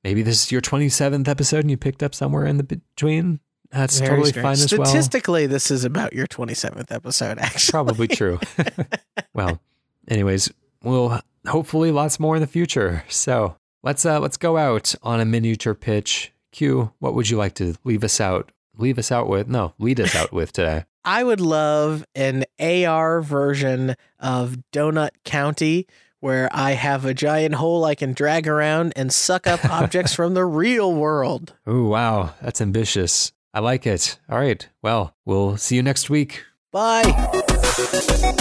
Maybe 0.03 0.21
this 0.21 0.43
is 0.43 0.51
your 0.51 0.61
27th 0.61 1.27
episode 1.27 1.61
and 1.61 1.71
you 1.71 1.77
picked 1.77 2.03
up 2.03 2.13
somewhere 2.13 2.45
in 2.45 2.57
the 2.57 2.63
between. 2.63 3.39
That's 3.71 3.99
Very 3.99 4.09
totally 4.09 4.29
strange. 4.29 4.43
fine 4.43 4.53
as 4.53 4.77
well. 4.77 4.85
Statistically, 4.85 5.47
this 5.47 5.71
is 5.71 5.83
about 5.83 6.13
your 6.13 6.27
27th 6.27 6.91
episode, 6.91 7.37
actually. 7.39 7.71
Probably 7.71 8.07
true. 8.07 8.39
well, 9.33 9.59
anyways, 10.07 10.51
we'll 10.83 11.19
hopefully 11.47 11.91
lots 11.91 12.19
more 12.19 12.35
in 12.35 12.41
the 12.41 12.47
future. 12.47 13.03
So 13.09 13.57
let's 13.83 14.05
uh 14.05 14.19
let's 14.19 14.37
go 14.37 14.57
out 14.57 14.95
on 15.03 15.19
a 15.19 15.25
miniature 15.25 15.73
pitch. 15.73 16.31
Q, 16.51 16.91
what 16.99 17.13
would 17.13 17.29
you 17.29 17.37
like 17.37 17.55
to 17.55 17.75
leave 17.83 18.03
us 18.03 18.21
out? 18.21 18.51
Leave 18.77 18.97
us 18.97 19.11
out 19.11 19.27
with? 19.27 19.47
No, 19.47 19.73
lead 19.77 19.99
us 19.99 20.15
out 20.15 20.31
with 20.31 20.51
today. 20.53 20.85
I 21.05 21.23
would 21.23 21.41
love 21.41 22.03
an 22.15 22.45
AR 22.59 23.21
version 23.21 23.95
of 24.19 24.57
Donut 24.71 25.09
County 25.23 25.87
where 26.19 26.49
I 26.51 26.71
have 26.71 27.05
a 27.05 27.13
giant 27.13 27.53
hole 27.53 27.85
I 27.85 27.93
can 27.93 28.13
drag 28.13 28.47
around 28.47 28.93
and 28.95 29.13
suck 29.13 29.45
up 29.45 29.63
objects 29.65 30.13
from 30.15 30.33
the 30.33 30.43
real 30.43 30.91
world. 30.91 31.53
Oh, 31.67 31.85
wow. 31.85 32.33
That's 32.41 32.61
ambitious. 32.61 33.31
I 33.55 33.59
like 33.59 33.87
it. 33.87 34.19
All 34.29 34.37
right. 34.37 34.67
Well, 34.81 35.15
we'll 35.23 35.55
see 35.55 35.77
you 35.77 35.81
next 35.81 36.09
week. 36.09 36.43
Bye. 36.73 38.33